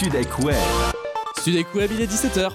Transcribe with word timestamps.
Studek 0.00 0.38
Web. 0.38 0.56
Studek 1.40 1.74
Web, 1.74 1.90
il 1.92 2.00
est 2.00 2.10
17h. 2.10 2.52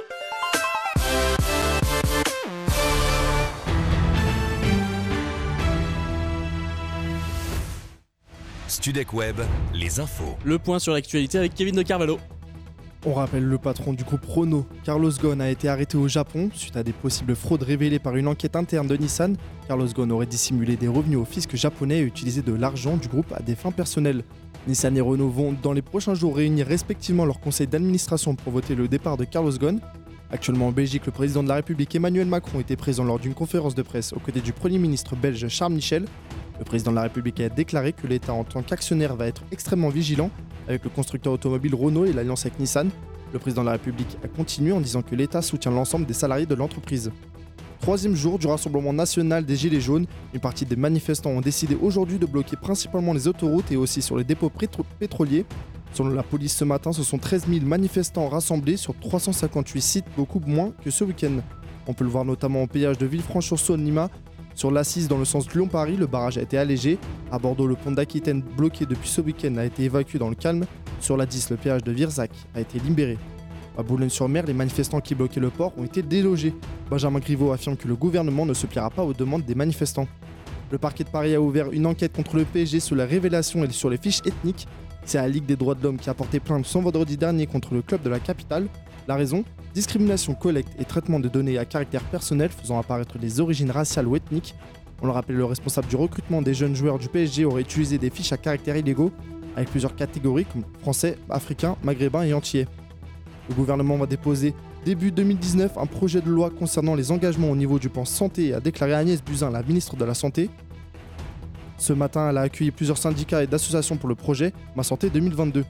Studek 8.67 9.13
Web, 9.13 9.41
les 9.75 9.99
infos. 9.99 10.35
Le 10.43 10.57
point 10.57 10.79
sur 10.79 10.93
l'actualité 10.93 11.37
avec 11.37 11.53
Kevin 11.53 11.75
de 11.75 11.83
Carvalho. 11.83 12.17
On 13.05 13.13
rappelle 13.13 13.43
le 13.43 13.59
patron 13.59 13.93
du 13.93 14.03
groupe 14.03 14.25
Renault, 14.25 14.65
Carlos 14.83 15.11
Ghosn, 15.11 15.39
a 15.39 15.51
été 15.51 15.69
arrêté 15.69 15.95
au 15.95 16.07
Japon 16.07 16.49
suite 16.55 16.75
à 16.75 16.81
des 16.81 16.93
possibles 16.93 17.35
fraudes 17.35 17.61
révélées 17.61 17.99
par 17.99 18.15
une 18.15 18.27
enquête 18.27 18.55
interne 18.55 18.87
de 18.87 18.97
Nissan. 18.97 19.37
Carlos 19.67 19.85
Ghosn 19.85 20.11
aurait 20.11 20.25
dissimulé 20.25 20.77
des 20.77 20.87
revenus 20.87 21.19
au 21.19 21.25
fisc 21.25 21.55
japonais 21.55 21.99
et 21.99 22.01
utilisé 22.01 22.41
de 22.41 22.53
l'argent 22.53 22.97
du 22.97 23.07
groupe 23.07 23.31
à 23.37 23.43
des 23.43 23.53
fins 23.53 23.71
personnelles. 23.71 24.23
Nissan 24.67 24.97
et 24.97 25.01
Renault 25.01 25.29
vont 25.29 25.55
dans 25.61 25.73
les 25.73 25.83
prochains 25.83 26.15
jours 26.15 26.35
réunir 26.37 26.65
respectivement 26.65 27.25
leur 27.25 27.39
conseil 27.39 27.67
d'administration 27.67 28.33
pour 28.33 28.51
voter 28.51 28.73
le 28.73 28.87
départ 28.87 29.15
de 29.15 29.23
Carlos 29.23 29.51
Ghosn. 29.51 29.79
Actuellement 30.31 30.69
en 30.69 30.71
Belgique, 30.71 31.05
le 31.05 31.11
président 31.11 31.43
de 31.43 31.49
la 31.49 31.55
République 31.55 31.93
Emmanuel 31.93 32.25
Macron 32.25 32.59
était 32.59 32.75
présent 32.75 33.03
lors 33.03 33.19
d'une 33.19 33.35
conférence 33.35 33.75
de 33.75 33.83
presse 33.83 34.11
aux 34.13 34.19
côtés 34.19 34.41
du 34.41 34.53
Premier 34.53 34.79
ministre 34.79 35.15
belge 35.15 35.47
Charles 35.49 35.73
Michel. 35.73 36.05
Le 36.57 36.65
président 36.65 36.89
de 36.89 36.95
la 36.95 37.03
République 37.03 37.39
a 37.41 37.49
déclaré 37.49 37.93
que 37.93 38.07
l'État 38.07 38.33
en 38.33 38.43
tant 38.43 38.63
qu'actionnaire 38.63 39.15
va 39.15 39.27
être 39.27 39.43
extrêmement 39.51 39.89
vigilant 39.89 40.31
avec 40.67 40.83
le 40.83 40.89
constructeur 40.89 41.33
automobile 41.33 41.75
Renault 41.75 42.05
et 42.05 42.13
l'alliance 42.13 42.47
avec 42.47 42.59
Nissan. 42.59 42.89
Le 43.33 43.37
président 43.37 43.61
de 43.61 43.67
la 43.67 43.73
République 43.73 44.17
a 44.23 44.27
continué 44.27 44.71
en 44.71 44.81
disant 44.81 45.03
que 45.03 45.13
l'État 45.13 45.43
soutient 45.43 45.71
l'ensemble 45.71 46.07
des 46.07 46.13
salariés 46.13 46.47
de 46.47 46.55
l'entreprise. 46.55 47.11
Troisième 47.81 48.15
jour 48.15 48.39
du 48.39 48.47
Rassemblement 48.47 48.93
national 48.93 49.45
des 49.45 49.55
Gilets 49.55 49.81
jaunes, 49.81 50.07
une 50.33 50.39
partie 50.39 50.65
des 50.65 50.75
manifestants 50.75 51.29
ont 51.29 51.41
décidé 51.41 51.77
aujourd'hui 51.79 52.17
de 52.17 52.25
bloquer 52.25 52.55
principalement 52.55 53.13
les 53.13 53.27
autoroutes 53.27 53.71
et 53.71 53.77
aussi 53.77 54.01
sur 54.01 54.17
les 54.17 54.23
dépôts 54.23 54.51
pétroliers. 54.99 55.45
Selon 55.93 56.09
la 56.09 56.23
police 56.23 56.55
ce 56.55 56.65
matin, 56.65 56.91
ce 56.91 57.03
sont 57.03 57.17
13 57.17 57.45
000 57.47 57.65
manifestants 57.65 58.27
rassemblés 58.27 58.75
sur 58.75 58.97
358 58.99 59.81
sites, 59.81 60.05
beaucoup 60.17 60.41
moins 60.45 60.73
que 60.83 60.89
ce 60.89 61.03
week-end. 61.03 61.37
On 61.87 61.93
peut 61.93 62.03
le 62.03 62.09
voir 62.09 62.25
notamment 62.25 62.63
au 62.63 62.67
péage 62.67 62.97
de 62.97 63.05
Villefranche-sur-Saône-Lima. 63.05 64.09
Sur 64.55 64.71
l'Assise 64.71 65.07
dans 65.07 65.17
le 65.17 65.25
sens 65.25 65.53
Lyon-Paris, 65.53 65.97
le 65.97 66.07
barrage 66.07 66.37
a 66.37 66.41
été 66.41 66.57
allégé. 66.57 66.97
À 67.31 67.37
Bordeaux, 67.37 67.67
le 67.67 67.75
pont 67.75 67.91
d'Aquitaine 67.91 68.41
bloqué 68.41 68.85
depuis 68.85 69.09
ce 69.09 69.21
week-end 69.21 69.55
a 69.57 69.65
été 69.65 69.83
évacué 69.83 70.17
dans 70.17 70.29
le 70.29 70.35
calme. 70.35 70.65
Sur 70.99 71.17
la 71.17 71.25
10, 71.25 71.51
le 71.51 71.57
péage 71.57 71.83
de 71.83 71.91
Virzac 71.91 72.31
a 72.55 72.61
été 72.61 72.79
libéré. 72.79 73.17
À 73.77 73.83
Boulogne-sur-Mer, 73.83 74.45
les 74.45 74.53
manifestants 74.53 75.01
qui 75.01 75.15
bloquaient 75.15 75.39
le 75.39 75.49
port 75.49 75.73
ont 75.77 75.83
été 75.83 76.01
délogés. 76.01 76.53
Benjamin 76.89 77.19
Griveaux 77.19 77.51
affirme 77.51 77.75
que 77.75 77.87
le 77.87 77.95
gouvernement 77.95 78.45
ne 78.45 78.53
se 78.53 78.67
pliera 78.67 78.89
pas 78.89 79.03
aux 79.03 79.13
demandes 79.13 79.43
des 79.43 79.55
manifestants. 79.55 80.07
Le 80.71 80.77
parquet 80.77 81.03
de 81.03 81.09
Paris 81.09 81.35
a 81.35 81.41
ouvert 81.41 81.71
une 81.71 81.85
enquête 81.85 82.13
contre 82.13 82.37
le 82.37 82.45
PSG 82.45 82.79
sur 82.79 82.95
la 82.95 83.05
révélation 83.05 83.63
et 83.63 83.71
sur 83.71 83.89
les 83.89 83.97
fiches 83.97 84.21
ethniques. 84.25 84.67
C'est 85.05 85.17
la 85.17 85.27
Ligue 85.27 85.45
des 85.45 85.55
droits 85.55 85.75
de 85.75 85.83
l'homme 85.83 85.97
qui 85.97 86.09
a 86.09 86.13
porté 86.13 86.39
plainte 86.39 86.65
son 86.65 86.81
vendredi 86.81 87.17
dernier 87.17 87.45
contre 87.47 87.73
le 87.73 87.81
club 87.81 88.01
de 88.01 88.09
la 88.09 88.19
capitale. 88.19 88.67
La 89.07 89.15
raison 89.15 89.43
Discrimination, 89.73 90.35
collecte 90.35 90.71
et 90.79 90.85
traitement 90.85 91.19
de 91.19 91.27
données 91.27 91.57
à 91.57 91.65
caractère 91.65 92.01
personnel 92.01 92.49
faisant 92.49 92.79
apparaître 92.79 93.19
des 93.19 93.41
origines 93.41 93.71
raciales 93.71 94.07
ou 94.07 94.15
ethniques. 94.15 94.55
On 95.01 95.05
le 95.05 95.11
rappelle, 95.11 95.35
le 95.35 95.43
responsable 95.43 95.87
du 95.87 95.97
recrutement 95.97 96.41
des 96.41 96.53
jeunes 96.53 96.75
joueurs 96.75 96.97
du 96.97 97.09
PSG 97.09 97.43
aurait 97.43 97.63
utilisé 97.63 97.97
des 97.97 98.09
fiches 98.09 98.31
à 98.31 98.37
caractère 98.37 98.77
illégaux 98.77 99.11
avec 99.57 99.69
plusieurs 99.69 99.95
catégories 99.95 100.45
comme 100.45 100.63
français, 100.81 101.17
africains, 101.29 101.75
maghrébins 101.83 102.23
et 102.23 102.33
entiers. 102.33 102.67
Le 103.49 103.55
gouvernement 103.55 103.97
va 103.97 104.05
déposer 104.05 104.53
début 104.85 105.11
2019 105.11 105.77
un 105.77 105.85
projet 105.85 106.21
de 106.21 106.29
loi 106.29 106.49
concernant 106.49 106.95
les 106.95 107.11
engagements 107.11 107.49
au 107.49 107.55
niveau 107.55 107.79
du 107.79 107.89
plan 107.89 108.05
santé, 108.05 108.53
a 108.53 108.59
déclaré 108.59 108.93
Agnès 108.93 109.23
Buzyn, 109.23 109.51
la 109.51 109.63
ministre 109.63 109.95
de 109.95 110.05
la 110.05 110.13
Santé. 110.13 110.49
Ce 111.77 111.93
matin, 111.93 112.29
elle 112.29 112.37
a 112.37 112.41
accueilli 112.41 112.71
plusieurs 112.71 112.97
syndicats 112.97 113.43
et 113.43 113.47
d'associations 113.47 113.97
pour 113.97 114.09
le 114.09 114.15
projet 114.15 114.53
Ma 114.75 114.83
Santé 114.83 115.09
2022. 115.09 115.65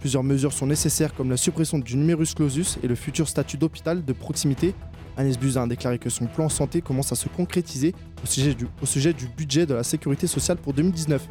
Plusieurs 0.00 0.22
mesures 0.22 0.52
sont 0.52 0.66
nécessaires 0.66 1.14
comme 1.14 1.30
la 1.30 1.36
suppression 1.36 1.78
du 1.78 1.96
numerus 1.96 2.34
clausus 2.34 2.78
et 2.82 2.88
le 2.88 2.94
futur 2.94 3.28
statut 3.28 3.56
d'hôpital 3.56 4.04
de 4.04 4.12
proximité. 4.12 4.74
Agnès 5.16 5.38
Buzyn 5.38 5.62
a 5.62 5.66
déclaré 5.66 5.98
que 5.98 6.10
son 6.10 6.26
plan 6.26 6.48
santé 6.48 6.82
commence 6.82 7.12
à 7.12 7.14
se 7.14 7.28
concrétiser 7.28 7.94
au 8.22 8.26
sujet 8.26 8.54
du, 8.54 8.66
au 8.82 8.86
sujet 8.86 9.12
du 9.12 9.28
budget 9.28 9.64
de 9.64 9.74
la 9.74 9.84
sécurité 9.84 10.26
sociale 10.26 10.58
pour 10.58 10.74
2019. 10.74 11.26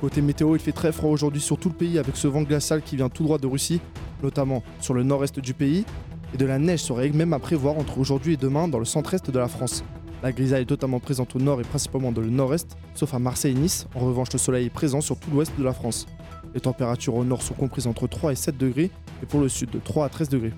Côté 0.00 0.22
météo, 0.22 0.56
il 0.56 0.60
fait 0.62 0.72
très 0.72 0.92
froid 0.92 1.10
aujourd'hui 1.10 1.42
sur 1.42 1.58
tout 1.58 1.68
le 1.68 1.74
pays 1.74 1.98
avec 1.98 2.16
ce 2.16 2.26
vent 2.26 2.40
glacial 2.40 2.80
qui 2.80 2.96
vient 2.96 3.10
tout 3.10 3.22
droit 3.22 3.36
de 3.36 3.46
Russie, 3.46 3.82
notamment 4.22 4.62
sur 4.80 4.94
le 4.94 5.02
nord-est 5.02 5.38
du 5.40 5.52
pays, 5.52 5.84
et 6.32 6.38
de 6.38 6.46
la 6.46 6.58
neige 6.58 6.80
serait 6.80 7.10
même 7.10 7.34
à 7.34 7.38
prévoir 7.38 7.76
entre 7.76 7.98
aujourd'hui 7.98 8.32
et 8.34 8.36
demain 8.38 8.66
dans 8.66 8.78
le 8.78 8.86
centre-est 8.86 9.30
de 9.30 9.38
la 9.38 9.46
France. 9.46 9.84
La 10.22 10.32
grisaille 10.32 10.62
est 10.62 10.66
totalement 10.66 11.00
présente 11.00 11.36
au 11.36 11.38
nord 11.38 11.60
et 11.60 11.64
principalement 11.64 12.12
dans 12.12 12.22
le 12.22 12.30
nord-est, 12.30 12.78
sauf 12.94 13.12
à 13.12 13.18
Marseille 13.18 13.52
et 13.52 13.58
Nice. 13.58 13.86
En 13.94 14.00
revanche, 14.00 14.32
le 14.32 14.38
soleil 14.38 14.66
est 14.66 14.70
présent 14.70 15.02
sur 15.02 15.18
tout 15.18 15.30
l'ouest 15.30 15.52
de 15.58 15.64
la 15.64 15.74
France. 15.74 16.06
Les 16.54 16.60
températures 16.60 17.14
au 17.14 17.24
nord 17.24 17.42
sont 17.42 17.54
comprises 17.54 17.86
entre 17.86 18.06
3 18.06 18.32
et 18.32 18.36
7 18.36 18.56
degrés, 18.56 18.90
et 19.22 19.26
pour 19.26 19.40
le 19.40 19.50
sud 19.50 19.68
de 19.68 19.78
3 19.78 20.06
à 20.06 20.08
13 20.08 20.30
degrés. 20.30 20.54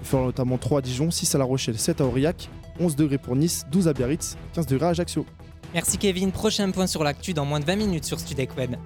Il 0.00 0.06
fera 0.06 0.22
notamment 0.22 0.56
3 0.56 0.78
à 0.78 0.82
Dijon, 0.82 1.10
6 1.10 1.34
à 1.34 1.38
La 1.38 1.44
Rochelle, 1.44 1.78
7 1.78 2.00
à 2.00 2.06
Aurillac, 2.06 2.48
11 2.80 2.96
degrés 2.96 3.18
pour 3.18 3.36
Nice, 3.36 3.66
12 3.70 3.86
à 3.86 3.92
Biarritz, 3.92 4.38
15 4.54 4.66
degrés 4.66 4.86
à 4.86 4.90
Ajaccio. 4.90 5.26
Merci 5.74 5.98
Kevin, 5.98 6.32
prochain 6.32 6.70
point 6.70 6.86
sur 6.86 7.04
l'actu 7.04 7.34
dans 7.34 7.44
moins 7.44 7.60
de 7.60 7.64
20 7.64 7.76
minutes 7.76 8.04
sur 8.04 8.18
Studek 8.18 8.56
Web. 8.56 8.76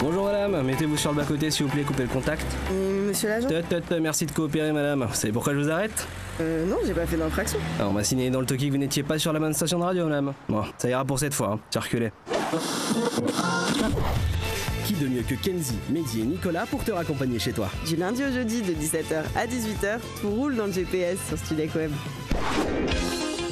Bonjour 0.00 0.24
madame, 0.24 0.62
mettez-vous 0.62 0.96
sur 0.96 1.12
le 1.12 1.16
bas-côté 1.18 1.50
s'il 1.50 1.66
vous 1.66 1.72
plaît, 1.72 1.82
coupez 1.82 2.02
le 2.02 2.08
contact. 2.08 2.44
Euh, 2.72 3.06
monsieur 3.08 3.28
l'agent 3.28 3.46
Tut, 3.48 3.62
tut, 3.68 3.80
tut, 3.88 4.00
merci 4.00 4.26
de 4.26 4.32
coopérer 4.32 4.72
madame. 4.72 5.04
Vous 5.08 5.14
savez 5.14 5.32
pourquoi 5.32 5.52
je 5.54 5.58
vous 5.60 5.70
arrête? 5.70 6.06
Euh, 6.40 6.66
Non, 6.66 6.76
j'ai 6.84 6.92
pas 6.92 7.06
fait 7.06 7.16
d'infraction. 7.16 7.58
Alors, 7.78 7.90
On 7.92 7.94
m'a 7.94 8.02
signé 8.02 8.28
dans 8.30 8.40
le 8.40 8.46
toki 8.46 8.66
que 8.66 8.72
vous 8.72 8.78
n'étiez 8.78 9.04
pas 9.04 9.18
sur 9.18 9.32
la 9.32 9.38
bonne 9.38 9.54
station 9.54 9.78
de 9.78 9.84
radio 9.84 10.04
madame. 10.06 10.32
Bon, 10.48 10.62
ça 10.76 10.88
ira 10.88 11.04
pour 11.04 11.18
cette 11.20 11.34
fois, 11.34 11.52
hein. 11.54 11.60
circulez. 11.70 12.10
Qui 14.92 15.04
de 15.04 15.08
mieux 15.08 15.22
que 15.22 15.34
Kenzie, 15.34 15.78
Mehdi 15.90 16.20
et 16.20 16.24
Nicolas 16.24 16.66
pour 16.66 16.84
te 16.84 16.90
raccompagner 16.90 17.38
chez 17.38 17.52
toi? 17.52 17.70
Du 17.86 17.96
lundi 17.96 18.22
au 18.24 18.32
jeudi 18.32 18.62
de 18.62 18.72
17h 18.72 19.22
à 19.36 19.46
18h, 19.46 20.00
tout 20.20 20.30
roule 20.30 20.56
dans 20.56 20.66
le 20.66 20.72
GPS 20.72 21.18
sur 21.28 21.38
Studek 21.38 21.74
Web. 21.74 21.90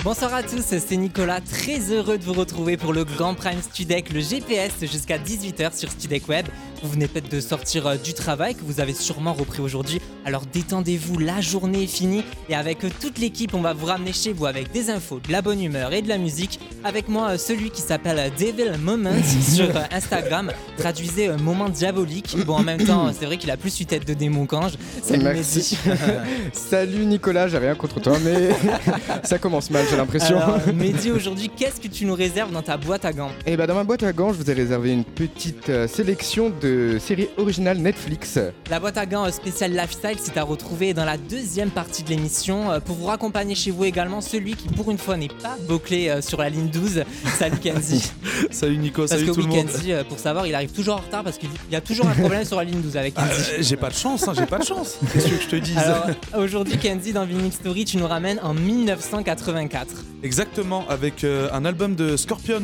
Bonsoir 0.02 0.34
à 0.34 0.42
tous, 0.42 0.62
c'est 0.62 0.96
Nicolas, 0.96 1.40
très 1.40 1.92
heureux 1.92 2.18
de 2.18 2.24
vous 2.24 2.32
retrouver 2.32 2.76
pour 2.76 2.92
le 2.92 3.04
Grand 3.04 3.34
Prime 3.34 3.60
Studek, 3.60 4.12
le 4.12 4.20
GPS 4.20 4.72
jusqu'à 4.80 5.18
18h 5.18 5.78
sur 5.78 5.90
Studek 5.90 6.28
Web. 6.28 6.46
Vous 6.82 6.88
venez 6.88 7.08
peut-être 7.08 7.30
de 7.30 7.40
sortir 7.40 7.86
euh, 7.86 7.96
du 7.96 8.14
travail 8.14 8.54
que 8.54 8.62
vous 8.64 8.80
avez 8.80 8.94
sûrement 8.94 9.34
repris 9.34 9.60
aujourd'hui, 9.60 10.00
alors 10.24 10.44
détendez-vous, 10.50 11.18
la 11.18 11.42
journée 11.42 11.82
est 11.82 11.86
finie 11.86 12.24
et 12.48 12.54
avec 12.54 12.84
euh, 12.84 12.88
toute 13.00 13.18
l'équipe 13.18 13.52
on 13.54 13.60
va 13.60 13.74
vous 13.74 13.84
ramener 13.84 14.14
chez 14.14 14.32
vous 14.32 14.46
avec 14.46 14.72
des 14.72 14.88
infos, 14.88 15.20
de 15.20 15.30
la 15.30 15.42
bonne 15.42 15.62
humeur 15.62 15.92
et 15.92 16.00
de 16.00 16.08
la 16.08 16.16
musique. 16.16 16.58
Avec 16.82 17.08
moi 17.08 17.32
euh, 17.32 17.38
celui 17.38 17.70
qui 17.70 17.82
s'appelle 17.82 18.32
Devil 18.38 18.78
Moment 18.78 19.12
sur 19.42 19.68
Instagram, 19.90 20.52
traduisez 20.78 21.28
moment 21.36 21.68
diabolique. 21.68 22.34
Bon 22.46 22.54
en 22.54 22.62
même 22.62 22.82
temps 22.82 23.10
c'est 23.18 23.26
vrai 23.26 23.36
qu'il 23.36 23.50
a 23.50 23.58
plus 23.58 23.78
une 23.80 23.86
tête 23.86 24.06
de 24.06 24.14
démon 24.14 24.46
qu'ange. 24.46 24.72
Salut 25.02 25.24
Merci. 25.24 25.78
Salut 26.54 27.04
Nicolas, 27.04 27.48
j'ai 27.48 27.58
rien 27.58 27.74
contre 27.74 28.00
toi, 28.00 28.16
mais 28.24 28.50
ça 29.24 29.38
commence 29.38 29.70
mal, 29.70 29.84
j'ai 29.90 29.96
l'impression. 29.98 30.38
Mehdi 30.74 31.10
aujourd'hui 31.10 31.50
qu'est-ce 31.54 31.80
que 31.80 31.88
tu 31.88 32.06
nous 32.06 32.14
réserves 32.14 32.52
dans 32.52 32.62
ta 32.62 32.78
boîte 32.78 33.04
à 33.04 33.12
gants? 33.12 33.32
Et 33.44 33.58
bah 33.58 33.66
dans 33.66 33.74
ma 33.74 33.84
boîte 33.84 34.02
à 34.02 34.14
gants, 34.14 34.32
je 34.32 34.38
vous 34.38 34.50
ai 34.50 34.54
réservé 34.54 34.92
une 34.92 35.04
petite 35.04 35.68
euh, 35.68 35.86
sélection 35.86 36.50
de 36.62 36.69
séries 37.00 37.28
originales 37.36 37.78
Netflix. 37.78 38.38
La 38.70 38.80
boîte 38.80 38.96
à 38.98 39.06
gants 39.06 39.30
spéciale 39.30 39.72
Lifestyle, 39.72 40.16
c'est 40.20 40.36
à 40.36 40.42
retrouver 40.42 40.94
dans 40.94 41.04
la 41.04 41.16
deuxième 41.16 41.70
partie 41.70 42.02
de 42.02 42.08
l'émission. 42.10 42.70
Euh, 42.70 42.80
Pour 42.80 42.96
vous 42.96 43.06
raccompagner 43.06 43.54
chez 43.54 43.70
vous 43.70 43.84
également, 43.84 44.20
celui 44.20 44.54
qui 44.54 44.68
pour 44.68 44.90
une 44.90 44.98
fois 44.98 45.16
n'est 45.16 45.28
pas 45.28 45.56
bouclé 45.68 46.08
euh, 46.08 46.20
sur 46.20 46.38
la 46.40 46.48
ligne 46.48 46.68
12. 46.68 47.04
Salut 47.38 47.58
Kenzie. 47.58 48.10
Salut 48.50 48.76
Nico, 48.78 49.02
Parce 49.02 49.12
salut 49.12 49.26
que 49.26 49.30
tout 49.32 49.40
oui, 49.40 49.46
le 49.46 49.52
monde. 49.52 49.66
Kenzie, 49.66 49.92
euh, 49.92 50.04
pour 50.04 50.18
savoir, 50.18 50.46
il 50.46 50.54
arrive 50.54 50.72
toujours 50.72 50.94
en 50.96 51.00
retard 51.00 51.24
parce 51.24 51.38
qu'il 51.38 51.48
y 51.70 51.76
a 51.76 51.80
toujours 51.80 52.06
un 52.06 52.14
problème 52.14 52.44
sur 52.44 52.56
la 52.56 52.64
ligne 52.64 52.80
12 52.80 52.96
avec 52.96 53.14
Kenzie. 53.14 53.50
Euh, 53.52 53.56
j'ai 53.60 53.76
pas 53.76 53.88
de 53.90 53.94
chance, 53.94 54.26
hein, 54.28 54.32
j'ai 54.36 54.46
pas 54.46 54.58
de 54.58 54.64
chance. 54.64 54.98
Qu'est-ce 55.12 55.28
que 55.28 55.40
je 55.42 55.48
te 55.48 55.56
dise 55.56 55.78
Alors 55.78 56.06
aujourd'hui 56.38 56.76
Kenzie 56.78 57.12
dans 57.12 57.24
Vinyl 57.24 57.52
Story 57.52 57.84
tu 57.84 57.96
nous 57.96 58.06
ramènes 58.06 58.40
en 58.42 58.54
1984. 58.54 59.88
Exactement, 60.22 60.84
avec 60.88 61.24
euh, 61.24 61.48
un 61.52 61.64
album 61.64 61.94
de 61.94 62.16
Scorpions, 62.16 62.60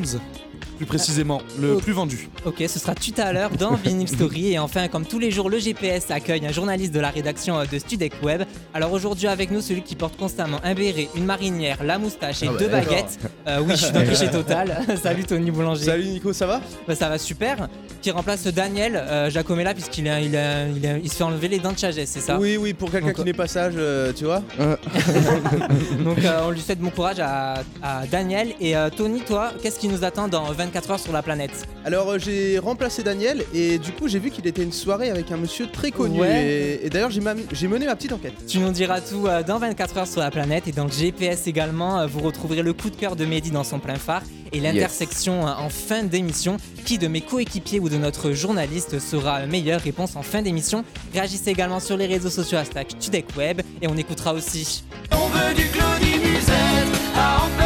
plus 0.76 0.86
précisément, 0.86 1.40
le 1.60 1.76
plus 1.76 1.92
vendu. 1.92 2.28
Ok, 2.44 2.56
ce 2.68 2.78
sera 2.78 2.94
tout 2.94 3.12
à 3.18 3.32
l'heure 3.32 3.50
dans 3.50 3.74
Vinyl 3.74 4.08
Story. 4.08 4.52
Et 4.52 4.58
enfin, 4.58 4.88
comme 4.88 5.04
tous 5.06 5.18
les 5.18 5.30
jours, 5.30 5.48
le 5.50 5.58
GPS 5.58 6.10
accueille 6.10 6.44
un 6.46 6.52
journaliste 6.52 6.92
de 6.92 7.00
la 7.00 7.10
rédaction 7.10 7.58
euh, 7.58 7.64
de 7.70 7.78
Studek 7.78 8.12
Web. 8.22 8.42
Alors 8.74 8.92
aujourd'hui, 8.92 9.26
avec 9.28 9.50
nous, 9.50 9.60
celui 9.60 9.82
qui 9.82 9.96
porte 9.96 10.16
constamment 10.16 10.58
un 10.64 10.74
béret, 10.74 11.08
une 11.16 11.24
marinière, 11.24 11.82
la 11.84 11.98
moustache 11.98 12.42
et 12.42 12.46
Ah 12.48 12.52
bah, 12.52 12.58
deux 12.58 12.68
baguettes. 12.68 13.18
Euh, 13.48 13.60
oui, 13.62 13.70
je 13.72 13.84
suis 13.84 13.92
dans 13.92 14.00
le 14.00 14.06
cliché 14.06 14.30
total. 14.30 14.84
Salut 15.02 15.24
Tony 15.24 15.50
Boulanger. 15.50 15.84
Salut 15.84 16.04
Nico, 16.04 16.32
ça 16.32 16.46
va? 16.46 16.60
Bah, 16.86 16.94
ça 16.94 17.08
va 17.08 17.18
super. 17.18 17.68
Qui 18.02 18.10
remplace 18.10 18.44
Daniel 18.46 18.96
euh, 18.96 19.30
Jacomella, 19.30 19.72
puisqu'il 19.74 20.06
a- 20.08 20.20
il 20.20 20.36
a- 20.36 20.68
il 20.68 20.86
a- 20.86 20.98
il 20.98 21.10
se 21.10 21.16
fait 21.16 21.24
enlever 21.24 21.48
les 21.48 21.58
dents 21.58 21.72
de 21.72 21.78
sagesse, 21.78 22.10
c'est 22.10 22.20
ça? 22.20 22.38
Oui, 22.38 22.56
oui, 22.56 22.74
pour 22.74 22.90
quelqu'un 22.90 23.08
Donc, 23.08 23.16
qui 23.16 23.24
n'est 23.24 23.32
pas 23.32 23.48
sage, 23.48 23.74
euh, 23.76 24.12
tu 24.14 24.24
vois. 24.24 24.42
Donc 26.04 26.18
euh, 26.24 26.40
on 26.46 26.50
lui 26.50 26.60
souhaite 26.60 26.78
bon 26.78 26.90
courage 26.90 27.20
à, 27.20 27.62
à 27.82 28.06
Daniel. 28.10 28.52
Et 28.60 28.76
euh, 28.76 28.90
Tony, 28.94 29.20
toi, 29.20 29.52
qu'est-ce 29.62 29.78
qui 29.78 29.88
nous 29.88 30.04
attend 30.04 30.28
dans 30.28 30.44
20 30.44 30.65
24 30.66 30.90
heures 30.92 31.00
sur 31.00 31.12
la 31.12 31.22
planète 31.22 31.66
Alors 31.84 32.10
euh, 32.10 32.18
j'ai 32.18 32.58
remplacé 32.58 33.02
Daniel 33.02 33.44
et 33.54 33.78
du 33.78 33.92
coup 33.92 34.08
j'ai 34.08 34.18
vu 34.18 34.30
qu'il 34.30 34.46
était 34.46 34.62
une 34.62 34.72
soirée 34.72 35.10
avec 35.10 35.30
un 35.32 35.36
monsieur 35.36 35.66
très 35.70 35.90
connu 35.90 36.20
Ouais. 36.20 36.44
et, 36.82 36.86
et 36.86 36.90
d'ailleurs 36.90 37.10
j'ai 37.10 37.20
mené 37.68 37.86
ma 37.86 37.96
petite 37.96 38.12
enquête. 38.12 38.34
Tu 38.46 38.58
nous 38.58 38.70
diras 38.72 39.00
tout 39.00 39.26
euh, 39.26 39.42
dans 39.42 39.58
24 39.58 39.98
heures 39.98 40.06
sur 40.06 40.20
la 40.20 40.30
planète 40.30 40.66
et 40.68 40.72
dans 40.72 40.84
le 40.84 40.90
GPS 40.92 41.46
également, 41.46 42.00
euh, 42.00 42.06
vous 42.06 42.20
retrouverez 42.20 42.62
le 42.62 42.72
coup 42.72 42.90
de 42.90 42.96
cœur 42.96 43.16
de 43.16 43.24
Mehdi 43.24 43.50
dans 43.50 43.64
son 43.64 43.78
plein 43.78 43.96
phare 43.96 44.22
et 44.52 44.60
l'intersection 44.60 45.42
en 45.44 45.68
fin 45.68 46.02
d'émission. 46.04 46.56
Qui 46.84 46.98
de 46.98 47.08
mes 47.08 47.20
coéquipiers 47.20 47.80
ou 47.80 47.88
de 47.88 47.96
notre 47.96 48.30
journaliste 48.32 49.00
sera 49.00 49.44
meilleure 49.46 49.80
Réponse 49.80 50.14
en 50.14 50.22
fin 50.22 50.40
d'émission. 50.42 50.84
Réagissez 51.12 51.50
également 51.50 51.80
sur 51.80 51.96
les 51.96 52.06
réseaux 52.06 52.30
sociaux 52.30 52.58
hashtag 52.58 52.86
StudecWeb 52.98 53.60
et 53.82 53.88
on 53.88 53.96
écoutera 53.96 54.32
aussi. 54.34 54.84
On 55.10 55.26
veut 55.26 55.54
du 55.54 55.64
Claudie 55.68 56.18
Musette, 56.18 57.00
à 57.16 57.42
en 57.44 57.65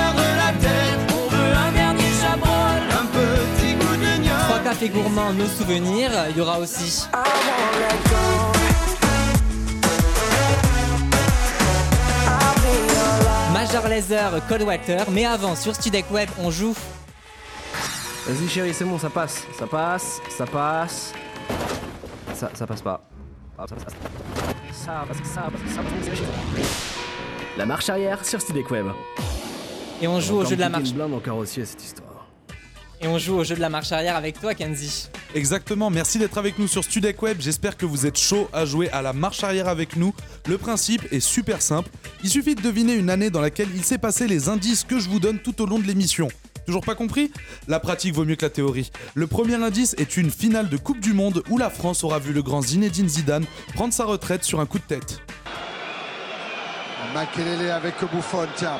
cafés 4.81 4.89
gourmands, 4.89 5.33
nos 5.35 5.47
souvenirs. 5.47 6.11
Il 6.31 6.39
y 6.39 6.41
aura 6.41 6.59
aussi 6.59 7.07
Major 13.53 13.89
Laser, 13.89 14.41
Cold 14.49 14.63
Water. 14.63 15.05
Mais 15.11 15.27
avant, 15.27 15.55
sur 15.55 15.75
Studek 15.75 16.11
Web, 16.11 16.31
on 16.39 16.51
joue. 16.51 16.75
Vas-y 18.27 18.49
chérie, 18.49 18.73
c'est 18.73 18.85
bon, 18.85 18.99
ça 18.99 19.11
passe. 19.11 19.45
Ça 19.59 19.67
passe, 19.67 20.21
ça 20.37 20.47
passe. 20.47 21.13
Ça, 22.35 22.51
ça 22.55 22.67
passe 22.67 22.83
pas. 22.83 23.03
Ça. 24.73 25.05
La 27.59 27.67
marche 27.67 27.91
arrière 27.91 28.25
sur 28.25 28.41
Studek 28.41 28.71
Web. 28.71 28.87
Et 30.01 30.09
on 30.09 30.21
joue 30.21 30.37
au 30.37 30.45
jeu 30.47 30.57
de 30.57 30.61
la 30.61 30.71
marche. 30.71 30.89
Une 30.89 30.95
blinde 30.95 31.15
en 31.15 31.21
carrossier 31.21 31.67
cette 31.67 31.83
histoire. 31.83 32.10
Et 33.03 33.09
on 33.09 33.17
joue 33.17 33.37
au 33.37 33.45
jeu 33.45 33.55
de 33.55 33.61
la 33.61 33.71
marche 33.71 33.93
arrière 33.93 34.15
avec 34.15 34.39
toi, 34.39 34.55
Kenzie. 34.55 35.09
Exactement, 35.35 35.89
merci 35.89 36.19
d'être 36.19 36.37
avec 36.37 36.59
nous 36.59 36.69
sur 36.69 36.85
Studek 36.85 37.23
Web. 37.23 37.39
J'espère 37.41 37.79
que 37.79 37.87
vous 37.87 38.05
êtes 38.05 38.19
chaud 38.19 38.51
à 38.53 38.67
jouer 38.67 38.91
à 38.91 39.01
la 39.01 39.15
marche 39.15 39.43
arrière 39.43 39.69
avec 39.69 39.97
nous. 39.97 40.15
Le 40.47 40.59
principe 40.59 41.11
est 41.11 41.21
super 41.21 41.63
simple. 41.63 41.89
Il 42.23 42.29
suffit 42.29 42.55
de 42.55 42.61
deviner 42.61 42.93
une 42.93 43.09
année 43.09 43.31
dans 43.31 43.41
laquelle 43.41 43.69
il 43.75 43.85
s'est 43.85 43.97
passé 43.97 44.27
les 44.27 44.51
indices 44.51 44.85
que 44.85 44.99
je 44.99 45.09
vous 45.09 45.19
donne 45.19 45.39
tout 45.39 45.63
au 45.63 45.67
long 45.67 45.79
de 45.79 45.87
l'émission. 45.87 46.29
Toujours 46.67 46.85
pas 46.85 46.95
compris? 46.95 47.33
La 47.69 47.81
pratique 47.81 48.15
vaut 48.15 48.27
mieux 48.27 48.37
que 48.37 48.45
la 48.45 48.51
théorie. 48.51 48.91
Le 49.15 49.27
premier 49.27 49.55
indice 49.55 49.95
est 49.97 50.19
une 50.19 50.31
finale 50.31 50.69
de 50.69 50.77
Coupe 50.77 51.01
du 51.01 51.15
Monde 51.15 51.43
où 51.49 51.57
la 51.57 51.71
France 51.71 52.05
aura 52.05 52.19
vu 52.19 52.35
le 52.35 52.43
grand 52.43 52.61
Zinedine 52.61 53.09
Zidane 53.09 53.47
prendre 53.75 53.95
sa 53.95 54.05
retraite 54.05 54.45
sur 54.45 54.61
un 54.61 54.67
coup 54.67 54.79
de 54.79 54.85
tête. 54.85 55.23
Makelele 57.15 57.71
avec 57.71 57.95
Bouffon, 58.13 58.47
tiens. 58.57 58.79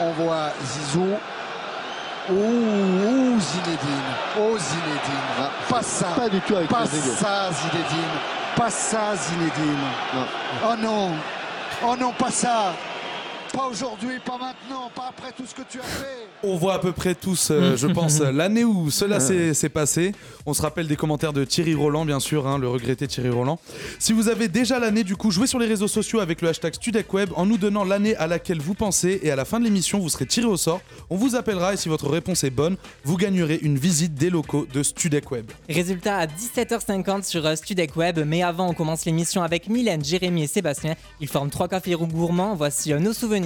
On 0.00 0.12
voit 0.12 0.52
Zizou. 0.64 1.06
Ouh, 2.28 2.34
ouh, 2.34 3.40
Zinedine. 3.40 4.10
Oh, 4.38 4.58
Zinedine. 4.58 5.50
Pas 5.68 5.82
ça. 5.82 6.06
Pas 6.08 6.28
du 6.28 6.40
tout 6.40 6.56
avec 6.56 6.68
Pas 6.68 6.86
ça, 6.86 7.50
Zinedine. 7.52 8.18
Pas 8.56 8.70
ça, 8.70 9.14
Zinedine. 9.14 9.78
Oh 10.64 10.74
non. 10.76 11.12
Oh 11.84 11.94
non, 11.98 12.12
pas 12.12 12.30
ça. 12.30 12.72
Pas 13.56 13.68
aujourd'hui, 13.68 14.18
pas 14.22 14.36
maintenant, 14.36 14.90
pas 14.94 15.06
après 15.08 15.32
tout 15.32 15.46
ce 15.46 15.54
que 15.54 15.62
tu 15.66 15.78
as 15.78 15.82
fait. 15.82 16.28
On 16.42 16.56
voit 16.56 16.74
à 16.74 16.78
peu 16.78 16.92
près 16.92 17.14
tous, 17.14 17.48
euh, 17.50 17.74
je 17.78 17.86
pense, 17.86 18.20
l'année 18.20 18.64
où 18.64 18.90
cela 18.90 19.18
s'est 19.18 19.68
passé. 19.70 20.12
On 20.44 20.52
se 20.52 20.60
rappelle 20.60 20.86
des 20.86 20.96
commentaires 20.96 21.32
de 21.32 21.42
Thierry 21.42 21.74
Roland, 21.74 22.04
bien 22.04 22.20
sûr, 22.20 22.46
hein, 22.46 22.58
le 22.58 22.68
regretté 22.68 23.08
Thierry 23.08 23.30
Roland. 23.30 23.58
Si 23.98 24.12
vous 24.12 24.28
avez 24.28 24.48
déjà 24.48 24.78
l'année, 24.78 25.04
du 25.04 25.16
coup, 25.16 25.30
jouez 25.30 25.46
sur 25.46 25.58
les 25.58 25.66
réseaux 25.66 25.88
sociaux 25.88 26.20
avec 26.20 26.42
le 26.42 26.50
hashtag 26.50 26.74
StudecWeb 26.74 27.30
en 27.34 27.46
nous 27.46 27.56
donnant 27.56 27.84
l'année 27.84 28.14
à 28.16 28.26
laquelle 28.26 28.60
vous 28.60 28.74
pensez 28.74 29.20
et 29.22 29.30
à 29.30 29.36
la 29.36 29.46
fin 29.46 29.58
de 29.58 29.64
l'émission, 29.64 30.00
vous 30.00 30.10
serez 30.10 30.26
tiré 30.26 30.46
au 30.46 30.58
sort. 30.58 30.82
On 31.08 31.16
vous 31.16 31.34
appellera 31.34 31.72
et 31.72 31.78
si 31.78 31.88
votre 31.88 32.10
réponse 32.10 32.44
est 32.44 32.50
bonne, 32.50 32.76
vous 33.04 33.16
gagnerez 33.16 33.58
une 33.62 33.78
visite 33.78 34.12
des 34.14 34.28
locaux 34.28 34.66
de 34.70 34.82
StudecWeb. 34.82 35.50
Résultat 35.70 36.18
à 36.18 36.26
17h50 36.26 37.24
sur 37.24 37.46
euh, 37.46 37.56
Studek 37.56 37.96
Web. 37.96 38.20
Mais 38.26 38.42
avant, 38.42 38.68
on 38.68 38.74
commence 38.74 39.06
l'émission 39.06 39.42
avec 39.42 39.70
Mylène, 39.70 40.04
Jérémy 40.04 40.42
et 40.42 40.46
Sébastien. 40.46 40.94
Ils 41.20 41.28
forment 41.28 41.48
trois 41.48 41.68
cafés 41.68 41.94
roux 41.94 42.06
gourmands. 42.06 42.54
Voici 42.54 42.92
euh, 42.92 42.98
nos 42.98 43.14
souvenirs 43.14 43.45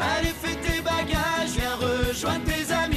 Allez, 0.00 0.32
fais 0.40 0.56
tes 0.56 0.80
bagages, 0.80 1.56
viens 1.56 1.76
rejoindre 1.76 2.44
tes 2.44 2.72
amis. 2.72 2.87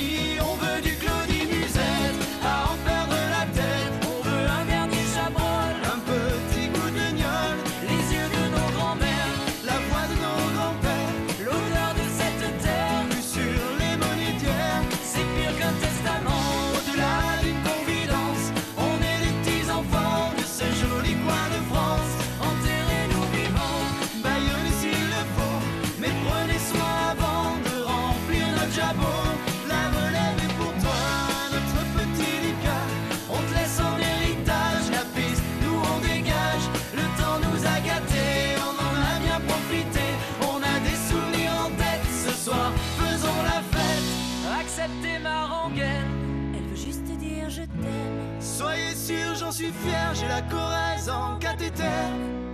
Suis 49.62 49.74
fier, 49.84 50.14
j'ai 50.16 50.28
la 50.28 50.42
Corrèze 50.42 51.10
en 51.10 51.38
cathéter. 51.38 52.00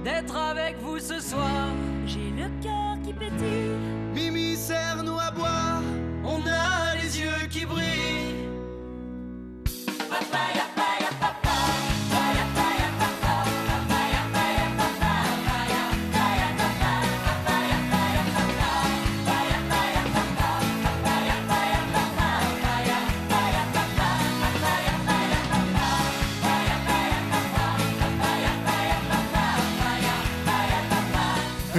D'être 0.04 0.36
avec 0.36 0.78
vous 0.80 1.00
ce 1.00 1.20
soir, 1.20 1.68
j'ai 2.06 2.32
le 2.32 2.50
cœur 2.62 2.98
qui 3.04 3.14
pétille. 3.14 3.78
Mimi, 4.14 4.56
serre-nous 4.56 5.18
à 5.20 5.32
boire, 5.32 5.82
on 6.26 6.40
a 6.46 6.96
les 7.02 7.20
yeux 7.20 7.48
qui 7.50 7.66
brillent. 7.66 7.97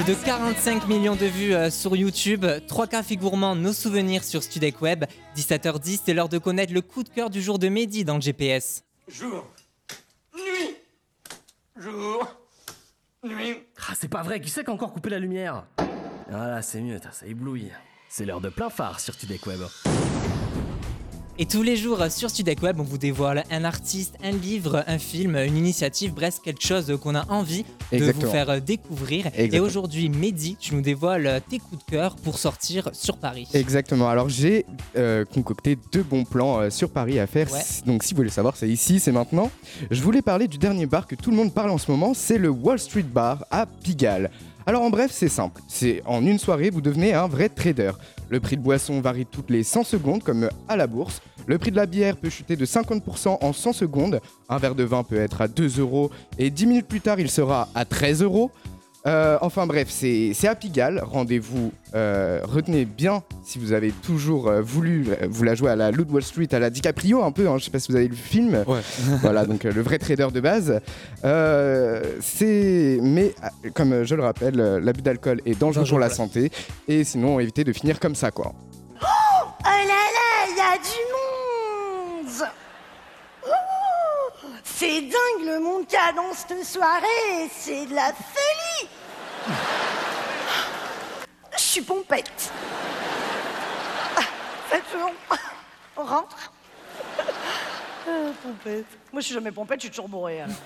De 0.08 0.14
45 0.14 0.88
millions 0.88 1.16
de 1.16 1.26
vues 1.26 1.54
euh, 1.54 1.68
sur 1.68 1.94
YouTube, 1.94 2.46
3 2.66 2.86
cafés 2.86 3.18
gourmands, 3.18 3.54
nos 3.54 3.74
souvenirs 3.74 4.24
sur 4.24 4.42
Studek 4.42 4.80
Web. 4.80 5.04
17h10, 5.36 6.00
c'est 6.06 6.14
l'heure 6.14 6.30
de 6.30 6.38
connaître 6.38 6.72
le 6.72 6.80
coup 6.80 7.02
de 7.02 7.10
cœur 7.10 7.28
du 7.28 7.42
jour 7.42 7.58
de 7.58 7.68
Mehdi 7.68 8.06
dans 8.06 8.14
le 8.14 8.22
GPS. 8.22 8.84
Jour, 9.06 9.46
nuit, 10.34 10.76
jour, 11.76 12.26
nuit. 13.22 13.58
Ah, 13.86 13.92
c'est 14.00 14.08
pas 14.08 14.22
vrai, 14.22 14.40
qui 14.40 14.48
c'est 14.48 14.64
qui 14.64 14.70
a 14.70 14.72
encore 14.72 14.94
coupé 14.94 15.10
la 15.10 15.18
lumière? 15.18 15.66
Voilà, 16.30 16.62
c'est 16.62 16.80
mieux, 16.80 16.98
ça 17.12 17.26
éblouit. 17.26 17.70
C'est 18.08 18.24
l'heure 18.24 18.40
de 18.40 18.48
plein 18.48 18.70
phare 18.70 19.00
sur 19.00 19.12
Studek 19.12 19.44
Web. 19.46 19.60
Et 21.40 21.46
tous 21.46 21.62
les 21.62 21.76
jours 21.76 22.02
euh, 22.02 22.08
sur 22.10 22.30
Studek 22.30 22.60
Web, 22.64 22.80
on 22.80 22.82
vous 22.82 22.98
dévoile 22.98 23.44
un 23.52 23.62
artiste, 23.62 24.16
un 24.24 24.32
livre, 24.32 24.82
un 24.88 24.98
film, 24.98 25.36
une 25.36 25.56
initiative, 25.56 26.12
bref, 26.12 26.40
quelque 26.42 26.66
chose 26.66 26.98
qu'on 27.00 27.14
a 27.14 27.24
envie 27.28 27.62
de 27.92 27.96
Exactement. 27.96 28.24
vous 28.24 28.30
faire 28.32 28.50
euh, 28.50 28.58
découvrir. 28.58 29.26
Et 29.36 29.60
aujourd'hui, 29.60 30.08
Mehdi, 30.08 30.56
tu 30.58 30.74
nous 30.74 30.80
dévoiles 30.80 31.28
euh, 31.28 31.38
tes 31.38 31.60
coups 31.60 31.84
de 31.86 31.90
cœur 31.92 32.16
pour 32.16 32.38
sortir 32.38 32.90
sur 32.92 33.18
Paris. 33.18 33.46
Exactement. 33.54 34.08
Alors 34.08 34.28
j'ai 34.28 34.66
euh, 34.96 35.24
concocté 35.24 35.78
deux 35.92 36.02
bons 36.02 36.24
plans 36.24 36.58
euh, 36.58 36.70
sur 36.70 36.90
Paris 36.90 37.20
à 37.20 37.28
faire. 37.28 37.48
Ouais. 37.52 37.60
Donc 37.86 38.02
si 38.02 38.14
vous 38.14 38.16
voulez 38.16 38.30
savoir, 38.30 38.56
c'est 38.56 38.68
ici, 38.68 38.98
c'est 38.98 39.12
maintenant. 39.12 39.48
Je 39.92 40.02
voulais 40.02 40.22
parler 40.22 40.48
du 40.48 40.58
dernier 40.58 40.86
bar 40.86 41.06
que 41.06 41.14
tout 41.14 41.30
le 41.30 41.36
monde 41.36 41.54
parle 41.54 41.70
en 41.70 41.78
ce 41.78 41.88
moment, 41.88 42.14
c'est 42.14 42.38
le 42.38 42.48
Wall 42.48 42.80
Street 42.80 43.02
Bar 43.02 43.44
à 43.52 43.66
Pigalle. 43.66 44.32
Alors 44.66 44.82
en 44.82 44.90
bref, 44.90 45.12
c'est 45.14 45.28
simple. 45.28 45.62
C'est 45.68 46.02
en 46.04 46.26
une 46.26 46.38
soirée, 46.38 46.68
vous 46.68 46.80
devenez 46.80 47.14
un 47.14 47.28
vrai 47.28 47.48
trader. 47.48 47.92
Le 48.30 48.40
prix 48.40 48.56
de 48.56 48.62
boisson 48.62 49.00
varie 49.00 49.26
toutes 49.26 49.50
les 49.50 49.62
100 49.62 49.84
secondes 49.84 50.22
comme 50.22 50.48
à 50.68 50.76
la 50.76 50.86
bourse. 50.86 51.22
Le 51.46 51.56
prix 51.56 51.70
de 51.70 51.76
la 51.76 51.86
bière 51.86 52.16
peut 52.16 52.28
chuter 52.28 52.56
de 52.56 52.66
50% 52.66 53.38
en 53.40 53.52
100 53.52 53.72
secondes. 53.72 54.20
Un 54.48 54.58
verre 54.58 54.74
de 54.74 54.84
vin 54.84 55.02
peut 55.02 55.16
être 55.16 55.40
à 55.40 55.48
2 55.48 55.80
euros 55.80 56.10
et 56.38 56.50
10 56.50 56.66
minutes 56.66 56.86
plus 56.86 57.00
tard, 57.00 57.18
il 57.20 57.30
sera 57.30 57.68
à 57.74 57.84
13 57.84 58.22
euros. 58.22 58.50
Euh, 59.06 59.38
enfin 59.42 59.66
bref, 59.66 59.88
c'est 59.90 60.32
c'est 60.34 60.48
à 60.48 60.54
Pigalle. 60.54 61.00
Rendez-vous, 61.04 61.72
euh, 61.94 62.40
retenez 62.44 62.84
bien 62.84 63.22
si 63.44 63.58
vous 63.58 63.72
avez 63.72 63.90
toujours 63.92 64.48
euh, 64.48 64.60
voulu 64.60 65.06
euh, 65.10 65.26
vous 65.30 65.44
la 65.44 65.54
jouer 65.54 65.70
à 65.70 65.76
la 65.76 65.90
Loot 65.92 66.08
Wall 66.10 66.22
Street, 66.22 66.48
à 66.52 66.58
la 66.58 66.68
DiCaprio 66.68 67.22
un 67.22 67.30
peu. 67.30 67.48
hein, 67.48 67.56
je 67.58 67.64
sais 67.64 67.70
pas 67.70 67.78
si 67.78 67.92
vous 67.92 67.96
avez 67.96 68.06
vu 68.08 68.10
le 68.10 68.16
film. 68.16 68.64
Ouais. 68.66 68.80
voilà, 69.22 69.46
donc 69.46 69.64
euh, 69.64 69.72
le 69.72 69.82
vrai 69.82 69.98
trader 69.98 70.28
de 70.32 70.40
base. 70.40 70.80
Euh, 71.24 72.02
c'est, 72.20 72.98
mais 73.00 73.34
euh, 73.64 73.70
comme 73.72 74.02
je 74.04 74.14
le 74.16 74.22
rappelle, 74.24 74.56
l'abus 74.56 75.02
d'alcool 75.02 75.40
est 75.46 75.58
dangereux 75.58 75.86
pour 75.88 76.00
la 76.00 76.10
santé 76.10 76.50
et 76.88 77.04
sinon 77.04 77.38
évitez 77.40 77.62
de 77.64 77.72
finir 77.72 78.00
comme 78.00 78.16
ça 78.16 78.30
quoi. 78.32 78.52
Oh 79.00 79.04
là 79.64 79.84
là, 79.84 80.46
il 80.50 80.56
y 80.56 80.60
a 80.60 80.76
du 80.76 80.98
monde 81.14 82.48
Oh, 83.46 83.50
C'est 84.64 85.00
dingue 85.02 85.44
le 85.46 85.60
monde 85.60 85.86
qu'il 85.86 85.98
y 85.98 86.02
a 86.02 86.12
dans 86.12 86.32
cette 86.34 86.64
soirée, 86.64 87.48
c'est 87.56 87.86
de 87.86 87.94
la 87.94 88.12
folie 88.12 88.88
Je 91.56 91.62
suis 91.62 91.80
pompette. 91.82 92.52
Ah, 94.16 94.20
Faites 94.68 94.82
bon. 94.94 95.36
On 95.96 96.04
rentre 96.04 96.52
Euh, 98.08 98.30
Pompette. 98.42 98.86
Moi 99.12 99.20
je 99.20 99.26
suis 99.26 99.34
jamais 99.34 99.52
pompette, 99.52 99.80
je 99.80 99.86
suis 99.86 99.90
toujours 99.90 100.08
bourrée. 100.08 100.42
alors. 100.42 100.56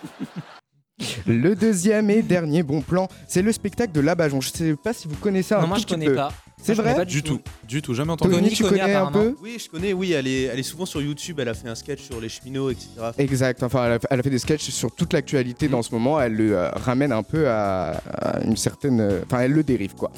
Le 1.27 1.55
deuxième 1.57 2.11
et 2.11 2.23
dernier 2.23 2.63
bon 2.63 2.81
plan, 2.83 3.09
c'est 3.27 3.43
le 3.43 3.51
spectacle 3.53 3.93
de 3.93 4.01
Labajon. 4.01 4.41
Je 4.41 4.51
sais 4.51 4.77
pas 4.77 4.93
si 4.93 5.09
vous 5.09 5.17
connaissez 5.17 5.55
un 5.55 5.63
Non, 5.63 5.67
moi, 5.69 5.77
tout 5.77 5.83
je 5.83 5.87
petit 5.87 5.95
connais 5.95 6.07
peu. 6.07 6.15
pas. 6.15 6.33
C'est 6.63 6.75
vrai 6.75 6.95
pas 6.95 7.05
Du 7.05 7.23
tout, 7.23 7.41
du 7.67 7.83
tout, 7.83 7.93
jamais 7.95 8.13
entendu. 8.13 8.35
Tony, 8.35 8.51
tu 8.51 8.63
connais 8.63 8.95
un 8.95 9.11
peu 9.11 9.35
Oui, 9.43 9.57
je 9.63 9.69
connais, 9.69 9.93
oui, 9.93 10.13
elle 10.13 10.27
est, 10.27 10.43
elle 10.45 10.59
est 10.59 10.63
souvent 10.63 10.87
sur 10.87 11.03
YouTube, 11.03 11.41
elle 11.41 11.49
a 11.49 11.55
fait 11.55 11.69
un 11.69 11.75
sketch 11.75 12.03
sur 12.03 12.21
les 12.21 12.29
cheminots, 12.29 12.71
etc. 12.71 12.89
Exact, 13.19 13.63
enfin 13.63 13.87
elle 13.87 13.93
a, 13.93 13.99
elle 14.11 14.21
a 14.21 14.23
fait 14.23 14.31
des 14.31 14.39
sketchs 14.39 14.71
sur 14.71 14.95
toute 14.95 15.13
l'actualité 15.13 15.69
dans 15.69 15.83
ce 15.83 15.93
moment, 15.93 16.21
elle 16.21 16.35
le 16.35 16.57
euh, 16.57 16.71
ramène 16.71 17.11
un 17.13 17.23
peu 17.23 17.49
à, 17.49 18.01
à 18.13 18.41
une 18.45 18.57
certaine... 18.57 19.01
euh, 19.01 19.21
Enfin 19.27 19.41
elle 19.41 19.53
le 19.53 19.63
dérive 19.63 19.95
quoi. 19.95 20.11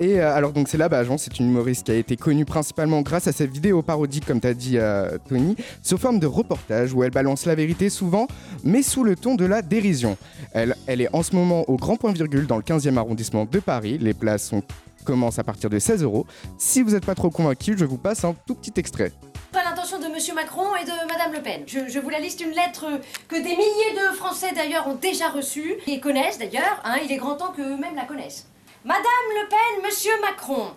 Et 0.00 0.20
euh, 0.20 0.34
alors 0.34 0.52
donc 0.52 0.68
c'est 0.68 0.78
là, 0.78 0.88
Bajon, 0.88 1.18
c'est 1.18 1.38
une 1.38 1.48
humoriste 1.50 1.86
qui 1.86 1.92
a 1.92 1.96
été 1.96 2.16
connue 2.16 2.44
principalement 2.44 3.02
grâce 3.02 3.26
à 3.26 3.32
ses 3.32 3.46
vidéos 3.46 3.82
parodiques 3.82 4.24
comme 4.26 4.40
t'as 4.40 4.54
dit 4.54 4.78
euh, 4.78 5.18
Tony, 5.28 5.56
sous 5.82 5.98
forme 5.98 6.18
de 6.20 6.26
reportage 6.26 6.92
où 6.94 7.02
elle 7.04 7.10
balance 7.10 7.44
la 7.46 7.54
vérité 7.54 7.90
souvent, 7.90 8.26
mais 8.64 8.82
sous 8.82 9.04
le 9.04 9.14
ton 9.16 9.34
de 9.34 9.44
la 9.44 9.60
dérision. 9.62 10.16
Elle, 10.52 10.74
elle 10.86 11.00
est 11.00 11.08
en 11.14 11.22
ce 11.22 11.34
moment 11.34 11.68
au 11.68 11.76
grand 11.76 11.96
point 11.96 12.12
virgule 12.12 12.46
dans 12.46 12.56
le 12.56 12.62
15e 12.62 12.96
arrondissement 12.96 13.44
de 13.50 13.58
Paris, 13.60 13.98
les 14.00 14.14
places 14.14 14.48
sont 14.48 14.62
commencent 15.04 15.38
à 15.38 15.44
partir 15.44 15.70
de 15.70 15.78
16 15.78 16.02
euros. 16.02 16.26
Si 16.58 16.82
vous 16.82 16.90
n'êtes 16.90 17.06
pas 17.06 17.14
trop 17.14 17.30
convaincu, 17.30 17.74
je 17.76 17.84
vous 17.84 17.98
passe 17.98 18.24
un 18.24 18.34
tout 18.46 18.54
petit 18.54 18.72
extrait. 18.76 19.12
Pas 19.52 19.64
l'intention 19.64 19.98
de 19.98 20.06
Monsieur 20.06 20.34
Macron 20.34 20.74
et 20.80 20.84
de 20.84 21.08
Madame 21.08 21.32
Le 21.32 21.42
Pen. 21.42 21.64
Je, 21.66 21.98
vous 21.98 22.08
la 22.08 22.20
liste 22.20 22.40
une 22.40 22.52
lettre 22.52 22.86
que 23.28 23.36
des 23.36 23.42
milliers 23.42 23.94
de 23.94 24.16
Français 24.16 24.52
d'ailleurs 24.54 24.88
ont 24.88 24.94
déjà 24.94 25.28
reçue 25.28 25.74
et 25.86 26.00
connaissent 26.00 26.38
d'ailleurs. 26.38 26.80
Hein, 26.84 26.96
il 27.04 27.12
est 27.12 27.16
grand 27.16 27.34
temps 27.34 27.52
qu'eux-mêmes 27.54 27.96
la 27.96 28.04
connaissent. 28.04 28.46
Madame 28.84 29.02
Le 29.04 29.48
Pen, 29.48 29.84
Monsieur 29.84 30.12
Macron. 30.22 30.72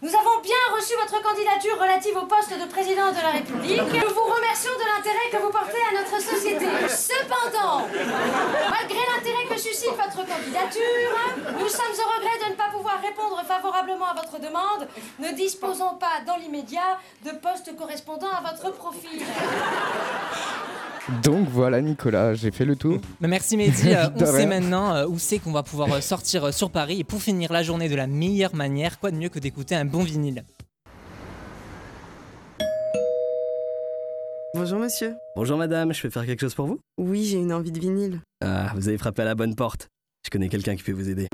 Nous 0.00 0.14
avons 0.14 0.40
bien 0.42 0.54
reçu 0.76 0.94
votre 0.94 1.20
candidature 1.20 1.76
relative 1.76 2.16
au 2.16 2.26
poste 2.26 2.54
de 2.56 2.64
président 2.70 3.10
de 3.10 3.20
la 3.20 3.30
République. 3.30 3.82
Nous 3.82 4.14
vous 4.14 4.30
remercions 4.30 4.70
de 4.78 4.86
l'intérêt 4.86 5.28
que 5.32 5.38
vous 5.38 5.50
portez 5.50 5.82
à 5.90 5.98
notre 5.98 6.22
société. 6.22 6.66
Cependant, 6.88 7.82
malgré 8.70 9.00
l'intérêt 9.10 9.46
que 9.50 9.58
suscite 9.58 9.90
votre 9.90 10.24
candidature, 10.24 11.18
nous 11.58 11.68
sommes 11.68 11.98
au 11.98 12.08
regret 12.16 12.46
de 12.46 12.52
ne 12.52 12.56
pas 12.56 12.68
pouvoir 12.70 13.00
répondre 13.02 13.42
favorablement 13.44 14.06
à 14.06 14.14
votre 14.14 14.38
demande, 14.38 14.86
ne 15.18 15.32
disposant 15.32 15.94
pas 15.94 16.20
dans 16.24 16.36
l'immédiat 16.36 17.00
de 17.24 17.32
postes 17.32 17.74
correspondant 17.76 18.30
à 18.30 18.52
votre 18.52 18.70
profil. 18.76 19.24
Donc 21.22 21.48
voilà 21.48 21.80
Nicolas, 21.80 22.34
j'ai 22.34 22.50
fait 22.50 22.66
le 22.66 22.76
tour. 22.76 22.98
Bah, 23.20 23.28
merci 23.28 23.56
Mehdi, 23.56 23.94
Euh, 23.94 24.08
on 24.14 24.26
sait 24.26 24.46
maintenant 24.46 24.94
euh, 24.94 25.06
où 25.06 25.18
c'est 25.18 25.38
qu'on 25.38 25.52
va 25.52 25.62
pouvoir 25.62 25.90
euh, 25.92 26.00
sortir 26.02 26.44
euh, 26.44 26.52
sur 26.52 26.70
Paris 26.70 27.00
et 27.00 27.04
pour 27.04 27.22
finir 27.22 27.50
la 27.52 27.62
journée 27.62 27.88
de 27.88 27.94
la 27.94 28.06
meilleure 28.06 28.54
manière, 28.54 28.98
quoi 29.00 29.10
de 29.10 29.16
mieux 29.16 29.30
que 29.30 29.38
d'écouter 29.38 29.74
un 29.74 29.86
bon 29.86 30.02
vinyle? 30.02 30.44
Bonjour 34.54 34.78
monsieur. 34.78 35.14
Bonjour 35.36 35.56
madame, 35.56 35.94
je 35.94 36.02
peux 36.02 36.10
faire 36.10 36.26
quelque 36.26 36.40
chose 36.40 36.54
pour 36.54 36.66
vous? 36.66 36.78
Oui, 36.98 37.24
j'ai 37.24 37.38
une 37.38 37.52
envie 37.52 37.72
de 37.72 37.78
vinyle. 37.78 38.20
Ah, 38.44 38.72
vous 38.74 38.88
avez 38.88 38.98
frappé 38.98 39.22
à 39.22 39.24
la 39.24 39.34
bonne 39.34 39.54
porte. 39.54 39.88
Je 40.26 40.30
connais 40.30 40.48
quelqu'un 40.48 40.76
qui 40.76 40.82
peut 40.82 40.92
vous 40.92 41.08
aider. 41.08 41.28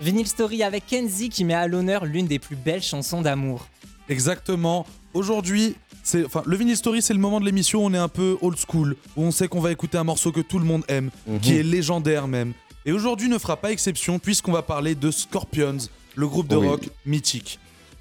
Vinyl 0.00 0.26
Story 0.26 0.62
avec 0.62 0.86
Kenzie 0.86 1.28
qui 1.28 1.44
met 1.44 1.54
à 1.54 1.66
l'honneur 1.68 2.04
l'une 2.04 2.26
des 2.26 2.38
plus 2.38 2.56
belles 2.56 2.82
chansons 2.82 3.20
d'amour. 3.22 3.68
Exactement. 4.08 4.86
Aujourd'hui, 5.14 5.76
c'est, 6.02 6.24
enfin, 6.24 6.42
le 6.46 6.56
Vinyl 6.56 6.76
Story, 6.76 7.02
c'est 7.02 7.14
le 7.14 7.20
moment 7.20 7.40
de 7.40 7.44
l'émission 7.44 7.82
où 7.82 7.86
on 7.86 7.94
est 7.94 7.98
un 7.98 8.08
peu 8.08 8.36
old 8.40 8.56
school, 8.58 8.96
où 9.16 9.22
on 9.22 9.30
sait 9.30 9.48
qu'on 9.48 9.60
va 9.60 9.72
écouter 9.72 9.98
un 9.98 10.04
morceau 10.04 10.32
que 10.32 10.40
tout 10.40 10.58
le 10.58 10.64
monde 10.64 10.84
aime, 10.88 11.10
qui 11.42 11.56
est 11.56 11.62
légendaire 11.62 12.28
même. 12.28 12.52
Et 12.86 12.92
aujourd'hui 12.92 13.28
ne 13.28 13.38
fera 13.38 13.56
pas 13.56 13.70
exception 13.72 14.18
puisqu'on 14.18 14.52
va 14.52 14.62
parler 14.62 14.94
de 14.94 15.10
Scorpions, 15.10 15.76
le 16.14 16.26
groupe 16.26 16.48
de 16.48 16.56
Oui. 16.56 16.68
rock 16.68 16.88
mythique. 17.04 17.58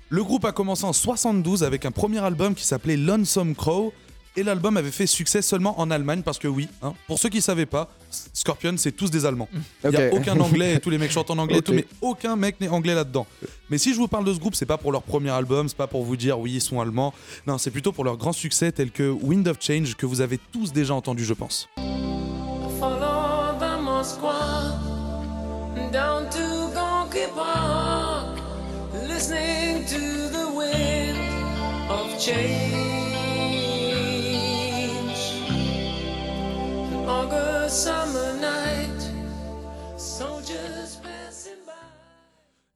Le 0.10 0.24
groupe 0.24 0.46
a 0.46 0.54
commencé 0.54 0.86
en 0.86 0.94
72 0.94 1.64
avec 1.64 1.86
un 1.86 1.92
premier 1.92 2.20
album 2.20 2.56
qui 2.56 2.66
s'appelait 2.66 2.96
Lonesome 2.96 3.54
Crow. 3.56 3.92
Et 4.38 4.44
l'album 4.44 4.78
avait 4.78 4.92
fait 4.92 5.08
succès 5.08 5.42
seulement 5.42 5.80
en 5.80 5.90
Allemagne 5.90 6.22
parce 6.22 6.38
que 6.38 6.48
oui, 6.48 6.70
hein, 6.84 6.94
pour 7.08 7.18
ceux 7.18 7.28
qui 7.28 7.42
savaient 7.42 7.66
pas, 7.66 7.90
Scorpions 8.34 8.76
c'est 8.78 8.92
tous 8.92 9.10
des 9.10 9.26
Allemands. 9.26 9.50
Il 9.84 9.90
n'y 9.90 9.96
a 9.96 10.14
aucun 10.14 10.40
anglais 10.40 10.76
et 10.76 10.80
tous 10.80 10.92
les 10.92 11.00
mecs 11.00 11.10
chantent 11.10 11.32
en 11.32 11.40
anglais 11.40 11.58
et 11.58 11.62
tout, 11.64 11.74
mais 11.74 11.88
aucun 12.02 12.36
mec 12.36 12.62
n'est 12.62 12.68
anglais 12.68 12.94
là-dedans. 12.94 13.26
Mais 13.72 13.80
si 13.80 13.96
je 13.96 13.98
vous 13.98 14.08
parle 14.08 14.26
de 14.26 14.34
ce 14.36 14.40
groupe, 14.40 14.54
c'est 14.54 14.68
pas 14.68 14.78
pour 14.78 14.92
leur 14.92 15.02
premier 15.02 15.32
album, 15.32 15.68
c'est 15.68 15.76
pas 15.76 15.88
pour 15.88 16.04
vous 16.04 16.16
dire 16.16 16.38
oui 16.40 16.54
ils 16.54 16.62
sont 16.62 16.80
allemands. 16.80 17.16
Non, 17.48 17.58
c'est 17.58 17.72
plutôt 17.72 17.92
pour 17.92 18.04
leur 18.04 18.16
grand 18.16 18.32
succès 18.32 18.72
tel 18.72 18.92
que 18.92 19.10
Wind 19.10 19.48
of 19.48 19.58
Change 19.60 19.96
que 19.96 20.06
vous 20.06 20.22
avez 20.22 20.40
tous 20.52 20.72
déjà 20.72 20.94
entendu, 20.94 21.26
je 21.26 21.34
pense. 21.34 21.68
Follow 22.80 23.58
the 23.60 23.82
Moskwa 23.82 24.78
down 25.92 26.30
to 26.30 26.70
Gonky 26.76 27.26
Park, 27.36 28.40
listening 29.08 29.84
to 29.88 30.30
the 30.30 30.48
wind 30.56 31.18
of 31.90 32.20
change. 32.20 33.27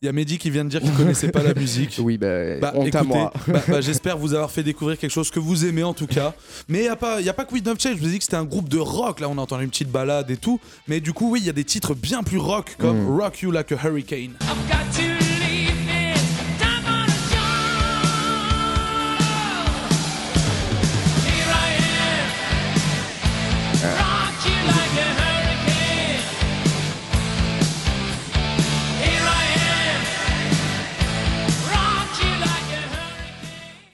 Il 0.03 0.07
y 0.07 0.09
a 0.09 0.13
Mehdi 0.13 0.39
qui 0.39 0.49
vient 0.49 0.63
de 0.65 0.69
dire 0.69 0.81
qu'il 0.81 0.91
connaissait 0.93 1.27
pas 1.31 1.43
la 1.43 1.53
musique. 1.53 1.97
Oui, 1.99 2.17
bah, 2.17 2.57
Bah, 2.59 2.71
honte 2.73 2.85
à 2.95 3.01
écoutez, 3.01 3.05
moi. 3.07 3.31
bah, 3.47 3.61
bah, 3.67 3.81
j'espère 3.81 4.17
vous 4.17 4.33
avoir 4.33 4.49
fait 4.49 4.63
découvrir 4.63 4.97
quelque 4.97 5.11
chose 5.11 5.29
que 5.29 5.39
vous 5.39 5.63
aimez 5.65 5.83
en 5.83 5.93
tout 5.93 6.07
cas. 6.07 6.33
Mais 6.67 6.79
il 6.79 6.83
n'y 6.83 6.87
a, 6.87 6.95
pas- 6.95 7.21
y 7.21 7.29
a 7.29 7.33
pas 7.33 7.45
que 7.45 7.53
of 7.69 7.79
Change, 7.79 7.97
je 7.97 7.99
vous 8.01 8.07
ai 8.07 8.11
dit 8.13 8.17
que 8.17 8.23
c'était 8.23 8.35
un 8.37 8.43
groupe 8.45 8.67
de 8.67 8.79
rock, 8.79 9.19
là 9.19 9.29
on 9.29 9.37
a 9.37 9.41
entendu 9.41 9.63
une 9.65 9.69
petite 9.69 9.91
balade 9.91 10.31
et 10.31 10.37
tout. 10.37 10.59
Mais 10.87 11.01
du 11.01 11.13
coup, 11.13 11.29
oui, 11.29 11.39
il 11.41 11.45
y 11.45 11.49
a 11.49 11.53
des 11.53 11.63
titres 11.65 11.93
bien 11.93 12.23
plus 12.23 12.39
rock 12.39 12.75
comme 12.79 12.97
Mm. 13.03 13.19
Rock 13.19 13.41
You 13.41 13.51
Like 13.51 13.71
a 13.73 13.75
Hurricane. 13.75 14.33
Got 14.39 14.91
to 14.97 15.10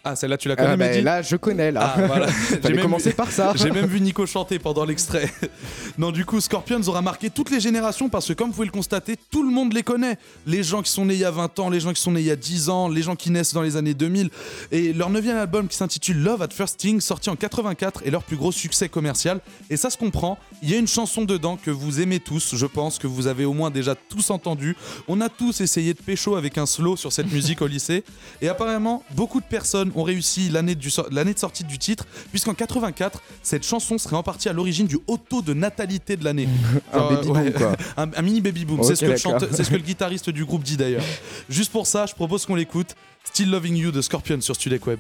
Ah, 0.10 0.16
celle-là, 0.16 0.38
tu 0.38 0.48
la 0.48 0.56
connais, 0.56 0.70
Ah, 0.70 0.78
bah, 0.78 0.88
Mehdi 0.88 1.02
là, 1.02 1.22
je 1.22 1.36
connais, 1.36 1.72
là. 1.72 1.94
Ah, 1.96 2.02
voilà. 2.08 2.28
J'ai 2.64 2.74
vu- 2.74 3.14
par 3.14 3.32
ça. 3.32 3.54
J'ai 3.56 3.72
même 3.72 3.88
vu 3.88 4.00
Nico 4.00 4.26
chanter 4.26 4.58
pendant 4.58 4.86
l'extrait. 4.86 5.30
non, 5.98 6.12
du 6.12 6.24
coup, 6.24 6.40
Scorpions 6.40 6.82
aura 6.88 7.02
marqué 7.02 7.30
toutes 7.30 7.50
les 7.50 7.60
générations 7.60 8.08
parce 8.08 8.28
que, 8.28 8.34
comme 8.34 8.48
vous 8.50 8.54
pouvez 8.54 8.68
le 8.68 8.72
constater, 8.72 9.16
tout 9.30 9.44
le 9.44 9.50
monde 9.50 9.74
les 9.74 9.84
connaît. 9.84 10.18
Les 10.46 10.64
gens 10.64 10.82
qui 10.82 10.92
sont 10.92 11.06
nés 11.06 11.16
il 11.16 11.20
y 11.20 11.26
a 11.26 11.32
20 11.32 11.60
ans, 11.60 11.70
les 11.70 11.80
gens 11.82 11.92
qui 11.92 12.02
sont 12.02 12.12
nés 12.12 12.22
il 12.22 12.26
y 12.26 12.32
a 12.32 12.36
10 12.36 12.70
ans, 12.70 12.88
les 12.88 13.02
gens 13.02 13.16
qui 13.16 13.32
naissent 13.32 13.54
dans 13.54 13.62
les 13.62 13.76
années 13.76 13.94
2000. 13.94 14.30
Et 14.72 14.94
leur 14.94 15.10
neuvième 15.10 15.38
album 15.38 15.68
qui 15.68 15.76
s'intitule 15.76 16.24
Love 16.24 16.42
at 16.42 16.50
First 16.52 16.76
Sting, 16.76 17.02
sorti 17.02 17.30
en 17.30 17.36
84, 17.36 18.04
est 18.06 18.12
leur 18.12 18.24
plus 18.24 18.38
gros 18.38 18.52
succès 18.54 18.88
commercial. 18.88 19.42
Et 19.70 19.76
ça 19.78 19.90
se 19.90 19.98
comprend. 19.98 20.38
Il 20.62 20.70
y 20.70 20.74
a 20.74 20.78
une 20.78 20.88
chanson 20.88 21.26
dedans 21.26 21.58
que 21.58 21.72
vous 21.72 22.00
aimez 22.00 22.20
tous, 22.20 22.56
je 22.56 22.66
pense, 22.66 22.98
que 22.98 23.08
vous 23.08 23.28
avez 23.28 23.44
au 23.46 23.54
moins 23.54 23.72
déjà 23.72 23.96
tous 23.96 24.30
entendu. 24.30 24.76
On 25.08 25.20
a 25.22 25.30
tous 25.30 25.62
essayé 25.62 25.94
de 25.94 26.00
pécho 26.02 26.36
avec 26.36 26.58
un 26.58 26.66
slow 26.66 26.96
sur 26.96 27.12
cette 27.12 27.32
musique 27.32 27.62
au 27.62 27.68
lycée. 27.68 28.04
Et 28.42 28.48
apparemment, 28.48 29.04
beaucoup 29.16 29.40
de 29.42 29.46
personnes 29.46 29.92
ont 30.00 30.04
réussi 30.04 30.50
l'année 30.50 30.76
du 30.76 30.90
so- 30.90 31.08
l'année 31.12 31.34
de 31.34 31.40
sortie 31.40 31.64
du 31.64 31.78
titre, 31.78 32.06
puisqu'en 32.32 32.54
84, 32.54 33.22
cette 33.44 33.66
chanson 33.66 33.98
serait 33.98 34.16
en 34.16 34.24
partie 34.24 34.50
à 34.50 34.54
l'origine 34.54 34.88
du 34.88 34.98
haut 35.08 35.18
taux 35.18 35.42
de 35.42 35.54
natalité 35.54 36.16
de 36.18 36.24
l'année. 36.24 36.48
Un 36.94 37.10
baby 37.10 37.28
boom, 37.28 37.52
quoi. 37.54 37.76
Un, 37.98 38.10
un 38.16 38.22
mini 38.22 38.42
baby 38.42 38.66
boom. 38.66 38.80
Ok, 38.80 38.86
c'est 38.88 38.96
ce, 38.96 39.02
que 39.02 39.06
le 39.06 39.14
d'accord. 39.16 39.40
chante- 39.40 39.50
c'est 39.52 39.64
ce 39.64 39.70
que 39.70 39.76
le 39.76 39.82
guitariste 39.82 40.30
du 40.30 40.46
groupe 40.46 40.64
dit 40.64 40.78
d'ailleurs. 40.78 41.04
Juste 41.50 41.72
pour 41.72 41.88
ça, 41.88 42.06
je 42.06 42.14
propose 42.14 42.46
qu'on 42.46 42.56
l'écoute. 42.56 42.96
Still 43.24 43.50
Loving 43.50 43.76
You 43.76 43.92
de 43.92 44.02
Scorpion 44.02 44.40
sur 44.42 44.56
Studek 44.56 44.86
Web. 44.88 45.00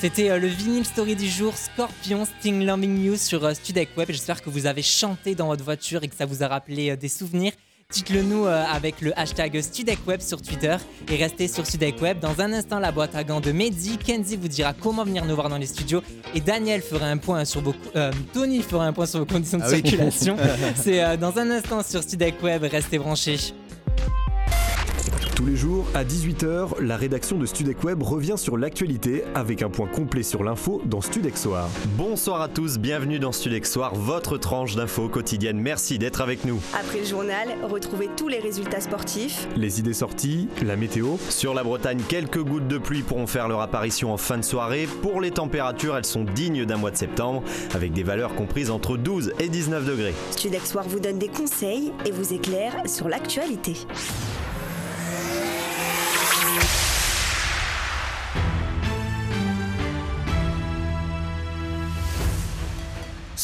C'était 0.00 0.30
euh, 0.30 0.38
le 0.38 0.46
vinyle 0.46 0.86
story 0.86 1.14
du 1.14 1.28
jour 1.28 1.54
Scorpion 1.54 2.24
Sting 2.24 2.64
Loving 2.64 3.04
You 3.04 3.16
sur 3.18 3.44
euh, 3.44 3.52
Studek 3.52 3.90
Web. 3.98 4.08
J'espère 4.10 4.40
que 4.40 4.48
vous 4.48 4.64
avez 4.64 4.80
chanté 4.80 5.34
dans 5.34 5.48
votre 5.48 5.62
voiture 5.62 6.02
et 6.02 6.08
que 6.08 6.16
ça 6.16 6.24
vous 6.24 6.42
a 6.42 6.48
rappelé 6.48 6.88
euh, 6.88 6.96
des 6.96 7.08
souvenirs. 7.08 7.52
Dites-le 7.90 8.22
nous 8.22 8.46
euh, 8.46 8.62
avec 8.72 9.00
le 9.00 9.18
hashtag 9.18 9.60
StudekWeb 9.60 10.20
sur 10.20 10.40
Twitter 10.40 10.76
et 11.10 11.16
restez 11.16 11.48
sur 11.48 11.66
StudekWeb. 11.66 12.20
Dans 12.20 12.40
un 12.40 12.52
instant, 12.52 12.78
la 12.78 12.92
boîte 12.92 13.16
à 13.16 13.24
gants 13.24 13.40
de 13.40 13.50
Mehdi. 13.50 13.98
Kenzie 13.98 14.36
vous 14.36 14.46
dira 14.46 14.72
comment 14.74 15.02
venir 15.04 15.24
nous 15.24 15.34
voir 15.34 15.48
dans 15.48 15.58
les 15.58 15.66
studios 15.66 16.00
et 16.34 16.40
Daniel 16.40 16.82
fera 16.82 17.06
un 17.06 17.16
point 17.16 17.44
sur 17.44 17.62
vos, 17.62 17.74
euh, 17.96 18.12
Tony 18.32 18.62
fera 18.62 18.86
un 18.86 18.92
point 18.92 19.06
sur 19.06 19.18
vos 19.18 19.26
conditions 19.26 19.58
de 19.58 19.64
Ah 19.64 19.70
oui. 19.70 19.82
circulation. 19.82 20.36
C'est 20.76 21.02
euh, 21.02 21.16
dans 21.16 21.36
un 21.38 21.50
instant 21.50 21.82
sur 21.82 22.02
StudekWeb. 22.02 22.62
Restez 22.62 22.98
branchés. 22.98 23.38
Tous 25.40 25.46
les 25.46 25.56
jours, 25.56 25.86
à 25.94 26.04
18h, 26.04 26.82
la 26.82 26.98
rédaction 26.98 27.38
de 27.38 27.46
Studec 27.46 27.82
Web 27.82 28.02
revient 28.02 28.34
sur 28.36 28.58
l'actualité 28.58 29.24
avec 29.34 29.62
un 29.62 29.70
point 29.70 29.86
complet 29.86 30.22
sur 30.22 30.44
l'info 30.44 30.82
dans 30.84 31.00
Studec 31.00 31.38
Soir. 31.38 31.70
Bonsoir 31.96 32.42
à 32.42 32.48
tous, 32.48 32.78
bienvenue 32.78 33.18
dans 33.18 33.32
Studex 33.32 33.72
Soir, 33.72 33.94
votre 33.94 34.36
tranche 34.36 34.76
d'infos 34.76 35.08
quotidienne. 35.08 35.58
Merci 35.58 35.98
d'être 35.98 36.20
avec 36.20 36.44
nous. 36.44 36.60
Après 36.78 36.98
le 36.98 37.06
journal, 37.06 37.48
retrouvez 37.62 38.10
tous 38.18 38.28
les 38.28 38.38
résultats 38.38 38.82
sportifs. 38.82 39.48
Les 39.56 39.80
idées 39.80 39.94
sorties, 39.94 40.46
la 40.62 40.76
météo. 40.76 41.16
Sur 41.30 41.54
la 41.54 41.64
Bretagne, 41.64 42.02
quelques 42.06 42.42
gouttes 42.42 42.68
de 42.68 42.76
pluie 42.76 43.00
pourront 43.00 43.26
faire 43.26 43.48
leur 43.48 43.62
apparition 43.62 44.12
en 44.12 44.18
fin 44.18 44.36
de 44.36 44.44
soirée. 44.44 44.86
Pour 45.00 45.22
les 45.22 45.30
températures, 45.30 45.96
elles 45.96 46.04
sont 46.04 46.24
dignes 46.24 46.66
d'un 46.66 46.76
mois 46.76 46.90
de 46.90 46.98
septembre, 46.98 47.42
avec 47.72 47.94
des 47.94 48.02
valeurs 48.02 48.34
comprises 48.34 48.70
entre 48.70 48.98
12 48.98 49.32
et 49.40 49.48
19 49.48 49.86
degrés. 49.86 50.14
Studex 50.32 50.70
Soir 50.70 50.84
vous 50.86 51.00
donne 51.00 51.18
des 51.18 51.28
conseils 51.28 51.92
et 52.04 52.10
vous 52.10 52.34
éclaire 52.34 52.74
sur 52.84 53.08
l'actualité. 53.08 53.86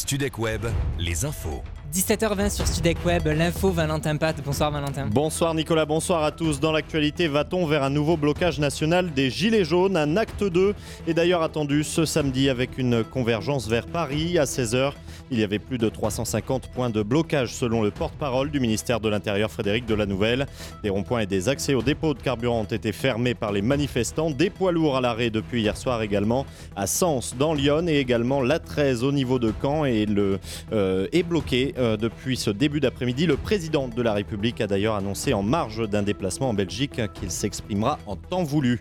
Studec 0.07 0.39
Web, 0.39 0.65
les 0.97 1.25
infos. 1.25 1.61
17h20 1.93 2.49
sur 2.49 2.65
Studec 2.65 2.97
Web, 3.05 3.27
l'info 3.27 3.71
Valentin 3.71 4.15
Pat. 4.15 4.41
Bonsoir 4.41 4.71
Valentin. 4.71 5.07
Bonsoir 5.07 5.53
Nicolas, 5.53 5.85
bonsoir 5.85 6.23
à 6.23 6.31
tous. 6.31 6.61
Dans 6.61 6.71
l'actualité, 6.71 7.27
va-t-on 7.27 7.65
vers 7.65 7.83
un 7.83 7.89
nouveau 7.89 8.15
blocage 8.15 8.57
national 8.57 9.11
des 9.13 9.29
Gilets 9.29 9.65
jaunes? 9.65 9.97
Un 9.97 10.15
acte 10.15 10.45
2 10.45 10.73
est 11.07 11.13
d'ailleurs 11.13 11.41
attendu 11.41 11.83
ce 11.83 12.05
samedi 12.05 12.49
avec 12.49 12.77
une 12.77 13.03
convergence 13.03 13.67
vers 13.67 13.85
Paris 13.85 14.39
à 14.39 14.45
16h. 14.45 14.93
Il 15.29 15.39
y 15.39 15.43
avait 15.43 15.59
plus 15.59 15.77
de 15.77 15.89
350 15.89 16.67
points 16.67 16.89
de 16.89 17.03
blocage 17.03 17.53
selon 17.53 17.81
le 17.81 17.91
porte-parole 17.91 18.49
du 18.49 18.59
ministère 18.59 18.99
de 18.99 19.09
l'Intérieur 19.09 19.51
Frédéric 19.51 19.85
Delanouvelle. 19.85 20.47
Des 20.83 20.89
ronds-points 20.89 21.21
et 21.21 21.25
des 21.25 21.49
accès 21.49 21.73
aux 21.73 21.81
dépôts 21.81 22.13
de 22.13 22.21
carburant 22.21 22.61
ont 22.61 22.63
été 22.63 22.91
fermés 22.91 23.33
par 23.33 23.51
les 23.51 23.61
manifestants. 23.61 24.31
Des 24.31 24.49
poids 24.49 24.71
lourds 24.71 24.97
à 24.97 25.01
l'arrêt 25.01 25.29
depuis 25.29 25.61
hier 25.61 25.75
soir 25.75 26.01
également 26.01 26.45
à 26.75 26.87
Sens 26.87 27.35
dans 27.37 27.53
Lyon 27.53 27.87
et 27.87 27.97
également 27.97 28.41
l'A13 28.41 29.03
au 29.03 29.11
niveau 29.11 29.39
de 29.39 29.53
Caen 29.61 29.83
euh, 29.85 31.07
est 31.11 31.23
bloqué 31.23 31.73
euh, 31.77 31.97
depuis 31.97 32.37
ce 32.37 32.49
début 32.49 32.79
d'après-midi. 32.79 33.25
Le 33.25 33.37
président 33.37 33.87
de 33.87 34.01
la 34.01 34.13
République 34.13 34.61
a 34.61 34.67
d'ailleurs 34.67 34.95
annoncé 34.95 35.33
en 35.33 35.43
marge 35.43 35.87
d'un 35.89 36.03
déplacement 36.03 36.49
en 36.49 36.53
Belgique 36.53 37.01
qu'il 37.13 37.31
s'exprimera 37.31 37.99
en 38.05 38.15
temps 38.15 38.43
voulu. 38.43 38.79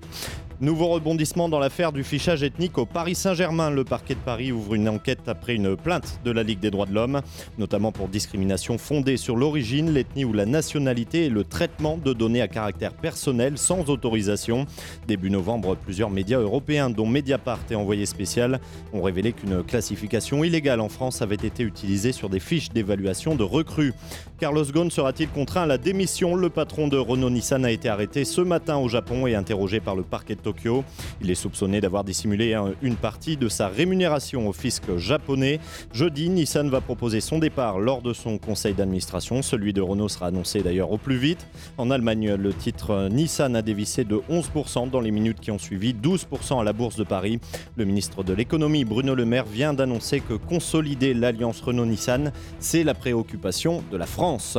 Nouveau 0.58 0.88
rebondissement 0.88 1.50
dans 1.50 1.58
l'affaire 1.58 1.92
du 1.92 2.02
fichage 2.02 2.42
ethnique 2.42 2.78
au 2.78 2.86
Paris 2.86 3.14
Saint-Germain. 3.14 3.68
Le 3.68 3.84
parquet 3.84 4.14
de 4.14 4.20
Paris 4.20 4.52
ouvre 4.52 4.72
une 4.72 4.88
enquête 4.88 5.28
après 5.28 5.54
une 5.54 5.76
plainte 5.76 6.18
de 6.24 6.30
la 6.30 6.42
Ligue 6.42 6.60
des 6.60 6.70
droits 6.70 6.86
de 6.86 6.94
l'homme, 6.94 7.20
notamment 7.58 7.92
pour 7.92 8.08
discrimination 8.08 8.78
fondée 8.78 9.18
sur 9.18 9.36
l'origine, 9.36 9.90
l'ethnie 9.90 10.24
ou 10.24 10.32
la 10.32 10.46
nationalité 10.46 11.26
et 11.26 11.28
le 11.28 11.44
traitement 11.44 11.98
de 12.02 12.14
données 12.14 12.40
à 12.40 12.48
caractère 12.48 12.94
personnel 12.94 13.58
sans 13.58 13.90
autorisation. 13.90 14.64
Début 15.06 15.28
novembre, 15.28 15.76
plusieurs 15.76 16.08
médias 16.08 16.38
européens, 16.38 16.88
dont 16.88 17.04
Mediapart 17.04 17.60
et 17.70 17.74
Envoyé 17.74 18.06
spécial, 18.06 18.58
ont 18.94 19.02
révélé 19.02 19.34
qu'une 19.34 19.62
classification 19.62 20.42
illégale 20.42 20.80
en 20.80 20.88
France 20.88 21.20
avait 21.20 21.34
été 21.34 21.64
utilisée 21.64 22.12
sur 22.12 22.30
des 22.30 22.40
fiches 22.40 22.70
d'évaluation 22.70 23.34
de 23.34 23.42
recrues. 23.42 23.92
Carlos 24.40 24.64
Ghosn 24.64 24.90
sera-t-il 24.90 25.28
contraint 25.28 25.64
à 25.64 25.66
la 25.66 25.76
démission? 25.76 26.34
Le 26.34 26.48
patron 26.48 26.88
de 26.88 26.96
Renault-Nissan 26.96 27.62
a 27.66 27.70
été 27.70 27.90
arrêté 27.90 28.24
ce 28.24 28.40
matin 28.40 28.78
au 28.78 28.88
Japon 28.88 29.26
et 29.26 29.34
interrogé 29.34 29.80
par 29.80 29.94
le 29.94 30.02
parquet 30.02 30.34
de 30.34 30.45
Tokyo. 30.46 30.84
Il 31.20 31.28
est 31.28 31.34
soupçonné 31.34 31.80
d'avoir 31.80 32.04
dissimulé 32.04 32.54
un- 32.54 32.72
une 32.80 32.94
partie 32.94 33.36
de 33.36 33.48
sa 33.48 33.66
rémunération 33.66 34.48
au 34.48 34.52
fisc 34.52 34.84
japonais. 34.96 35.58
Jeudi, 35.92 36.28
Nissan 36.28 36.70
va 36.70 36.80
proposer 36.80 37.20
son 37.20 37.38
départ 37.40 37.80
lors 37.80 38.00
de 38.00 38.12
son 38.12 38.38
conseil 38.38 38.72
d'administration. 38.74 39.42
Celui 39.42 39.72
de 39.72 39.80
Renault 39.80 40.08
sera 40.08 40.26
annoncé 40.28 40.62
d'ailleurs 40.62 40.92
au 40.92 40.98
plus 40.98 41.16
vite. 41.16 41.48
En 41.78 41.90
Allemagne, 41.90 42.34
le 42.34 42.52
titre 42.54 43.08
Nissan 43.10 43.56
a 43.56 43.62
dévissé 43.62 44.04
de 44.04 44.20
11% 44.28 44.86
dans 44.86 45.00
les 45.00 45.10
minutes 45.10 45.40
qui 45.40 45.50
ont 45.50 45.58
suivi, 45.58 45.92
12% 45.94 46.60
à 46.60 46.64
la 46.64 46.72
bourse 46.72 46.94
de 46.96 47.02
Paris. 47.04 47.40
Le 47.74 47.84
ministre 47.84 48.22
de 48.22 48.32
l'économie, 48.32 48.84
Bruno 48.84 49.16
Le 49.16 49.24
Maire, 49.24 49.46
vient 49.46 49.74
d'annoncer 49.74 50.20
que 50.20 50.34
consolider 50.34 51.12
l'alliance 51.12 51.60
Renault-Nissan, 51.60 52.30
c'est 52.60 52.84
la 52.84 52.94
préoccupation 52.94 53.82
de 53.90 53.96
la 53.96 54.06
France. 54.06 54.58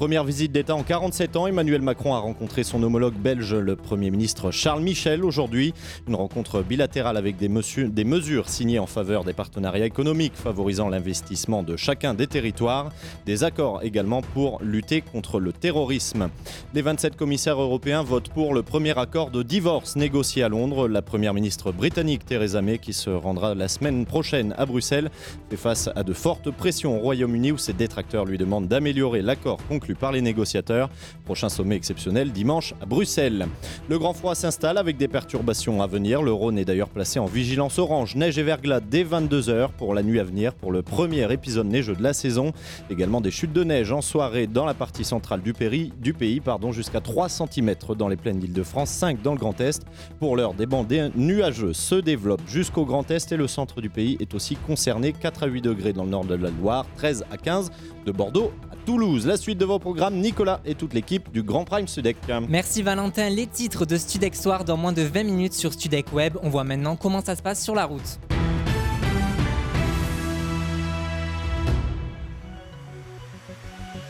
Première 0.00 0.24
visite 0.24 0.50
d'État 0.50 0.74
en 0.74 0.82
47 0.82 1.36
ans, 1.36 1.46
Emmanuel 1.46 1.82
Macron 1.82 2.14
a 2.14 2.18
rencontré 2.20 2.64
son 2.64 2.82
homologue 2.82 3.12
belge, 3.12 3.54
le 3.54 3.76
Premier 3.76 4.10
ministre 4.10 4.50
Charles 4.50 4.80
Michel, 4.80 5.22
aujourd'hui. 5.26 5.74
Une 6.08 6.14
rencontre 6.14 6.62
bilatérale 6.62 7.18
avec 7.18 7.36
des, 7.36 7.50
mesures- 7.50 8.48
signées 8.48 8.78
en 8.78 8.86
faveur 8.86 9.24
des 9.24 9.34
partenariats 9.34 9.84
économiques 9.84 10.32
favorisant 10.36 10.88
l'investissement 10.88 11.62
de 11.62 11.76
chacun 11.76 12.14
des 12.14 12.26
territoires. 12.26 12.88
Des 13.26 13.44
accords 13.44 13.82
également 13.82 14.22
pour 14.22 14.58
lutter 14.62 15.02
contre 15.02 15.38
le 15.38 15.52
terrorisme. 15.52 16.30
Les 16.72 16.80
27 16.80 17.14
commissaires 17.14 17.60
européens 17.60 18.02
votent 18.02 18.30
pour 18.30 18.54
le 18.54 18.62
premier 18.62 18.98
accord 18.98 19.30
de 19.30 19.42
divorce 19.42 19.96
négocié 19.96 20.42
à 20.42 20.48
Londres. 20.48 20.88
La 20.88 21.02
Première 21.02 21.34
ministre 21.34 21.72
britannique 21.72 22.24
Theresa 22.24 22.62
May, 22.62 22.78
qui 22.78 22.94
se 22.94 23.10
rendra 23.10 23.54
la 23.54 23.68
semaine 23.68 24.06
prochaine 24.06 24.54
à 24.56 24.64
Bruxelles, 24.64 25.10
fait 25.50 25.58
face 25.58 25.90
à 25.94 26.04
de 26.04 26.14
fortes 26.14 26.50
pressions 26.50 26.96
au 26.96 27.00
Royaume-Uni 27.00 27.52
où 27.52 27.58
ses 27.58 27.74
détracteurs 27.74 28.24
lui 28.24 28.38
demandent 28.38 28.66
d'améliorer 28.66 29.20
l'accord 29.20 29.58
conclu 29.68 29.89
par 29.94 30.12
les 30.12 30.20
négociateurs. 30.20 30.90
Prochain 31.24 31.48
sommet 31.48 31.76
exceptionnel 31.76 32.32
dimanche 32.32 32.74
à 32.80 32.86
Bruxelles. 32.86 33.46
Le 33.88 33.98
grand 33.98 34.12
froid 34.12 34.34
s'installe 34.34 34.78
avec 34.78 34.96
des 34.96 35.08
perturbations 35.08 35.82
à 35.82 35.86
venir. 35.86 36.22
Le 36.22 36.32
Rhône 36.32 36.58
est 36.58 36.64
d'ailleurs 36.64 36.88
placé 36.88 37.18
en 37.18 37.26
vigilance 37.26 37.78
orange, 37.78 38.16
neige 38.16 38.38
et 38.38 38.42
verglas 38.42 38.80
dès 38.80 39.04
22h 39.04 39.68
pour 39.78 39.94
la 39.94 40.02
nuit 40.02 40.20
à 40.20 40.24
venir 40.24 40.54
pour 40.54 40.72
le 40.72 40.82
premier 40.82 41.32
épisode 41.32 41.66
neigeux 41.66 41.94
de 41.94 42.02
la 42.02 42.12
saison. 42.12 42.52
Également 42.90 43.20
des 43.20 43.30
chutes 43.30 43.52
de 43.52 43.64
neige 43.64 43.92
en 43.92 44.00
soirée 44.00 44.46
dans 44.46 44.64
la 44.64 44.74
partie 44.74 45.04
centrale 45.04 45.42
du, 45.42 45.52
du 46.00 46.14
pays, 46.14 46.40
pardon, 46.40 46.72
jusqu'à 46.72 47.00
3 47.00 47.28
cm 47.28 47.74
dans 47.96 48.08
les 48.08 48.16
plaines 48.16 48.38
d'Île-de-France, 48.38 48.90
5 48.90 49.22
dans 49.22 49.32
le 49.32 49.38
Grand 49.38 49.60
Est. 49.60 49.82
Pour 50.18 50.36
l'heure, 50.36 50.54
des 50.54 50.66
dé- 50.88 51.10
nuageux 51.16 51.72
se 51.72 51.94
développent 51.96 52.46
jusqu'au 52.46 52.84
Grand 52.84 53.10
Est 53.10 53.32
et 53.32 53.36
le 53.36 53.48
centre 53.48 53.80
du 53.80 53.90
pays 53.90 54.16
est 54.20 54.34
aussi 54.34 54.56
concerné. 54.56 55.12
4 55.12 55.42
à 55.42 55.46
8 55.46 55.62
degrés 55.62 55.92
dans 55.92 56.04
le 56.04 56.10
nord 56.10 56.24
de 56.24 56.34
la 56.34 56.50
Loire, 56.50 56.86
13 56.96 57.24
à 57.30 57.36
15 57.36 57.70
de 58.06 58.12
Bordeaux 58.12 58.52
à 58.72 58.76
Toulouse. 58.86 59.26
La 59.26 59.36
suite 59.36 59.58
de 59.58 59.64
vos 59.64 59.78
programmes, 59.80 60.16
Nicolas 60.16 60.60
et 60.64 60.76
toute 60.76 60.94
l'équipe 60.94 61.32
du 61.32 61.42
Grand 61.42 61.64
Prime 61.64 61.88
Sudec. 61.88 62.16
Merci 62.48 62.82
Valentin, 62.82 63.28
les 63.28 63.48
titres 63.48 63.84
de 63.84 63.96
Studec 63.96 64.36
Soir 64.36 64.64
dans 64.64 64.76
moins 64.76 64.92
de 64.92 65.02
20 65.02 65.24
minutes 65.24 65.54
sur 65.54 65.72
Studec 65.72 66.12
Web. 66.12 66.36
On 66.42 66.50
voit 66.50 66.64
maintenant 66.64 66.94
comment 66.94 67.24
ça 67.24 67.34
se 67.34 67.42
passe 67.42 67.62
sur 67.62 67.74
la 67.74 67.86
route. 67.86 68.20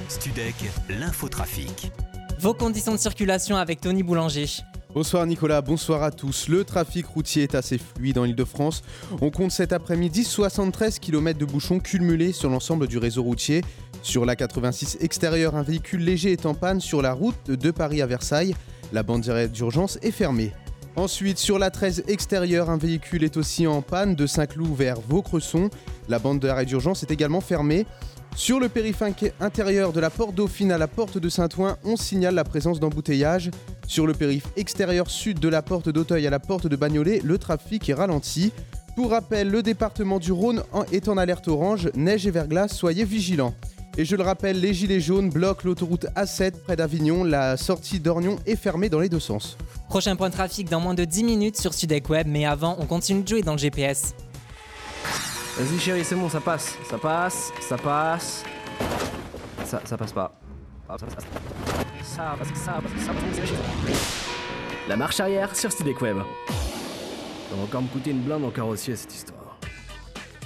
Studec, 0.08 0.56
l'infotrafic. 0.88 1.92
Vos 2.40 2.52
conditions 2.52 2.92
de 2.92 2.98
circulation 2.98 3.56
avec 3.56 3.80
Tony 3.80 4.02
Boulanger. 4.02 4.46
Bonsoir 4.92 5.24
Nicolas, 5.24 5.60
bonsoir 5.60 6.02
à 6.02 6.10
tous. 6.10 6.48
Le 6.48 6.64
trafic 6.64 7.06
routier 7.06 7.44
est 7.44 7.54
assez 7.54 7.78
fluide 7.78 8.18
en 8.18 8.24
Ile-de-France. 8.24 8.82
On 9.20 9.30
compte 9.30 9.52
cet 9.52 9.72
après-midi 9.72 10.24
73 10.24 10.98
km 10.98 11.38
de 11.38 11.44
bouchons 11.44 11.78
cumulés 11.78 12.32
sur 12.32 12.50
l'ensemble 12.50 12.88
du 12.88 12.98
réseau 12.98 13.22
routier. 13.22 13.62
Sur 14.02 14.24
la 14.24 14.34
86 14.34 14.98
extérieure, 15.00 15.56
un 15.56 15.62
véhicule 15.62 16.02
léger 16.02 16.32
est 16.32 16.46
en 16.46 16.54
panne 16.54 16.80
sur 16.80 17.02
la 17.02 17.12
route 17.12 17.50
de 17.50 17.70
Paris 17.70 18.00
à 18.00 18.06
Versailles. 18.06 18.54
La 18.92 19.02
bande 19.02 19.22
d'arrêt 19.22 19.48
d'urgence 19.48 19.98
est 20.02 20.10
fermée. 20.10 20.52
Ensuite, 20.96 21.38
sur 21.38 21.58
la 21.58 21.70
13 21.70 22.04
extérieure, 22.08 22.70
un 22.70 22.78
véhicule 22.78 23.22
est 23.24 23.36
aussi 23.36 23.66
en 23.66 23.82
panne 23.82 24.14
de 24.14 24.26
Saint-Cloud 24.26 24.74
vers 24.74 25.00
Vaucresson. 25.00 25.70
La 26.08 26.18
bande 26.18 26.40
d'arrêt 26.40 26.64
d'urgence 26.64 27.02
est 27.02 27.10
également 27.10 27.40
fermée. 27.40 27.86
Sur 28.36 28.58
le 28.58 28.68
périphérique 28.68 29.26
intérieur 29.38 29.92
de 29.92 30.00
la 30.00 30.08
porte 30.08 30.34
Dauphine 30.34 30.72
à 30.72 30.78
la 30.78 30.88
porte 30.88 31.18
de 31.18 31.28
Saint-Ouen, 31.28 31.76
on 31.84 31.96
signale 31.96 32.34
la 32.34 32.44
présence 32.44 32.80
d'embouteillages. 32.80 33.50
Sur 33.86 34.06
le 34.06 34.14
périph' 34.14 34.48
extérieur 34.56 35.10
sud 35.10 35.40
de 35.40 35.48
la 35.48 35.62
porte 35.62 35.88
d'Auteuil 35.88 36.26
à 36.26 36.30
la 36.30 36.38
porte 36.38 36.66
de 36.66 36.76
Bagnolet, 36.76 37.20
le 37.22 37.38
trafic 37.38 37.88
est 37.88 37.94
ralenti. 37.94 38.52
Pour 38.96 39.10
rappel, 39.10 39.50
le 39.50 39.62
département 39.62 40.18
du 40.18 40.32
Rhône 40.32 40.62
est 40.90 41.08
en 41.08 41.16
alerte 41.16 41.48
orange, 41.48 41.90
neige 41.94 42.26
et 42.26 42.30
verglas, 42.30 42.68
soyez 42.68 43.04
vigilants. 43.04 43.54
Et 44.00 44.06
je 44.06 44.16
le 44.16 44.22
rappelle, 44.22 44.58
les 44.58 44.72
gilets 44.72 44.98
jaunes 44.98 45.28
bloquent 45.28 45.60
l'autoroute 45.66 46.06
A7 46.16 46.52
près 46.64 46.74
d'Avignon. 46.74 47.22
La 47.22 47.58
sortie 47.58 48.00
d'Ornion 48.00 48.38
est 48.46 48.56
fermée 48.56 48.88
dans 48.88 48.98
les 48.98 49.10
deux 49.10 49.20
sens. 49.20 49.58
Prochain 49.90 50.16
point 50.16 50.30
de 50.30 50.32
trafic 50.32 50.70
dans 50.70 50.80
moins 50.80 50.94
de 50.94 51.04
10 51.04 51.22
minutes 51.22 51.60
sur 51.60 51.74
Studec 51.74 52.08
Web, 52.08 52.26
mais 52.26 52.46
avant, 52.46 52.76
on 52.78 52.86
continue 52.86 53.22
de 53.22 53.28
jouer 53.28 53.42
dans 53.42 53.52
le 53.52 53.58
GPS. 53.58 54.14
Vas-y 55.58 55.78
chérie, 55.78 56.02
c'est 56.02 56.14
bon, 56.14 56.30
ça 56.30 56.40
passe. 56.40 56.78
Ça 56.88 56.96
passe, 56.96 57.52
ça 57.60 57.76
passe. 57.76 58.42
Ça, 59.66 59.82
ça 59.84 59.98
passe 59.98 60.12
pas. 60.12 60.32
Ah, 60.88 60.96
Ça, 60.98 61.06
ça, 61.10 61.20
ça 61.20 62.36
passe, 62.38 62.48
ça 62.64 62.72
passe, 62.72 63.04
ça 63.04 63.12
passe. 63.12 63.92
La 64.88 64.96
marche 64.96 65.20
arrière 65.20 65.54
sur 65.54 65.70
Studec 65.70 66.00
Web. 66.00 66.16
Ça 67.50 67.54
va 67.54 67.62
encore 67.64 67.82
me 67.82 67.88
coûter 67.88 68.12
une 68.12 68.22
blinde 68.22 68.44
en 68.44 68.50
carrossier 68.50 68.96
cette 68.96 69.14
histoire. 69.14 69.39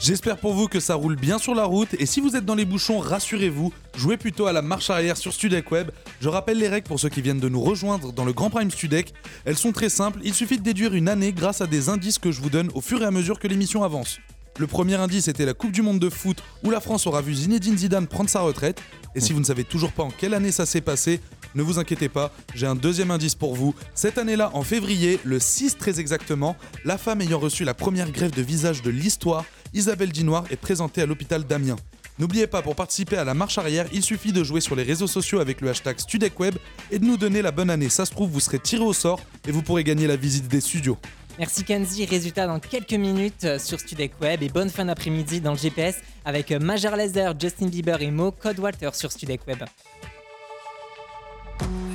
J'espère 0.01 0.37
pour 0.37 0.55
vous 0.55 0.69
que 0.69 0.81
ça 0.81 0.97
roule 0.97 1.17
bien 1.17 1.39
sur 1.39 1.55
la 1.55 1.65
route 1.65 1.95
et 1.99 2.07
si 2.07 2.21
vous 2.21 2.37
êtes 2.37 2.45
dans 2.45 2.55
les 2.55 2.65
bouchons, 2.65 2.99
rassurez-vous, 2.99 3.73
jouez 3.97 4.17
plutôt 4.17 4.47
à 4.47 4.53
la 4.53 4.61
marche 4.61 4.91
arrière 4.91 5.17
sur 5.17 5.33
Studec 5.33 5.71
Web. 5.71 5.91
Je 6.21 6.29
rappelle 6.29 6.59
les 6.59 6.69
règles 6.69 6.87
pour 6.87 7.01
ceux 7.01 7.09
qui 7.09 7.23
viennent 7.23 7.41
de 7.41 7.49
nous 7.49 7.63
rejoindre 7.63 8.13
dans 8.13 8.25
le 8.25 8.33
Grand 8.33 8.51
Prime 8.51 8.71
Studec. 8.71 9.15
Elles 9.45 9.57
sont 9.57 9.73
très 9.73 9.89
simples, 9.89 10.21
il 10.23 10.35
suffit 10.35 10.59
de 10.59 10.63
déduire 10.63 10.95
une 10.95 11.09
année 11.09 11.33
grâce 11.33 11.61
à 11.61 11.67
des 11.67 11.89
indices 11.89 12.19
que 12.19 12.33
je 12.33 12.41
vous 12.41 12.51
donne 12.51 12.71
au 12.75 12.81
fur 12.81 13.03
et 13.03 13.07
à 13.07 13.11
mesure 13.11 13.39
que 13.39 13.49
l'émission 13.49 13.83
avance. 13.83 14.19
Le 14.59 14.67
premier 14.67 14.95
indice 14.95 15.29
était 15.29 15.47
la 15.47 15.55
Coupe 15.55 15.73
du 15.73 15.83
Monde 15.83 15.99
de 15.99 16.11
foot 16.11 16.43
où 16.63 16.71
la 16.71 16.81
France 16.81 17.07
aura 17.07 17.23
vu 17.23 17.35
Zinedine 17.35 17.79
Zidane 17.79 18.07
prendre 18.07 18.31
sa 18.31 18.41
retraite. 18.41 18.81
Et 19.17 19.21
si 19.21 19.33
vous 19.33 19.41
ne 19.41 19.45
savez 19.45 19.65
toujours 19.65 19.93
pas 19.93 20.03
en 20.03 20.11
quelle 20.11 20.35
année 20.35 20.53
ça 20.53 20.67
s'est 20.67 20.81
passé, 20.81 21.21
Ne 21.57 21.63
vous 21.63 21.79
inquiétez 21.79 22.09
pas, 22.09 22.33
j'ai 22.57 22.67
un 22.67 22.75
deuxième 22.75 23.13
indice 23.13 23.37
pour 23.37 23.55
vous. 23.55 23.77
Cette 23.95 24.19
année-là, 24.19 24.51
en 24.55 24.63
février, 24.63 25.21
le 25.23 25.39
6 25.39 25.77
très 25.79 26.01
exactement, 26.01 26.57
la 26.85 26.99
femme 26.99 27.21
ayant 27.21 27.39
reçu 27.39 27.63
la 27.63 27.75
première 27.75 28.11
greffe 28.11 28.33
de 28.33 28.43
visage 28.43 28.83
de 28.83 28.91
l'histoire, 28.91 29.45
Isabelle 29.75 30.13
Dinoir, 30.13 30.45
est 30.51 30.57
présentée 30.57 31.03
à 31.03 31.07
l'hôpital 31.07 31.45
d'Amiens. 31.45 31.77
N'oubliez 32.19 32.47
pas, 32.47 32.63
pour 32.63 32.77
participer 32.77 33.17
à 33.17 33.25
la 33.25 33.35
marche 33.35 33.59
arrière, 33.59 33.87
il 33.93 34.03
suffit 34.03 34.33
de 34.33 34.45
jouer 34.45 34.61
sur 34.61 34.77
les 34.77 34.85
réseaux 34.85 35.09
sociaux 35.09 35.41
avec 35.41 35.61
le 35.61 35.71
hashtag 35.71 35.99
StudecWeb 35.99 36.55
et 36.93 37.01
de 37.01 37.05
nous 37.05 37.17
donner 37.17 37.43
la 37.43 37.51
bonne 37.51 37.71
année. 37.71 37.89
Ça 37.89 38.07
se 38.07 38.13
trouve, 38.13 38.31
vous 38.31 38.41
serez 38.41 38.61
tiré 38.61 38.85
au 38.85 38.93
sort 38.93 39.21
et 39.49 39.51
vous 39.51 39.63
pourrez 39.63 39.83
gagner 39.83 40.07
la 40.07 40.15
visite 40.17 40.47
des 40.47 40.61
studios. 40.61 40.97
Merci 41.39 41.65
Kenzie, 41.65 42.05
résultat 42.05 42.47
dans 42.47 42.61
quelques 42.61 42.93
minutes 42.93 43.43
euh, 43.45 43.59
sur 43.59 43.81
Studek 43.81 44.21
Web 44.21 44.45
et 44.45 44.49
bonne 44.49 44.71
fin 44.71 44.85
d'après-midi 44.85 45.41
dans 45.41 45.51
le 45.51 45.59
GPS 45.59 45.97
avec 46.25 46.53
euh, 46.53 46.61
Major 46.61 46.95
Laser, 46.95 47.35
Justin 47.39 47.67
Bieber 47.67 48.01
et 48.01 48.13
Mo 48.13 48.31
Code 48.31 48.61
Walter 48.61 48.91
sur 48.93 49.11
Studek 49.11 49.45
Web. 49.49 49.65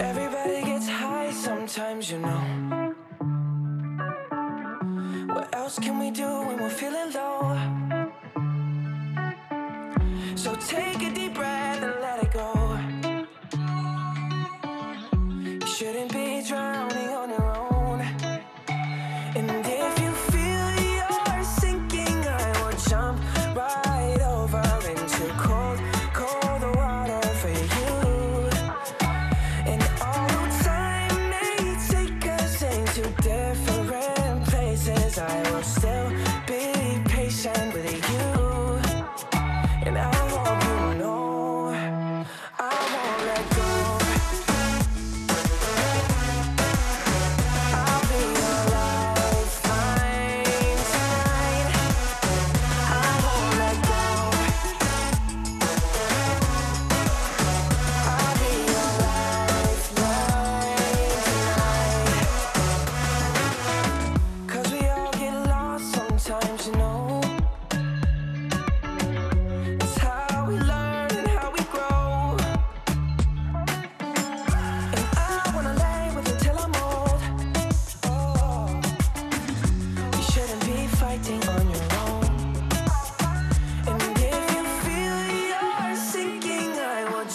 Everybody 0.02 0.62
gets 0.65 0.89
high 0.89 1.32
sometimes, 1.32 2.12
you 2.12 2.18
know. 2.18 3.09
What 5.34 5.56
else 5.56 5.78
can 5.78 6.00
we 6.00 6.10
do 6.10 6.28
when 6.42 6.58
we're 6.58 6.72
feeling 6.72 7.12
low? 7.13 7.99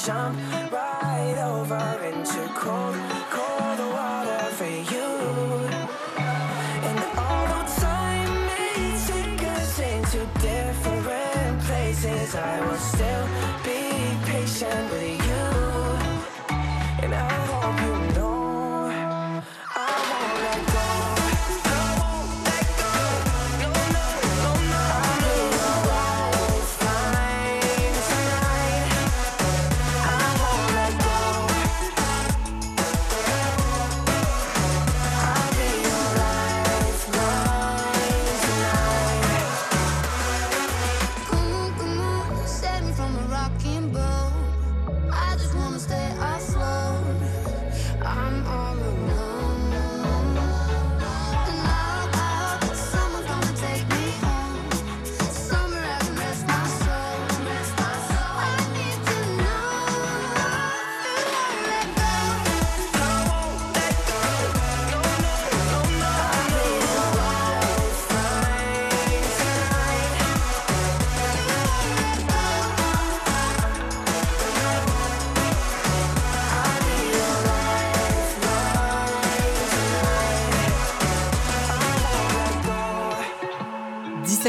Jump 0.04 0.53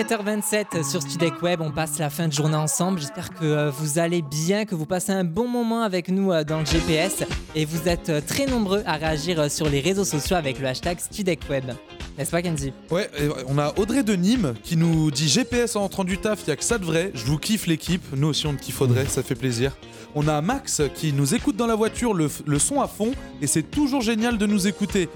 7h27 0.05 0.65
euh, 0.75 0.83
sur 0.83 1.01
Studec 1.01 1.41
Web, 1.41 1.61
on 1.61 1.71
passe 1.71 1.97
la 1.97 2.11
fin 2.11 2.27
de 2.27 2.33
journée 2.33 2.55
ensemble. 2.55 2.99
J'espère 2.99 3.31
que 3.31 3.43
euh, 3.43 3.71
vous 3.71 3.97
allez 3.97 4.21
bien, 4.21 4.65
que 4.65 4.75
vous 4.75 4.85
passez 4.85 5.11
un 5.11 5.23
bon 5.23 5.47
moment 5.47 5.81
avec 5.81 6.09
nous 6.09 6.31
euh, 6.31 6.43
dans 6.43 6.59
le 6.59 6.65
GPS 6.65 7.23
et 7.55 7.65
vous 7.65 7.89
êtes 7.89 8.11
très 8.27 8.45
nombreux 8.45 8.83
à 8.85 8.97
réagir 8.97 9.49
sur 9.49 9.67
les 9.67 9.79
réseaux 9.79 10.05
sociaux 10.05 10.35
avec 10.35 10.59
le 10.59 10.67
hashtag 10.67 10.99
Studec 10.99 11.39
Web. 11.49 11.71
N'est-ce 12.19 12.29
pas 12.29 12.43
Kenzie? 12.43 12.71
Ouais, 12.91 13.09
on 13.47 13.57
a 13.57 13.73
Audrey 13.77 14.03
de 14.03 14.13
Nîmes 14.13 14.53
qui 14.63 14.77
nous 14.77 15.09
dit 15.09 15.27
GPS 15.27 15.75
en 15.75 15.81
rentrant 15.81 16.03
du 16.03 16.19
taf, 16.19 16.41
il 16.43 16.49
n'y 16.49 16.53
a 16.53 16.55
que 16.55 16.63
ça 16.63 16.77
de 16.77 16.85
vrai, 16.85 17.11
je 17.15 17.25
vous 17.25 17.39
kiffe 17.39 17.65
l'équipe, 17.65 18.03
nous 18.15 18.27
aussi 18.27 18.45
on 18.45 18.53
te 18.53 18.61
kiffe 18.61 18.79
Audrey, 18.81 19.05
mm. 19.05 19.07
ça 19.07 19.23
fait 19.23 19.35
plaisir. 19.35 19.75
On 20.13 20.27
a 20.27 20.39
Max 20.39 20.83
qui 20.93 21.13
nous 21.13 21.33
écoute 21.33 21.55
dans 21.55 21.67
la 21.67 21.75
voiture, 21.75 22.13
le 22.13 22.59
son 22.59 22.79
à 22.79 22.87
fond 22.87 23.11
et 23.41 23.47
c'est 23.47 23.63
toujours 23.63 24.01
génial 24.01 24.37
de 24.37 24.45
nous 24.45 24.67
écouter. 24.67 25.09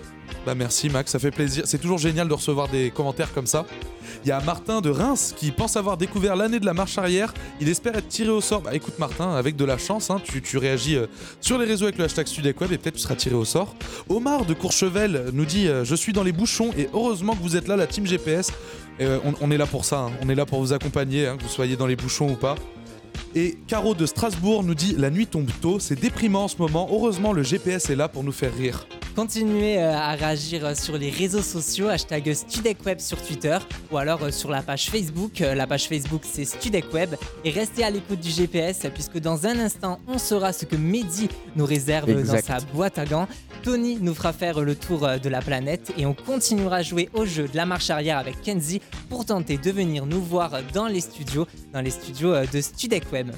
Bah 0.45 0.55
merci 0.55 0.89
Max, 0.89 1.11
ça 1.11 1.19
fait 1.19 1.31
plaisir. 1.31 1.63
C'est 1.65 1.77
toujours 1.77 1.97
génial 1.97 2.27
de 2.27 2.33
recevoir 2.33 2.67
des 2.67 2.91
commentaires 2.91 3.33
comme 3.33 3.45
ça. 3.45 3.65
Il 4.25 4.29
y 4.29 4.31
a 4.31 4.41
Martin 4.41 4.81
de 4.81 4.89
Reims 4.89 5.33
qui 5.37 5.51
pense 5.51 5.77
avoir 5.77 5.97
découvert 5.97 6.35
l'année 6.35 6.59
de 6.59 6.65
la 6.65 6.73
marche 6.73 6.97
arrière. 6.97 7.33
Il 7.61 7.69
espère 7.69 7.95
être 7.95 8.07
tiré 8.07 8.29
au 8.29 8.41
sort. 8.41 8.61
Bah 8.61 8.73
écoute 8.73 8.99
Martin, 8.99 9.31
avec 9.31 9.55
de 9.55 9.65
la 9.65 9.77
chance, 9.77 10.09
hein, 10.09 10.21
tu, 10.23 10.41
tu 10.41 10.57
réagis 10.57 10.95
euh, 10.95 11.07
sur 11.41 11.57
les 11.57 11.65
réseaux 11.65 11.85
avec 11.85 11.97
le 11.97 12.05
hashtag 12.05 12.27
SudecWeb 12.27 12.71
et 12.71 12.77
peut-être 12.77 12.95
tu 12.95 13.01
seras 13.01 13.15
tiré 13.15 13.35
au 13.35 13.45
sort. 13.45 13.75
Omar 14.09 14.45
de 14.45 14.53
Courchevel 14.53 15.25
nous 15.33 15.45
dit 15.45 15.67
euh, 15.67 15.85
Je 15.85 15.95
suis 15.95 16.13
dans 16.13 16.23
les 16.23 16.31
bouchons 16.33 16.71
et 16.77 16.89
heureusement 16.93 17.35
que 17.35 17.41
vous 17.41 17.55
êtes 17.55 17.67
là, 17.67 17.75
la 17.75 17.87
team 17.87 18.05
GPS. 18.05 18.51
Euh, 19.01 19.19
on, 19.23 19.33
on 19.41 19.51
est 19.51 19.57
là 19.57 19.65
pour 19.65 19.85
ça, 19.85 19.99
hein. 19.99 20.11
on 20.21 20.29
est 20.29 20.35
là 20.35 20.45
pour 20.45 20.59
vous 20.59 20.73
accompagner, 20.73 21.27
hein, 21.27 21.37
que 21.37 21.43
vous 21.43 21.49
soyez 21.49 21.77
dans 21.77 21.87
les 21.87 21.95
bouchons 21.95 22.31
ou 22.31 22.35
pas. 22.35 22.55
Et 23.35 23.57
Caro 23.67 23.93
de 23.93 24.05
Strasbourg 24.05 24.63
nous 24.63 24.75
dit 24.75 24.95
La 24.97 25.09
nuit 25.09 25.27
tombe 25.27 25.49
tôt, 25.61 25.79
c'est 25.79 25.99
déprimant 25.99 26.45
en 26.45 26.47
ce 26.47 26.57
moment. 26.57 26.89
Heureusement, 26.91 27.31
le 27.31 27.43
GPS 27.43 27.89
est 27.89 27.95
là 27.95 28.07
pour 28.07 28.23
nous 28.23 28.31
faire 28.31 28.53
rire. 28.55 28.87
Continuez 29.19 29.79
euh, 29.79 29.93
à 29.93 30.11
réagir 30.11 30.65
euh, 30.65 30.73
sur 30.73 30.97
les 30.97 31.09
réseaux 31.09 31.41
sociaux, 31.41 31.89
hashtag 31.89 32.33
StudecWeb 32.33 32.99
sur 32.99 33.21
Twitter 33.21 33.57
ou 33.91 33.97
alors 33.97 34.23
euh, 34.23 34.31
sur 34.31 34.49
la 34.49 34.61
page 34.61 34.89
Facebook. 34.89 35.39
La 35.39 35.67
page 35.67 35.89
Facebook 35.89 36.21
c'est 36.23 36.45
StudecWeb 36.45 37.15
et 37.43 37.49
restez 37.49 37.83
à 37.83 37.89
l'écoute 37.89 38.21
du 38.21 38.29
GPS 38.29 38.87
puisque 38.93 39.19
dans 39.19 39.45
un 39.45 39.59
instant 39.59 39.99
on 40.07 40.17
saura 40.17 40.53
ce 40.53 40.63
que 40.63 40.77
Mehdi 40.77 41.27
nous 41.57 41.65
réserve 41.65 42.09
Exact. 42.09 42.47
dans 42.47 42.59
sa 42.59 42.65
boîte 42.67 42.97
à 42.97 43.03
gants. 43.03 43.27
Tony 43.61 43.97
nous 43.99 44.15
fera 44.15 44.31
faire 44.31 44.61
le 44.61 44.73
tour 44.73 45.05
de 45.21 45.27
la 45.27 45.41
planète 45.41 45.91
et 45.97 46.05
on 46.05 46.13
continuera 46.13 46.77
à 46.77 46.81
jouer 46.81 47.09
au 47.13 47.25
jeu 47.25 47.49
de 47.49 47.57
la 47.57 47.65
marche 47.65 47.89
arrière 47.89 48.19
avec 48.19 48.41
Kenzie 48.41 48.79
pour 49.09 49.25
tenter 49.25 49.57
de 49.57 49.69
venir 49.69 50.05
nous 50.05 50.21
voir 50.21 50.51
dans 50.73 50.87
les 50.87 51.01
studios, 51.01 51.45
dans 51.73 51.81
les 51.81 51.91
studios 51.91 52.45
de 52.45 52.61
StudecWeb. 52.61 53.31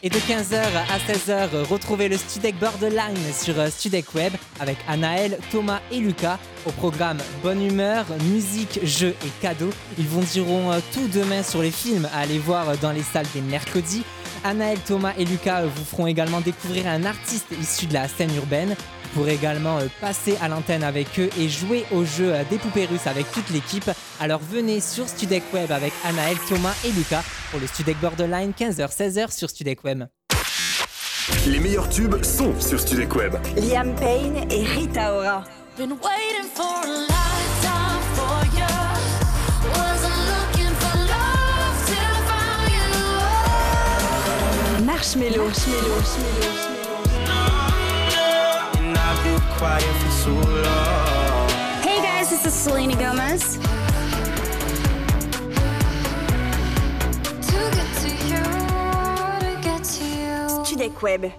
Et 0.00 0.10
de 0.10 0.14
15h 0.14 0.54
à 0.54 1.12
16h, 1.12 1.64
retrouvez 1.68 2.08
le 2.08 2.16
Studek 2.16 2.56
Borderline 2.60 3.16
sur 3.34 3.58
euh, 3.58 3.68
Studek 3.68 4.14
Web 4.14 4.32
avec 4.60 4.76
Anaël, 4.86 5.38
Thomas 5.50 5.80
et 5.90 5.98
Lucas. 5.98 6.38
Au 6.66 6.70
programme 6.70 7.18
Bonne 7.42 7.60
humeur, 7.60 8.06
musique, 8.30 8.78
jeux 8.84 9.16
et 9.26 9.42
cadeaux. 9.42 9.72
Ils 9.98 10.06
vous 10.06 10.22
diront 10.22 10.70
euh, 10.70 10.78
tout 10.92 11.08
demain 11.08 11.42
sur 11.42 11.62
les 11.62 11.72
films 11.72 12.08
à 12.14 12.20
aller 12.20 12.38
voir 12.38 12.68
euh, 12.68 12.74
dans 12.80 12.92
les 12.92 13.02
salles 13.02 13.26
des 13.34 13.40
mercredis. 13.40 14.04
Anaël, 14.44 14.78
Thomas 14.86 15.14
et 15.18 15.24
Lucas 15.24 15.62
vous 15.64 15.84
feront 15.84 16.06
également 16.06 16.40
découvrir 16.40 16.86
un 16.86 17.04
artiste 17.04 17.48
issu 17.60 17.86
de 17.86 17.94
la 17.94 18.06
scène 18.06 18.34
urbaine. 18.36 18.76
Vous 19.08 19.20
pourrez 19.20 19.34
également 19.34 19.78
euh, 19.78 19.86
passer 20.00 20.36
à 20.42 20.48
l'antenne 20.48 20.84
avec 20.84 21.18
eux 21.18 21.30
et 21.38 21.48
jouer 21.48 21.84
au 21.92 22.04
jeu 22.04 22.34
euh, 22.34 22.42
des 22.50 22.58
poupées 22.58 22.84
russes 22.84 23.06
avec 23.06 23.30
toute 23.32 23.48
l'équipe. 23.50 23.90
Alors 24.20 24.40
venez 24.40 24.80
sur 24.80 25.08
Studek 25.08 25.44
Web 25.54 25.72
avec 25.72 25.92
Anaël, 26.04 26.36
Thomas 26.48 26.74
et 26.84 26.92
Lucas 26.92 27.22
pour 27.50 27.58
le 27.58 27.66
Studek 27.66 27.98
Borderline 28.00 28.52
15h-16h 28.58 29.34
sur 29.34 29.48
Studek 29.48 29.82
Web. 29.84 30.04
Les 31.46 31.58
meilleurs 31.58 31.88
tubes 31.88 32.22
sont 32.22 32.58
sur 32.60 32.78
Studek 32.78 33.14
Web. 33.14 33.36
Liam 33.56 33.94
Payne 33.94 34.46
et 34.50 34.64
Rita 34.64 35.14
Ora. 35.14 35.44
Been 35.78 35.92
waiting 35.92 36.48
for 36.54 36.64
a 36.64 36.86
lifetime 36.86 38.02
for 38.14 38.44
you. 38.56 38.66
Wasn't 39.72 40.18
looking 40.28 40.74
for 40.80 40.98
love 40.98 41.86
till 41.86 41.96
I 41.96 42.20
found 42.28 42.70
you. 44.78 44.84
Marshmello. 44.84 45.44
Marshmello. 45.48 45.94
And 46.16 46.26
I've 46.26 46.68
been 46.68 46.77
quiet 49.58 49.82
for 49.82 50.10
so 50.10 50.30
long. 50.30 51.48
Hey 51.82 52.00
guys, 52.02 52.30
this 52.30 52.44
is 52.44 52.54
Selena 52.54 52.94
Gomez. 52.94 53.58
To 57.46 57.58
get 57.74 57.90
to 58.02 58.08
you, 58.28 58.42
to 59.40 59.50
get 59.62 59.82
to 59.84 60.04
you. 60.04 60.64
Studek 60.64 61.02
Web. 61.02 61.32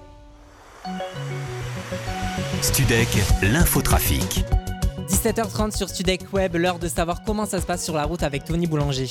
Studek, 2.61 3.07
l'infotrafic. 3.41 4.43
17h30 5.07 5.75
sur 5.75 5.89
Studek 5.89 6.33
Web, 6.33 6.55
l'heure 6.55 6.79
de 6.79 6.87
savoir 6.87 7.23
comment 7.23 7.45
ça 7.45 7.59
se 7.59 7.65
passe 7.65 7.83
sur 7.83 7.95
la 7.95 8.05
route 8.05 8.23
avec 8.23 8.45
Tony 8.45 8.67
Boulanger. 8.67 9.07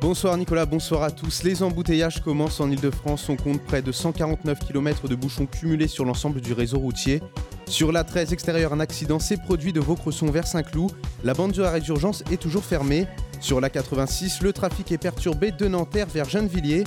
Bonsoir 0.00 0.36
Nicolas, 0.36 0.64
bonsoir 0.64 1.02
à 1.02 1.10
tous. 1.10 1.42
Les 1.42 1.62
embouteillages 1.62 2.22
commencent 2.22 2.60
en 2.60 2.70
Ile-de-France. 2.70 3.28
On 3.28 3.36
compte 3.36 3.60
près 3.64 3.82
de 3.82 3.90
149 3.90 4.60
km 4.60 5.08
de 5.08 5.16
bouchons 5.16 5.46
cumulés 5.46 5.88
sur 5.88 6.04
l'ensemble 6.04 6.40
du 6.40 6.52
réseau 6.52 6.78
routier. 6.78 7.20
Sur 7.68 7.92
la 7.92 8.02
13 8.02 8.32
extérieure, 8.32 8.72
un 8.72 8.80
accident 8.80 9.18
s'est 9.18 9.36
produit 9.36 9.74
de 9.74 9.80
Vaucresson 9.80 10.26
vers 10.26 10.46
Saint-Cloud. 10.46 10.90
La 11.22 11.34
bande 11.34 11.52
de 11.52 11.62
arrêt 11.62 11.80
d'urgence 11.80 12.24
est 12.32 12.40
toujours 12.40 12.64
fermée. 12.64 13.06
Sur 13.40 13.60
la 13.60 13.68
86, 13.68 14.40
le 14.40 14.54
trafic 14.54 14.90
est 14.90 14.98
perturbé 14.98 15.52
de 15.52 15.68
Nanterre 15.68 16.06
vers 16.06 16.28
Gennevilliers. 16.28 16.84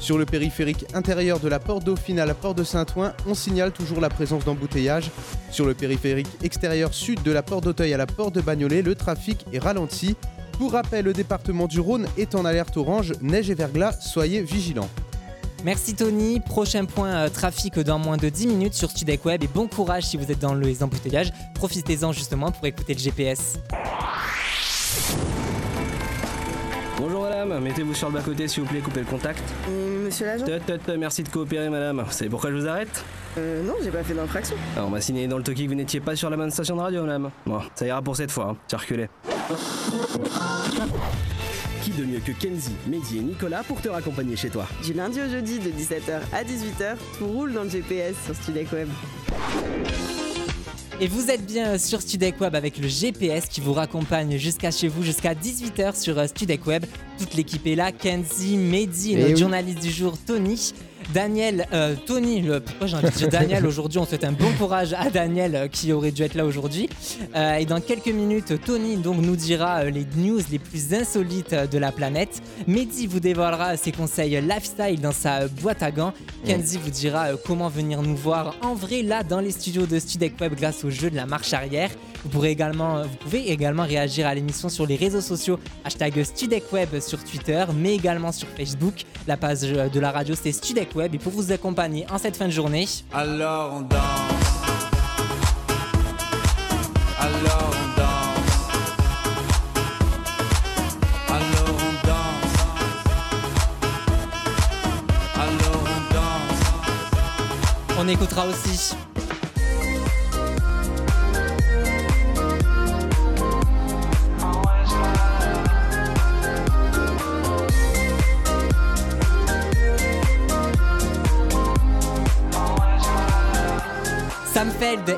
Sur 0.00 0.18
le 0.18 0.26
périphérique 0.26 0.86
intérieur 0.92 1.38
de 1.38 1.48
la 1.48 1.60
porte 1.60 1.84
Dauphine 1.84 2.18
à 2.18 2.26
la 2.26 2.34
porte 2.34 2.58
de 2.58 2.64
Saint-Ouen, 2.64 3.12
on 3.28 3.34
signale 3.34 3.70
toujours 3.70 4.00
la 4.00 4.08
présence 4.08 4.44
d'embouteillages. 4.44 5.10
Sur 5.50 5.66
le 5.66 5.74
périphérique 5.74 6.28
extérieur 6.42 6.92
sud 6.92 7.22
de 7.22 7.30
la 7.30 7.44
porte 7.44 7.64
d'Auteuil 7.64 7.94
à 7.94 7.96
la 7.96 8.06
porte 8.06 8.34
de 8.34 8.40
Bagnolet, 8.40 8.82
le 8.82 8.96
trafic 8.96 9.46
est 9.52 9.60
ralenti. 9.60 10.16
Pour 10.58 10.72
rappel, 10.72 11.04
le 11.04 11.12
département 11.12 11.68
du 11.68 11.78
Rhône 11.78 12.06
est 12.18 12.34
en 12.34 12.44
alerte 12.44 12.76
orange, 12.76 13.12
neige 13.22 13.50
et 13.50 13.54
verglas, 13.54 14.00
soyez 14.00 14.42
vigilants. 14.42 14.90
Merci 15.64 15.94
Tony. 15.94 16.40
Prochain 16.40 16.84
point 16.84 17.08
euh, 17.08 17.28
trafic 17.30 17.78
dans 17.80 17.98
moins 17.98 18.18
de 18.18 18.28
10 18.28 18.46
minutes 18.48 18.74
sur 18.74 18.90
Studek 18.90 19.24
Web 19.24 19.42
et 19.42 19.48
bon 19.48 19.66
courage 19.66 20.04
si 20.04 20.18
vous 20.18 20.30
êtes 20.30 20.38
dans 20.38 20.54
les 20.54 20.82
embouteillages. 20.82 21.32
Profitez-en 21.54 22.12
justement 22.12 22.52
pour 22.52 22.66
écouter 22.66 22.92
le 22.92 23.00
GPS. 23.00 23.58
Bonjour 26.98 27.22
madame, 27.22 27.58
mettez-vous 27.60 27.94
sur 27.94 28.08
le 28.08 28.14
bas-côté 28.14 28.46
s'il 28.46 28.62
vous 28.62 28.68
plaît, 28.68 28.80
coupez 28.80 29.00
le 29.00 29.06
contact. 29.06 29.42
Monsieur 30.04 30.26
l'agent 30.26 30.44
Tut, 30.44 30.60
tut, 30.66 30.78
tut, 30.78 30.98
merci 30.98 31.22
de 31.22 31.28
coopérer 31.30 31.70
madame. 31.70 32.02
Vous 32.06 32.12
savez 32.12 32.30
pourquoi 32.30 32.50
je 32.50 32.56
vous 32.56 32.66
arrête? 32.66 33.02
Euh, 33.38 33.62
non, 33.62 33.74
j'ai 33.82 33.90
pas 33.90 34.04
fait 34.04 34.14
d'infraction. 34.14 34.56
Alors, 34.76 34.88
on 34.88 34.90
m'a 34.90 35.00
signé 35.00 35.26
dans 35.26 35.38
le 35.38 35.42
toki 35.42 35.64
que 35.64 35.70
vous 35.70 35.74
n'étiez 35.74 36.00
pas 36.00 36.14
sur 36.14 36.28
la 36.28 36.36
bonne 36.36 36.50
station 36.50 36.76
de 36.76 36.82
radio 36.82 37.02
madame. 37.02 37.30
Bon, 37.46 37.60
ça 37.74 37.86
ira 37.86 38.02
pour 38.02 38.16
cette 38.16 38.30
fois, 38.30 38.50
hein. 38.50 38.56
circulez. 38.68 39.08
Qui 41.84 41.90
de 41.90 42.04
mieux 42.06 42.20
que 42.20 42.32
Kenzie, 42.32 42.70
Mehdi 42.88 43.18
et 43.18 43.20
Nicolas 43.20 43.62
pour 43.62 43.78
te 43.82 43.88
raccompagner 43.90 44.36
chez 44.36 44.48
toi 44.48 44.66
Du 44.82 44.94
lundi 44.94 45.20
au 45.20 45.28
jeudi 45.28 45.58
de 45.58 45.68
17h 45.70 46.20
à 46.32 46.42
18h, 46.42 46.96
tout 47.18 47.26
roule 47.26 47.52
dans 47.52 47.64
le 47.64 47.68
GPS 47.68 48.14
sur 48.24 48.34
Studek 48.34 48.72
Web. 48.72 48.88
Et 51.00 51.06
vous 51.08 51.28
êtes 51.30 51.44
bien 51.44 51.76
sur 51.76 52.00
Studek 52.00 52.40
Web 52.40 52.54
avec 52.54 52.78
le 52.78 52.88
GPS 52.88 53.46
qui 53.46 53.60
vous 53.60 53.74
raccompagne 53.74 54.38
jusqu'à 54.38 54.70
chez 54.70 54.88
vous, 54.88 55.02
jusqu'à 55.02 55.34
18h 55.34 56.00
sur 56.00 56.18
euh, 56.18 56.26
Studek 56.26 56.66
Web. 56.66 56.86
Toute 57.18 57.34
l'équipe 57.34 57.66
est 57.66 57.74
là, 57.74 57.92
Kenzie, 57.92 58.56
Mehdi, 58.56 59.12
Eh 59.12 59.16
notre 59.18 59.34
oui. 59.34 59.36
journaliste 59.40 59.80
du 59.82 59.90
jour, 59.90 60.16
Tony. 60.24 60.72
Daniel, 61.12 61.66
euh, 61.72 61.94
Tony, 62.06 62.40
le, 62.40 62.60
pourquoi 62.60 62.86
j'ai 62.86 62.96
envie 62.96 63.06
de 63.06 63.10
dire 63.10 63.28
Daniel 63.28 63.66
aujourd'hui 63.66 63.98
On 63.98 64.06
souhaite 64.06 64.24
un 64.24 64.32
bon 64.32 64.50
courage 64.58 64.92
à 64.92 65.10
Daniel 65.10 65.54
euh, 65.54 65.68
qui 65.68 65.92
aurait 65.92 66.10
dû 66.10 66.22
être 66.22 66.34
là 66.34 66.44
aujourd'hui. 66.44 66.88
Euh, 67.34 67.56
et 67.56 67.66
dans 67.66 67.80
quelques 67.80 68.08
minutes, 68.08 68.54
Tony 68.64 68.96
donc 68.96 69.18
nous 69.18 69.36
dira 69.36 69.84
les 69.84 70.06
news 70.16 70.40
les 70.50 70.58
plus 70.58 70.94
insolites 70.94 71.54
de 71.54 71.78
la 71.78 71.92
planète. 71.92 72.42
Mehdi 72.66 73.06
vous 73.06 73.20
dévoilera 73.20 73.76
ses 73.76 73.92
conseils 73.92 74.40
lifestyle 74.40 75.00
dans 75.00 75.12
sa 75.12 75.48
boîte 75.48 75.82
à 75.82 75.90
gants. 75.90 76.14
Kenzie 76.46 76.78
vous 76.82 76.90
dira 76.90 77.28
comment 77.46 77.68
venir 77.68 78.02
nous 78.02 78.16
voir 78.16 78.54
en 78.62 78.74
vrai 78.74 79.02
là 79.02 79.22
dans 79.22 79.40
les 79.40 79.50
studios 79.50 79.86
de 79.86 79.98
Studek 79.98 80.40
Web 80.40 80.54
grâce 80.54 80.84
au 80.84 80.90
jeu 80.90 81.10
de 81.10 81.16
la 81.16 81.26
marche 81.26 81.52
arrière. 81.52 81.90
Vous, 82.24 82.30
pourrez 82.30 82.50
également, 82.50 83.02
vous 83.02 83.16
pouvez 83.16 83.50
également 83.52 83.82
réagir 83.82 84.26
à 84.26 84.34
l'émission 84.34 84.70
sur 84.70 84.86
les 84.86 84.96
réseaux 84.96 85.20
sociaux, 85.20 85.58
hashtag 85.84 86.22
Studek 86.24 86.72
Web 86.72 86.98
sur 87.00 87.22
Twitter, 87.22 87.64
mais 87.76 87.94
également 87.94 88.32
sur 88.32 88.48
Facebook. 88.48 89.04
La 89.26 89.36
page 89.36 89.58
euh, 89.64 89.90
de 89.90 90.00
la 90.00 90.10
radio 90.10 90.34
c'est 90.34 90.52
Studek 90.52 90.96
Web 90.96 91.14
et 91.14 91.18
pour 91.18 91.32
vous 91.32 91.52
accompagner 91.52 92.06
en 92.10 92.16
cette 92.16 92.36
fin 92.36 92.46
de 92.46 92.50
journée, 92.50 92.86
Alors 93.12 93.74
on 93.74 93.80
danse. 93.82 94.00
Alors 97.20 97.70
on 97.72 97.88
danse. 98.00 98.54
Alors 101.28 101.76
on 101.78 101.92
danse. 102.06 102.54
Alors 105.36 105.84
on 105.84 106.14
danse. 106.14 106.60
on 107.98 108.08
écoutera 108.08 108.46
aussi 108.46 108.94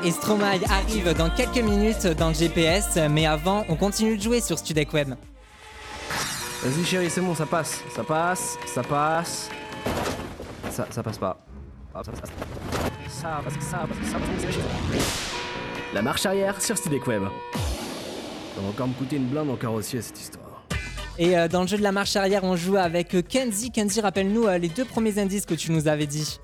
Et 0.03 0.11
Stromae 0.11 0.59
arrivent 0.69 1.13
dans 1.13 1.29
quelques 1.29 1.63
minutes 1.63 2.07
dans 2.07 2.29
le 2.29 2.33
GPS, 2.33 2.97
mais 3.11 3.27
avant, 3.27 3.63
on 3.69 3.75
continue 3.75 4.17
de 4.17 4.21
jouer 4.21 4.41
sur 4.41 4.57
Studek 4.57 4.91
Web. 4.91 5.13
Vas-y 6.63 6.83
chérie, 6.83 7.09
c'est 7.11 7.21
bon, 7.21 7.35
ça 7.35 7.45
passe. 7.45 7.83
Ça 7.95 8.03
passe, 8.03 8.57
ça 8.65 8.81
passe. 8.81 9.49
Ça, 10.71 10.87
ça 10.89 11.03
passe 11.03 11.17
pas. 11.19 11.37
La 15.93 16.01
marche 16.01 16.25
arrière 16.25 16.59
sur 16.59 16.75
Studek 16.75 17.05
Web. 17.05 17.23
Ça 18.55 18.61
va 18.61 18.69
encore 18.69 18.87
me 18.87 18.93
coûter 18.93 19.17
une 19.17 19.27
blinde 19.27 19.51
en 19.51 19.55
carrossier 19.55 20.01
cette 20.01 20.19
histoire. 20.19 20.63
Et 21.19 21.37
euh, 21.37 21.47
dans 21.47 21.61
le 21.61 21.67
jeu 21.67 21.77
de 21.77 21.83
la 21.83 21.91
marche 21.91 22.15
arrière, 22.15 22.43
on 22.43 22.55
joue 22.55 22.77
avec 22.77 23.15
euh, 23.15 23.21
Kenzie. 23.21 23.71
Kenzie, 23.71 24.01
rappelle-nous 24.01 24.45
euh, 24.45 24.57
les 24.57 24.69
deux 24.69 24.85
premiers 24.85 25.19
indices 25.19 25.45
que 25.45 25.55
tu 25.55 25.71
nous 25.71 25.87
avais 25.87 26.05
dit. 26.05 26.39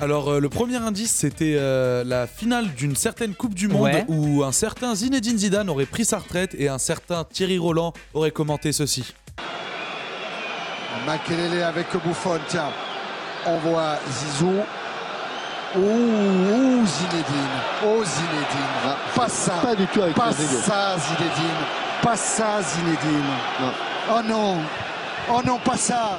Alors 0.00 0.28
euh, 0.30 0.40
le 0.40 0.48
premier 0.48 0.76
indice 0.76 1.12
c'était 1.12 1.56
euh, 1.58 2.04
la 2.04 2.26
finale 2.26 2.68
d'une 2.74 2.94
certaine 2.94 3.34
Coupe 3.34 3.54
du 3.54 3.66
Monde 3.68 3.82
Ouais. 3.82 4.04
où 4.08 4.44
un 4.44 4.52
certain 4.52 4.94
Zinedine 4.94 5.38
Zidane 5.38 5.68
aurait 5.68 5.86
pris 5.86 6.04
sa 6.04 6.18
retraite 6.18 6.54
et 6.56 6.68
un 6.68 6.78
certain 6.78 7.24
Thierry 7.24 7.58
Roland 7.58 7.92
aurait 8.14 8.30
commenté 8.30 8.72
ceci. 8.72 9.12
Makelele 11.06 11.62
avec 11.62 11.86
Buffon, 12.04 12.38
tiens. 12.48 12.70
On 13.46 13.56
voit 13.58 13.96
Zizou. 14.10 14.52
Ouh, 15.76 15.80
ouh, 15.80 16.86
Zinedine. 16.86 17.56
Oh, 17.84 18.02
Zinedine. 18.04 18.96
Pas 19.14 19.28
ça. 19.28 19.54
Pas 19.62 19.74
du 19.74 19.86
tout 19.86 20.02
avec 20.02 20.14
Pas 20.14 20.32
ça, 20.32 20.96
Zinedine. 20.98 21.58
Pas 22.02 22.16
ça, 22.16 22.60
Zinedine. 22.62 23.24
Oh 24.12 24.20
non. 24.26 24.56
Oh 25.30 25.40
non, 25.46 25.58
pas 25.58 25.76
ça. 25.76 26.18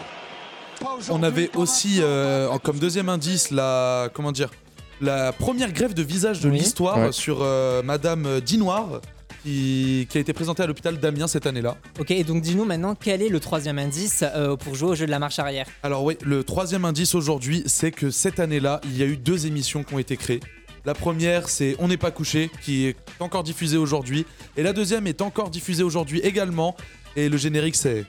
On 1.10 1.24
avait 1.24 1.50
aussi 1.56 1.98
euh, 2.00 2.58
comme 2.64 2.80
deuxième 2.80 3.10
indice 3.10 3.52
la 3.52 4.10
comment 4.14 4.32
dire 4.32 4.50
la 5.02 5.32
première 5.32 5.72
greffe 5.72 5.94
de 5.96 6.04
visage 6.04 6.42
de 6.42 6.50
Oui. 6.50 6.58
l'histoire 6.60 6.98
Ouais. 6.98 7.12
sur 7.12 7.40
euh, 7.42 7.82
Madame 7.84 8.42
Dinoir 8.42 9.00
qui, 9.44 10.06
qui 10.10 10.18
a 10.18 10.22
été 10.22 10.34
présentée 10.34 10.64
à 10.64 10.68
l'hôpital 10.68 10.98
d'Amiens 10.98 11.28
cette 11.28 11.48
année-là. 11.48 11.78
Ok, 12.00 12.12
et 12.12 12.26
donc 12.26 12.42
dis-nous 12.42 12.66
maintenant 12.66 12.96
quel 12.96 13.22
est 13.22 13.30
le 13.30 13.40
troisième 13.40 13.80
indice 13.80 14.24
euh, 14.36 14.58
pour 14.58 14.76
jouer 14.76 14.90
au 14.90 14.96
jeu 14.96 15.06
de 15.06 15.12
la 15.12 15.20
marche 15.20 15.40
arrière? 15.40 15.66
Alors 15.84 16.04
oui, 16.04 16.18
le 16.24 16.44
troisième 16.44 16.84
indice 16.84 17.16
aujourd'hui, 17.16 17.64
c'est 17.66 17.92
que 17.92 18.12
cette 18.12 18.40
année-là, 18.42 18.82
il 18.84 18.98
y 18.98 19.04
a 19.04 19.06
eu 19.06 19.16
deux 19.16 19.46
émissions 19.48 19.84
qui 19.86 19.94
ont 19.94 20.00
été 20.00 20.18
créées. 20.18 20.42
La 20.86 20.94
première, 20.94 21.48
c'est 21.50 21.76
On 21.80 21.88
n'est 21.88 21.98
pas 21.98 22.12
couché, 22.12 22.50
qui 22.64 22.88
est 22.88 22.96
encore 23.22 23.44
diffusée 23.44 23.78
aujourd'hui. 23.78 24.26
Et 24.58 24.64
la 24.64 24.74
deuxième 24.74 25.08
est 25.08 25.22
encore 25.22 25.50
diffusée 25.50 25.84
aujourd'hui 25.84 26.20
également. 26.20 26.76
Et 27.16 27.30
le 27.30 27.38
générique, 27.38 27.76
c'est... 27.76 28.06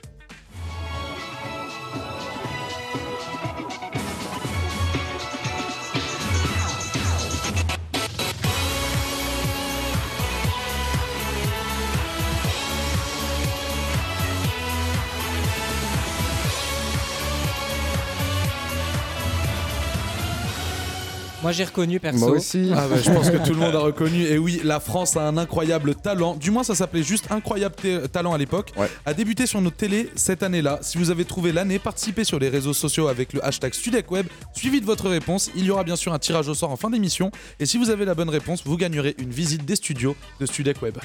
Moi 21.41 21.51
j'ai 21.51 21.63
reconnu 21.63 21.99
perso. 21.99 22.19
Moi 22.19 22.31
aussi. 22.31 22.71
Ah 22.75 22.87
bah, 22.87 22.97
je 23.03 23.11
pense 23.11 23.29
que 23.29 23.37
tout 23.37 23.53
le 23.53 23.59
monde 23.59 23.75
a 23.75 23.79
reconnu. 23.79 24.23
Et 24.23 24.37
oui, 24.37 24.61
la 24.63 24.79
France 24.79 25.17
a 25.17 25.27
un 25.27 25.37
incroyable 25.37 25.95
talent. 25.95 26.35
Du 26.35 26.51
moins, 26.51 26.63
ça 26.63 26.75
s'appelait 26.75 27.03
juste 27.03 27.31
incroyable 27.31 27.75
talent 28.11 28.33
à 28.33 28.37
l'époque. 28.37 28.71
A 29.05 29.13
débuté 29.13 29.47
sur 29.47 29.59
nos 29.61 29.71
télés 29.71 30.09
cette 30.15 30.43
année-là. 30.43 30.79
Si 30.81 30.97
vous 30.97 31.09
avez 31.09 31.25
trouvé 31.25 31.51
l'année, 31.51 31.79
participez 31.79 32.23
sur 32.23 32.37
les 32.37 32.49
réseaux 32.49 32.73
sociaux 32.73 33.07
avec 33.07 33.33
le 33.33 33.43
hashtag 33.43 33.73
StudecWeb. 33.73 34.27
Suivi 34.53 34.81
de 34.81 34.85
votre 34.85 35.09
réponse, 35.09 35.49
il 35.55 35.65
y 35.65 35.71
aura 35.71 35.83
bien 35.83 35.95
sûr 35.95 36.13
un 36.13 36.19
tirage 36.19 36.47
au 36.47 36.53
sort 36.53 36.71
en 36.71 36.77
fin 36.77 36.89
d'émission. 36.89 37.31
Et 37.59 37.65
si 37.65 37.77
vous 37.77 37.89
avez 37.89 38.05
la 38.05 38.13
bonne 38.13 38.29
réponse, 38.29 38.61
vous 38.65 38.77
gagnerez 38.77 39.15
une 39.17 39.31
visite 39.31 39.65
des 39.65 39.75
studios 39.75 40.15
de 40.39 40.45
StudecWeb. 40.45 40.97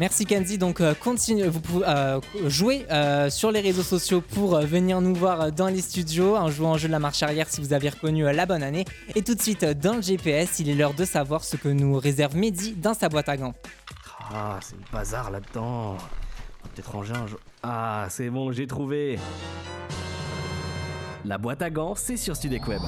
Merci 0.00 0.24
Kenzie, 0.24 0.56
donc 0.56 0.80
euh, 0.80 0.94
continue, 0.94 1.46
vous 1.46 1.60
pouvez 1.60 1.84
euh, 1.86 2.20
jouer 2.46 2.86
euh, 2.90 3.28
sur 3.28 3.50
les 3.50 3.60
réseaux 3.60 3.82
sociaux 3.82 4.22
pour 4.22 4.58
venir 4.60 5.02
nous 5.02 5.14
voir 5.14 5.52
dans 5.52 5.66
les 5.66 5.82
studios 5.82 6.36
en 6.36 6.48
jouant 6.48 6.72
au 6.72 6.78
jeu 6.78 6.88
de 6.88 6.92
la 6.92 6.98
marche 6.98 7.22
arrière 7.22 7.46
si 7.50 7.60
vous 7.60 7.74
avez 7.74 7.90
reconnu 7.90 8.22
la 8.22 8.46
bonne 8.46 8.62
année. 8.62 8.86
Et 9.14 9.20
tout 9.20 9.34
de 9.34 9.42
suite 9.42 9.62
dans 9.62 9.96
le 9.96 10.00
GPS, 10.00 10.58
il 10.58 10.70
est 10.70 10.74
l'heure 10.74 10.94
de 10.94 11.04
savoir 11.04 11.44
ce 11.44 11.58
que 11.58 11.68
nous 11.68 11.98
réserve 11.98 12.34
Mehdi 12.34 12.72
dans 12.72 12.94
sa 12.94 13.10
boîte 13.10 13.28
à 13.28 13.36
gants. 13.36 13.52
Ah, 14.32 14.58
c'est 14.62 14.76
le 14.76 14.90
bazar 14.90 15.30
là-dedans. 15.30 15.98
Peut-être 16.74 16.92
ranger 16.92 17.12
un 17.12 17.26
jour. 17.26 17.40
Ah, 17.62 18.06
c'est 18.08 18.30
bon, 18.30 18.52
j'ai 18.52 18.66
trouvé. 18.66 19.18
La 21.26 21.36
boîte 21.36 21.60
à 21.60 21.68
gants, 21.68 21.94
c'est 21.94 22.16
sur 22.16 22.34
StudecWeb. 22.36 22.80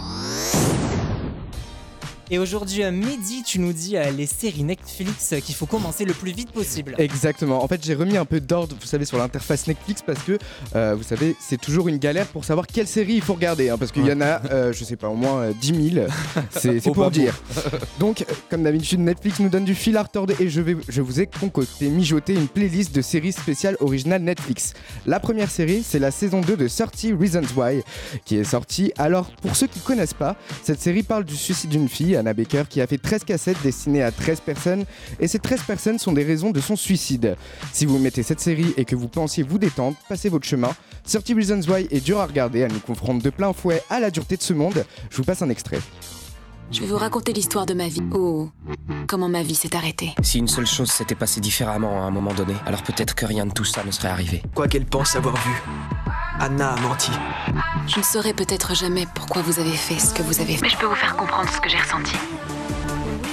Et 2.30 2.38
aujourd'hui, 2.38 2.82
Mehdi, 2.90 3.42
tu 3.42 3.58
nous 3.58 3.72
dis 3.72 3.96
euh, 3.96 4.10
les 4.10 4.26
séries 4.26 4.62
Netflix 4.62 5.32
euh, 5.32 5.40
qu'il 5.40 5.54
faut 5.54 5.66
commencer 5.66 6.04
le 6.04 6.14
plus 6.14 6.32
vite 6.32 6.50
possible. 6.50 6.94
Exactement. 6.98 7.62
En 7.62 7.68
fait, 7.68 7.84
j'ai 7.84 7.94
remis 7.94 8.16
un 8.16 8.24
peu 8.24 8.40
d'ordre, 8.40 8.74
vous 8.80 8.86
savez, 8.86 9.04
sur 9.04 9.18
l'interface 9.18 9.66
Netflix 9.66 10.02
parce 10.06 10.22
que, 10.22 10.38
euh, 10.74 10.94
vous 10.96 11.02
savez, 11.02 11.36
c'est 11.40 11.60
toujours 11.60 11.88
une 11.88 11.98
galère 11.98 12.26
pour 12.26 12.44
savoir 12.44 12.66
quelle 12.66 12.86
série 12.86 13.14
il 13.14 13.22
faut 13.22 13.34
regarder. 13.34 13.68
hein, 13.68 13.76
parce 13.78 13.92
qu'il 13.92 14.06
y 14.06 14.12
en 14.12 14.20
a, 14.20 14.40
euh, 14.50 14.72
je 14.72 14.84
sais 14.84 14.96
pas, 14.96 15.08
au 15.08 15.14
moins 15.14 15.40
euh, 15.42 15.52
10 15.60 15.90
000. 15.94 16.06
C'est 16.50 16.80
pour 16.82 16.96
pas 16.96 17.10
dire. 17.10 17.34
Donc, 17.98 18.24
comme 18.48 18.62
d'habitude, 18.62 19.00
Netflix 19.00 19.38
nous 19.40 19.48
donne 19.50 19.64
du 19.64 19.74
fil 19.74 19.96
à 19.96 20.02
retordre 20.02 20.32
et 20.40 20.48
je, 20.48 20.60
vais, 20.60 20.76
je 20.88 21.02
vous 21.02 21.20
ai 21.20 21.26
concocté, 21.26 21.88
mijoté 21.88 22.34
une 22.34 22.48
playlist 22.48 22.94
de 22.94 23.02
séries 23.02 23.32
spéciales 23.32 23.76
originales 23.80 24.22
Netflix. 24.22 24.72
La 25.06 25.20
première 25.20 25.50
série, 25.50 25.82
c'est 25.86 25.98
la 25.98 26.10
saison 26.10 26.40
2 26.40 26.56
de 26.56 26.68
30 26.68 27.18
Reasons 27.20 27.42
Why 27.56 27.82
qui 28.24 28.36
est 28.36 28.44
sortie. 28.44 28.92
Alors, 28.96 29.30
pour 29.42 29.54
ceux 29.56 29.66
qui 29.66 29.80
connaissent 29.80 30.14
pas, 30.14 30.36
cette 30.62 30.80
série 30.80 31.02
parle 31.02 31.24
du 31.24 31.36
suicide 31.36 31.70
d'une 31.70 31.88
fille, 31.88 32.16
Anna 32.22 32.34
Baker, 32.34 32.64
qui 32.68 32.80
a 32.80 32.86
fait 32.86 32.98
13 32.98 33.24
cassettes 33.24 33.62
destinées 33.62 34.02
à 34.02 34.10
13 34.10 34.40
personnes 34.40 34.84
et 35.20 35.28
ces 35.28 35.38
13 35.38 35.62
personnes 35.62 35.98
sont 35.98 36.12
des 36.12 36.24
raisons 36.24 36.50
de 36.50 36.60
son 36.60 36.76
suicide. 36.76 37.36
Si 37.72 37.84
vous 37.84 37.98
mettez 37.98 38.22
cette 38.22 38.40
série 38.40 38.72
et 38.76 38.84
que 38.84 38.96
vous 38.96 39.08
pensiez 39.08 39.42
vous 39.42 39.58
détendre, 39.58 39.96
passez 40.08 40.28
votre 40.28 40.46
chemin. 40.46 40.70
30 41.10 41.28
Reasons 41.36 41.60
Why 41.68 41.88
est 41.90 42.04
dur 42.04 42.20
à 42.20 42.26
regarder, 42.26 42.60
elle 42.60 42.72
nous 42.72 42.80
confronte 42.80 43.22
de 43.22 43.30
plein 43.30 43.52
fouet 43.52 43.82
à 43.90 44.00
la 44.00 44.10
dureté 44.10 44.36
de 44.36 44.42
ce 44.42 44.52
monde. 44.52 44.84
Je 45.10 45.16
vous 45.16 45.24
passe 45.24 45.42
un 45.42 45.50
extrait. 45.50 45.80
Je 46.70 46.80
vais 46.80 46.86
vous 46.86 46.96
raconter 46.96 47.34
l'histoire 47.34 47.66
de 47.66 47.74
ma 47.74 47.88
vie. 47.88 48.02
Oh, 48.12 48.48
comment 49.06 49.28
ma 49.28 49.42
vie 49.42 49.54
s'est 49.54 49.76
arrêtée. 49.76 50.14
Si 50.22 50.38
une 50.38 50.48
seule 50.48 50.66
chose 50.66 50.90
s'était 50.90 51.14
passée 51.14 51.40
différemment 51.40 52.02
à 52.02 52.06
un 52.06 52.10
moment 52.10 52.32
donné, 52.32 52.54
alors 52.64 52.82
peut-être 52.82 53.14
que 53.14 53.26
rien 53.26 53.44
de 53.44 53.52
tout 53.52 53.64
ça 53.64 53.84
ne 53.84 53.90
serait 53.90 54.08
arrivé. 54.08 54.42
Quoi 54.54 54.68
qu'elle 54.68 54.86
pense 54.86 55.14
avoir 55.14 55.36
vu, 55.36 55.50
Anna 56.40 56.72
a 56.72 56.80
menti. 56.80 57.10
Je 57.86 57.98
ne 57.98 58.04
saurais 58.04 58.32
peut-être 58.32 58.74
jamais 58.74 59.06
pourquoi 59.14 59.42
vous 59.42 59.60
avez 59.60 59.72
fait 59.72 59.98
ce 59.98 60.14
que 60.14 60.22
vous 60.22 60.40
avez 60.40 60.56
fait. 60.56 60.62
Mais 60.62 60.68
je 60.68 60.76
peux 60.76 60.86
vous 60.86 60.94
faire 60.94 61.16
comprendre 61.16 61.50
ce 61.50 61.60
que 61.60 61.68
j'ai 61.68 61.78
ressenti. 61.78 62.16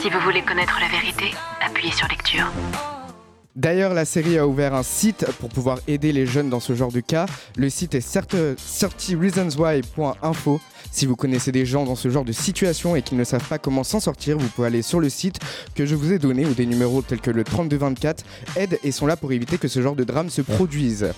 Si 0.01 0.09
vous 0.09 0.19
voulez 0.19 0.41
connaître 0.41 0.77
la 0.79 0.87
vérité, 0.87 1.33
appuyez 1.61 1.91
sur 1.91 2.07
lecture. 2.07 2.45
D'ailleurs, 3.59 3.93
la 3.93 4.05
série 4.05 4.37
a 4.37 4.47
ouvert 4.47 4.73
un 4.73 4.83
site 4.83 5.25
pour 5.37 5.49
pouvoir 5.49 5.79
aider 5.85 6.13
les 6.13 6.25
jeunes 6.25 6.49
dans 6.49 6.61
ce 6.61 6.75
genre 6.75 6.93
de 6.93 7.01
cas. 7.01 7.25
Le 7.57 7.69
site 7.69 7.93
est 7.93 7.99
30reasonswhy.info. 7.99 10.61
Si 10.91 11.05
vous 11.05 11.17
connaissez 11.17 11.51
des 11.51 11.65
gens 11.65 11.83
dans 11.83 11.97
ce 11.97 12.09
genre 12.09 12.23
de 12.23 12.31
situation 12.31 12.95
et 12.95 13.01
qui 13.01 13.15
ne 13.15 13.25
savent 13.25 13.49
pas 13.49 13.57
comment 13.57 13.83
s'en 13.83 13.99
sortir, 13.99 14.37
vous 14.37 14.47
pouvez 14.47 14.67
aller 14.67 14.81
sur 14.81 15.01
le 15.01 15.09
site 15.09 15.41
que 15.75 15.85
je 15.85 15.95
vous 15.95 16.13
ai 16.13 16.19
donné 16.19 16.45
ou 16.45 16.53
des 16.53 16.65
numéros 16.65 17.01
tels 17.01 17.19
que 17.19 17.31
le 17.31 17.43
3224 17.43 18.23
aident 18.55 18.79
et 18.81 18.93
sont 18.93 19.07
là 19.07 19.17
pour 19.17 19.33
éviter 19.33 19.57
que 19.57 19.67
ce 19.67 19.81
genre 19.81 19.97
de 19.97 20.05
drame 20.05 20.29
se 20.29 20.41
produise. 20.41 21.11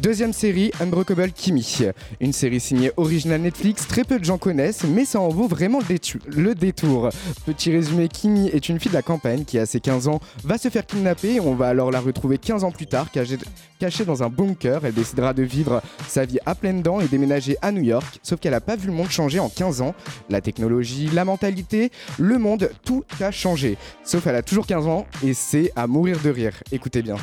Deuxième 0.00 0.32
série, 0.32 0.70
Unbreakable 0.80 1.32
Kimmy. 1.32 1.86
Une 2.20 2.32
série 2.32 2.60
signée 2.60 2.92
originale 2.96 3.40
Netflix, 3.40 3.86
très 3.88 4.04
peu 4.04 4.18
de 4.18 4.24
gens 4.24 4.38
connaissent, 4.38 4.84
mais 4.84 5.04
ça 5.04 5.20
en 5.20 5.28
vaut 5.28 5.48
vraiment 5.48 5.80
le, 6.26 6.54
détour. 6.54 7.10
Petit 7.46 7.72
résumé, 7.72 8.08
Kimmy 8.08 8.48
est 8.48 8.68
une 8.68 8.78
fille 8.78 8.90
de 8.90 8.96
la 8.96 9.02
campagne 9.02 9.44
qui, 9.44 9.58
à 9.58 9.66
ses 9.66 9.80
15 9.80 10.08
ans, 10.08 10.20
va 10.44 10.56
se 10.56 10.68
faire 10.68 10.86
kidnapper 10.86 11.40
alors 11.68 11.90
la 11.90 12.00
retrouver 12.00 12.38
15 12.38 12.64
ans 12.64 12.70
plus 12.70 12.86
tard, 12.86 13.10
cachée, 13.10 13.38
cachée 13.78 14.04
dans 14.04 14.22
un 14.22 14.28
bunker. 14.28 14.84
Elle 14.84 14.94
décidera 14.94 15.32
de 15.32 15.42
vivre 15.42 15.82
sa 16.06 16.24
vie 16.24 16.38
à 16.46 16.54
pleines 16.54 16.82
dents 16.82 17.00
et 17.00 17.08
déménager 17.08 17.56
à 17.62 17.72
New 17.72 17.82
York, 17.82 18.18
sauf 18.22 18.40
qu'elle 18.40 18.52
n'a 18.52 18.60
pas 18.60 18.76
vu 18.76 18.86
le 18.86 18.92
monde 18.92 19.10
changer 19.10 19.38
en 19.38 19.48
15 19.48 19.82
ans. 19.82 19.94
La 20.28 20.40
technologie, 20.40 21.08
la 21.12 21.24
mentalité, 21.24 21.90
le 22.18 22.38
monde, 22.38 22.70
tout 22.84 23.04
a 23.20 23.30
changé. 23.30 23.76
Sauf 24.04 24.26
elle 24.26 24.36
a 24.36 24.42
toujours 24.42 24.66
15 24.66 24.86
ans 24.86 25.06
et 25.22 25.34
c'est 25.34 25.72
à 25.76 25.86
mourir 25.86 26.18
de 26.22 26.30
rire. 26.30 26.54
Écoutez 26.72 27.02
bien. 27.02 27.16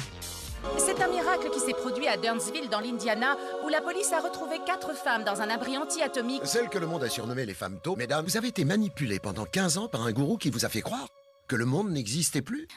C'est 0.78 1.02
un 1.02 1.08
miracle 1.08 1.50
qui 1.52 1.60
s'est 1.60 1.74
produit 1.74 2.08
à 2.08 2.18
Durnsville, 2.18 2.70
dans 2.70 2.80
l'Indiana, 2.80 3.38
où 3.66 3.70
la 3.70 3.82
police 3.82 4.12
a 4.12 4.20
retrouvé 4.20 4.58
quatre 4.66 4.94
femmes 4.96 5.24
dans 5.24 5.42
un 5.42 5.50
abri 5.50 5.78
anti-atomique. 5.78 6.42
Celles 6.44 6.70
que 6.70 6.78
le 6.78 6.88
monde 6.88 7.04
a 7.04 7.10
surnommées 7.10 7.46
les 7.46 7.54
femmes 7.54 7.80
taupe, 7.82 7.98
mesdames, 7.98 8.26
vous 8.26 8.38
avez 8.38 8.50
été 8.50 8.66
manipulées 8.66 9.20
pendant 9.20 9.46
15 9.46 9.78
ans 9.78 9.88
par 9.88 10.06
un 10.06 10.12
gourou 10.12 10.38
qui 10.38 10.50
vous 10.50 10.66
a 10.66 10.70
fait 10.70 10.82
croire 10.82 11.08
que 11.48 11.56
le 11.56 11.66
monde 11.66 11.92
n'existait 11.92 12.42
plus 12.42 12.68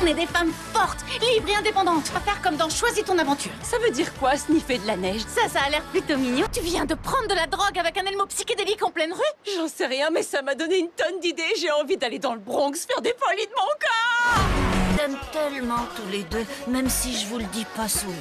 On 0.00 0.06
est 0.06 0.14
des 0.14 0.26
femmes 0.26 0.52
fortes, 0.72 1.04
libres 1.20 1.48
et 1.48 1.56
indépendantes. 1.56 2.08
Va 2.12 2.20
faire 2.20 2.40
comme 2.42 2.56
dans 2.56 2.68
Choisis 2.68 3.04
ton 3.04 3.18
aventure. 3.18 3.52
Ça 3.62 3.78
veut 3.78 3.90
dire 3.90 4.12
quoi, 4.14 4.36
sniffer 4.36 4.78
de 4.78 4.86
la 4.86 4.96
neige? 4.96 5.22
Ça, 5.22 5.48
ça 5.48 5.60
a 5.66 5.70
l'air 5.70 5.82
plutôt 5.84 6.16
mignon. 6.16 6.46
Tu 6.52 6.60
viens 6.60 6.84
de 6.84 6.94
prendre 6.94 7.28
de 7.28 7.34
la 7.34 7.46
drogue 7.46 7.78
avec 7.78 7.96
un 7.98 8.04
elmo 8.04 8.26
psychédélique 8.26 8.82
en 8.84 8.90
pleine 8.90 9.12
rue? 9.12 9.54
J'en 9.56 9.68
sais 9.68 9.86
rien, 9.86 10.10
mais 10.10 10.22
ça 10.22 10.42
m'a 10.42 10.54
donné 10.54 10.78
une 10.78 10.90
tonne 10.90 11.20
d'idées. 11.20 11.42
J'ai 11.58 11.70
envie 11.70 11.96
d'aller 11.96 12.18
dans 12.18 12.34
le 12.34 12.40
Bronx 12.40 12.72
faire 12.86 13.02
des 13.02 13.14
folies 13.18 13.46
de 13.46 13.52
mon 13.56 13.66
corps. 13.80 14.96
t'aime 14.96 15.18
tellement 15.32 15.86
tous 15.96 16.10
les 16.10 16.22
deux, 16.24 16.44
même 16.68 16.88
si 16.88 17.16
je 17.18 17.26
vous 17.26 17.38
le 17.38 17.44
dis 17.46 17.66
pas 17.76 17.88
souvent. 17.88 18.14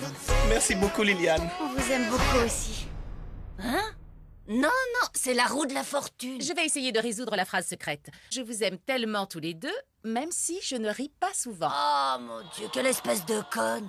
Merci 0.50 0.76
beaucoup, 0.76 1.04
Liliane. 1.04 1.48
On 1.62 1.68
vous 1.68 1.91
aime 1.91 2.10
beaucoup 2.10 2.46
aussi. 2.46 2.88
Hein? 3.60 3.82
Non, 4.48 4.64
non, 4.68 5.03
c'est 5.24 5.34
la 5.34 5.45
roue 5.45 5.65
de 5.65 5.74
la 5.74 5.86
fortune. 5.86 6.41
Je 6.41 6.53
vais 6.53 6.65
essayer 6.65 6.91
de 6.91 6.99
résoudre 6.99 7.38
la 7.38 7.45
phrase 7.45 7.65
secrète. 7.65 8.09
Je 8.30 8.41
vous 8.41 8.61
aime 8.61 8.78
tellement 8.78 9.26
tous 9.26 9.39
les 9.39 9.53
deux, 9.53 9.74
même 10.03 10.32
si 10.32 10.59
je 10.61 10.76
ne 10.76 10.89
ris 10.89 11.13
pas 11.17 11.34
souvent. 11.34 11.71
Oh 11.71 12.17
mon 12.19 12.41
dieu, 12.57 12.67
quelle 12.74 12.88
espèce 12.88 13.26
de 13.26 13.39
conne 13.49 13.88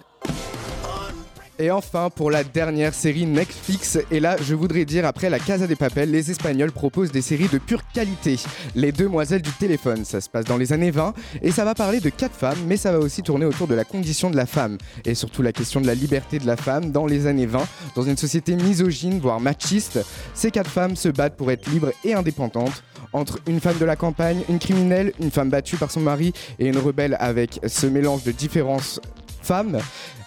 Et 1.60 1.70
enfin, 1.70 2.10
pour 2.10 2.32
la 2.32 2.42
dernière 2.42 2.94
série 2.94 3.26
Netflix, 3.26 3.96
et 4.10 4.18
là, 4.18 4.36
je 4.42 4.56
voudrais 4.56 4.84
dire, 4.84 5.06
après 5.06 5.30
la 5.30 5.38
Casa 5.38 5.68
des 5.68 5.76
Papel, 5.76 6.10
les 6.10 6.32
Espagnols 6.32 6.72
proposent 6.72 7.12
des 7.12 7.22
séries 7.22 7.46
de 7.46 7.58
pure 7.58 7.82
qualité. 7.92 8.40
Les 8.74 8.90
Demoiselles 8.90 9.42
du 9.42 9.52
téléphone, 9.52 10.04
ça 10.04 10.20
se 10.20 10.28
passe 10.28 10.46
dans 10.46 10.56
les 10.56 10.72
années 10.72 10.90
20, 10.90 11.14
et 11.42 11.52
ça 11.52 11.64
va 11.64 11.76
parler 11.76 12.00
de 12.00 12.08
quatre 12.08 12.34
femmes, 12.34 12.58
mais 12.66 12.76
ça 12.76 12.90
va 12.90 12.98
aussi 12.98 13.22
tourner 13.22 13.46
autour 13.46 13.68
de 13.68 13.74
la 13.76 13.84
condition 13.84 14.30
de 14.30 14.36
la 14.36 14.46
femme, 14.46 14.78
et 15.04 15.14
surtout 15.14 15.42
la 15.42 15.52
question 15.52 15.80
de 15.80 15.86
la 15.86 15.94
liberté 15.94 16.40
de 16.40 16.46
la 16.46 16.56
femme 16.56 16.90
dans 16.90 17.06
les 17.06 17.28
années 17.28 17.46
20, 17.46 17.64
dans 17.94 18.02
une 18.02 18.16
société 18.16 18.56
misogyne, 18.56 19.20
voire 19.20 19.38
machiste. 19.38 20.00
Ces 20.34 20.50
quatre 20.50 20.70
femmes 20.70 20.96
se 20.96 21.08
battent 21.08 21.36
pour 21.36 21.52
être 21.52 21.70
libres 21.70 21.92
et 22.02 22.14
indépendantes. 22.14 22.82
Entre 23.12 23.38
une 23.46 23.60
femme 23.60 23.78
de 23.78 23.84
la 23.84 23.94
campagne, 23.94 24.42
une 24.48 24.58
criminelle, 24.58 25.12
une 25.20 25.30
femme 25.30 25.50
battue 25.50 25.76
par 25.76 25.92
son 25.92 26.00
mari 26.00 26.32
et 26.58 26.66
une 26.66 26.78
rebelle 26.78 27.16
avec 27.20 27.60
ce 27.64 27.86
mélange 27.86 28.24
de 28.24 28.32
différences 28.32 29.00
femmes, 29.44 29.78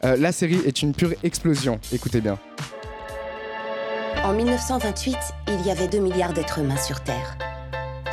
euh, 0.04 0.16
la 0.18 0.32
série 0.32 0.62
est 0.66 0.82
une 0.82 0.94
pure 0.94 1.14
explosion. 1.24 1.80
Écoutez 1.92 2.22
bien. 2.22 2.38
En 4.24 4.34
1928, 4.34 5.18
il 5.48 5.66
y 5.66 5.72
avait 5.72 5.88
2 5.88 6.00
milliards 6.00 6.34
d'êtres 6.34 6.60
humains 6.60 6.78
sur 6.78 7.02
Terre. 7.02 7.38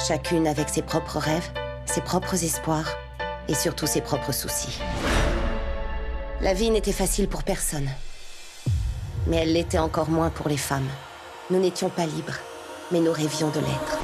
Chacune 0.06 0.46
avec 0.46 0.68
ses 0.68 0.82
propres 0.82 1.18
rêves, 1.18 1.48
ses 1.86 2.00
propres 2.00 2.42
espoirs 2.42 2.96
et 3.48 3.54
surtout 3.54 3.86
ses 3.86 4.00
propres 4.00 4.32
soucis. 4.32 4.80
La 6.40 6.54
vie 6.54 6.70
n'était 6.70 6.92
facile 6.92 7.28
pour 7.28 7.42
personne. 7.42 7.88
Mais 9.26 9.36
elle 9.36 9.52
l'était 9.52 9.78
encore 9.78 10.10
moins 10.10 10.30
pour 10.30 10.48
les 10.48 10.56
femmes. 10.56 10.88
Nous 11.50 11.58
n'étions 11.58 11.88
pas 11.88 12.06
libres, 12.06 12.38
mais 12.92 13.00
nous 13.00 13.12
rêvions 13.12 13.48
de 13.48 13.60
l'être. 13.60 13.98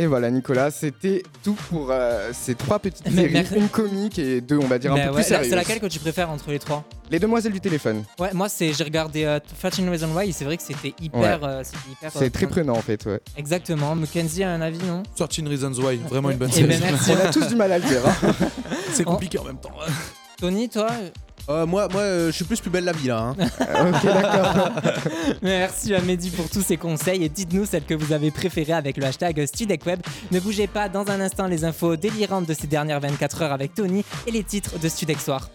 Et 0.00 0.06
voilà, 0.06 0.30
Nicolas, 0.30 0.70
c'était 0.70 1.24
tout 1.42 1.56
pour 1.70 1.88
euh, 1.90 2.30
ces 2.32 2.54
trois 2.54 2.78
petites 2.78 3.04
Mais 3.10 3.22
séries, 3.22 3.32
merci. 3.32 3.54
une 3.56 3.68
comique 3.68 4.16
et 4.20 4.40
deux, 4.40 4.56
on 4.56 4.68
va 4.68 4.78
dire, 4.78 4.92
un 4.92 4.96
peu 4.96 5.08
ouais, 5.08 5.14
plus 5.16 5.24
sérieuses. 5.24 5.50
C'est 5.50 5.56
laquelle 5.56 5.80
que 5.80 5.86
tu 5.86 5.98
préfères 5.98 6.30
entre 6.30 6.52
les 6.52 6.60
trois? 6.60 6.84
Les 7.10 7.18
Demoiselles 7.18 7.52
du 7.52 7.60
téléphone. 7.60 8.04
Ouais, 8.20 8.30
moi 8.32 8.48
c'est 8.48 8.72
j'ai 8.72 8.84
regardé 8.84 9.24
euh, 9.24 9.40
13 9.60 9.80
Reasons 9.88 10.14
Why 10.14 10.28
et 10.28 10.32
c'est 10.32 10.44
vrai 10.44 10.56
que 10.56 10.62
c'était 10.62 10.94
hyper, 11.02 11.42
Ouais. 11.42 11.48
euh, 11.48 11.62
c'était 11.64 11.78
hyper. 11.90 12.12
C'est 12.12 12.26
euh, 12.26 12.30
très 12.30 12.46
prenant 12.46 12.74
en 12.74 12.82
fait, 12.82 13.04
ouais. 13.06 13.18
Exactement. 13.36 13.96
Mackenzie 13.96 14.44
a 14.44 14.50
un 14.52 14.60
avis, 14.60 14.78
non? 14.86 15.02
13 15.16 15.48
Reasons 15.48 15.72
Why, 15.82 15.96
vraiment 16.08 16.30
une 16.30 16.38
bonne 16.38 16.50
Eh 16.52 16.56
série. 16.56 16.68
ben, 16.68 16.80
merci. 16.80 17.10
On 17.10 17.26
a 17.26 17.32
tous 17.32 17.48
du 17.48 17.56
mal 17.56 17.72
à 17.72 17.78
le 17.78 17.84
dire. 17.84 18.00
hein. 18.06 18.32
C'est 18.92 19.02
compliqué 19.04 19.38
en 19.38 19.44
même 19.44 19.58
temps. 19.58 19.72
Tony, 20.40 20.68
toi? 20.68 20.90
Euh, 21.48 21.64
moi, 21.66 21.88
moi 21.90 22.02
euh, 22.02 22.26
je 22.26 22.32
suis 22.32 22.44
plus 22.44 22.60
plus 22.60 22.70
belle 22.70 22.84
la 22.84 22.92
vie 22.92 23.08
là. 23.08 23.18
hein. 23.18 23.34
ok, 23.38 24.04
d'accord. 24.04 24.70
Merci 25.42 25.94
à 25.94 26.00
Mehdi 26.02 26.30
pour 26.30 26.50
tous 26.50 26.60
ces 26.60 26.76
conseils 26.76 27.24
et 27.24 27.28
dites-nous 27.28 27.64
celle 27.64 27.84
que 27.84 27.94
vous 27.94 28.12
avez 28.12 28.30
préférée 28.30 28.74
avec 28.74 28.98
le 28.98 29.04
hashtag 29.04 29.46
StudecWeb. 29.46 30.00
Ne 30.30 30.40
bougez 30.40 30.66
pas, 30.66 30.88
dans 30.90 31.08
un 31.10 31.20
instant 31.20 31.46
les 31.46 31.64
infos 31.64 31.96
délirantes 31.96 32.46
de 32.46 32.54
ces 32.54 32.66
dernières 32.66 33.00
24 33.00 33.42
heures 33.42 33.52
avec 33.52 33.74
Tony 33.74 34.04
et 34.26 34.30
les 34.30 34.44
titres 34.44 34.78
de 34.78 34.88
Studec 34.88 35.20
Soir. 35.20 35.48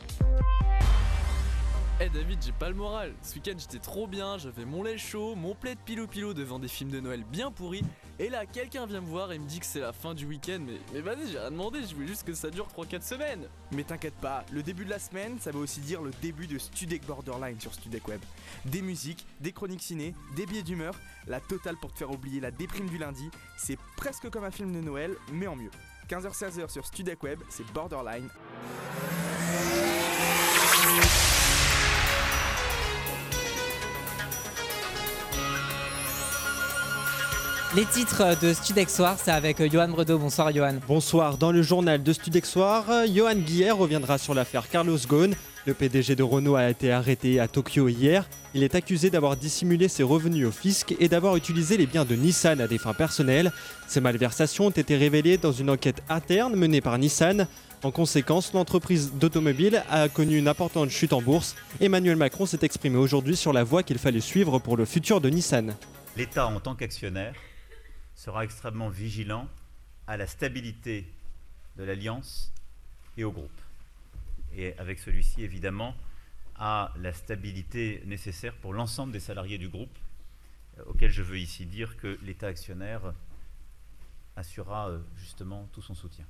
Eh 2.06 2.10
David, 2.10 2.40
j'ai 2.44 2.52
pas 2.52 2.68
le 2.68 2.76
moral. 2.76 3.14
Ce 3.22 3.36
week-end 3.36 3.54
j'étais 3.58 3.80
trop 3.80 4.08
bien, 4.08 4.38
j'avais 4.38 4.66
mon 4.66 4.84
lait 4.84 4.98
chaud, 4.98 5.36
mon 5.36 5.56
plaid 5.56 5.78
pilou 5.86 6.06
pilou 6.06 6.34
devant 6.34 6.60
des 6.60 6.68
films 6.68 6.90
de 6.90 7.00
Noël 7.00 7.24
bien 7.24 7.50
pourris. 7.50 7.86
Et 8.20 8.28
là, 8.28 8.46
quelqu'un 8.46 8.86
vient 8.86 9.00
me 9.00 9.08
voir 9.08 9.32
et 9.32 9.40
me 9.40 9.48
dit 9.48 9.62
que 9.62 9.66
c'est 9.66 9.80
la 9.80 9.94
fin 9.94 10.14
du 10.14 10.26
week-end. 10.26 10.60
Mais, 10.60 10.82
mais 10.92 11.00
vas-y, 11.00 11.32
j'ai 11.32 11.40
rien 11.40 11.50
demandé, 11.50 11.80
je 11.88 11.96
voulais 11.96 12.08
juste 12.08 12.26
que 12.26 12.34
ça 12.34 12.50
dure 12.50 12.68
3-4 12.78 13.04
semaines. 13.04 13.48
Mais 13.72 13.86
t'inquiète 13.86 14.16
pas, 14.16 14.44
le 14.52 14.62
début 14.64 14.84
de 14.84 14.90
la 14.90 15.00
semaine, 15.00 15.40
ça 15.40 15.52
veut 15.52 15.60
aussi 15.60 15.80
dire 15.80 16.02
le 16.02 16.12
début 16.22 16.46
de 16.46 16.58
Studek 16.58 17.06
Borderline 17.06 17.62
sur 17.62 17.74
Studek 17.74 18.06
Web. 18.10 18.20
Des 18.66 18.82
musiques, 18.82 19.26
des 19.40 19.54
chroniques 19.54 19.84
ciné, 19.84 20.14
des 20.36 20.46
billets 20.46 20.64
d'humeur, 20.64 20.96
la 21.28 21.40
totale 21.40 21.78
pour 21.78 21.94
te 21.94 22.00
faire 22.00 22.12
oublier 22.12 22.42
la 22.42 22.52
déprime 22.52 22.90
du 22.90 22.98
lundi. 22.98 23.30
C'est 23.56 23.78
presque 23.96 24.30
comme 24.30 24.44
un 24.44 24.52
film 24.52 24.74
de 24.74 24.82
Noël, 24.82 25.16
mais 25.32 25.48
en 25.48 25.56
mieux. 25.56 25.72
15h-16h 26.10 26.70
sur 26.70 26.86
Studek 26.86 27.24
Web, 27.24 27.40
c'est 27.48 27.66
Borderline. 27.72 28.28
Les 37.76 37.86
titres 37.86 38.40
de 38.40 38.54
Studex 38.54 38.96
Soir, 38.96 39.18
c'est 39.18 39.32
avec 39.32 39.60
euh, 39.60 39.68
Johan 39.68 39.88
Bredo. 39.88 40.20
Bonsoir 40.20 40.54
Johan. 40.54 40.76
Bonsoir, 40.88 41.40
dans 41.40 41.52
le 41.52 41.64
journal 41.64 42.04
de 42.04 42.14
Studex 42.14 42.48
Soir, 42.48 42.86
euh, 42.92 43.08
Johan 43.12 43.34
Guillet 43.34 43.72
reviendra 43.72 44.20
sur 44.20 44.36
l'affaire 44.36 44.70
Carlos 44.70 45.00
Ghosn. 45.08 45.34
Le 45.66 45.74
PDG 45.74 46.16
de 46.16 46.22
Renault 46.22 46.56
a 46.56 46.70
été 46.70 46.92
arrêté 46.92 47.40
à 47.40 47.48
Tokyo 47.48 47.88
hier. 47.88 48.30
Il 48.54 48.62
est 48.62 48.76
accusé 48.76 49.10
d'avoir 49.10 49.38
dissimulé 49.38 49.88
ses 49.88 50.04
revenus 50.04 50.46
au 50.46 50.52
fisc 50.52 50.96
et 51.00 51.08
d'avoir 51.08 51.36
utilisé 51.36 51.76
les 51.76 51.88
biens 51.88 52.06
de 52.06 52.14
Nissan 52.14 52.62
à 52.62 52.68
des 52.68 52.78
fins 52.78 52.94
personnelles. 52.94 53.52
Ces 53.88 54.02
malversations 54.02 54.68
ont 54.68 54.70
été 54.70 54.96
révélées 54.96 55.38
dans 55.38 55.52
une 55.52 55.72
enquête 55.72 56.04
interne 56.10 56.56
menée 56.56 56.82
par 56.82 57.00
Nissan. 57.00 57.48
En 57.82 57.90
conséquence, 57.90 58.54
l'entreprise 58.54 59.14
d'automobile 59.14 59.82
a 59.90 60.10
connu 60.10 60.38
une 60.38 60.48
importante 60.48 60.92
chute 60.92 61.12
en 61.12 61.24
bourse. 61.24 61.56
Emmanuel 61.82 62.18
Macron 62.18 62.46
s'est 62.46 62.60
exprimé 62.62 62.98
aujourd'hui 62.98 63.36
sur 63.36 63.52
la 63.52 63.64
voie 63.64 63.82
qu'il 63.82 63.98
fallait 63.98 64.20
suivre 64.20 64.60
pour 64.60 64.78
le 64.78 64.86
futur 64.86 65.22
de 65.22 65.32
Nissan. 65.32 65.76
L'État, 66.16 66.46
en 66.46 66.60
tant 66.60 66.76
qu'actionnaire, 66.76 67.34
sera 68.24 68.46
extrêmement 68.46 68.88
vigilant 68.88 69.50
à 70.08 70.16
la 70.16 70.28
stabilité 70.28 71.06
de 71.76 71.84
l'alliance 71.84 72.54
et 73.18 73.26
au 73.26 73.34
groupe. 73.34 73.62
Et 74.56 74.74
avec 74.78 75.00
celui-ci, 75.00 75.44
évidemment, 75.44 75.94
à 76.56 76.94
la 77.02 77.12
stabilité 77.12 78.02
nécessaire 78.06 78.54
pour 78.54 78.72
l'ensemble 78.72 79.12
des 79.12 79.20
salariés 79.20 79.58
du 79.58 79.68
groupe, 79.68 79.98
euh, 80.78 80.84
auquel 80.88 81.12
je 81.12 81.22
veux 81.22 81.38
ici 81.38 81.66
dire 81.66 81.98
que 81.98 82.18
l'État 82.24 82.48
actionnaire 82.48 83.14
assurera 84.38 84.90
euh, 84.90 85.00
justement 85.18 85.68
tout 85.74 85.82
son 85.82 85.94
soutien. 85.94 86.26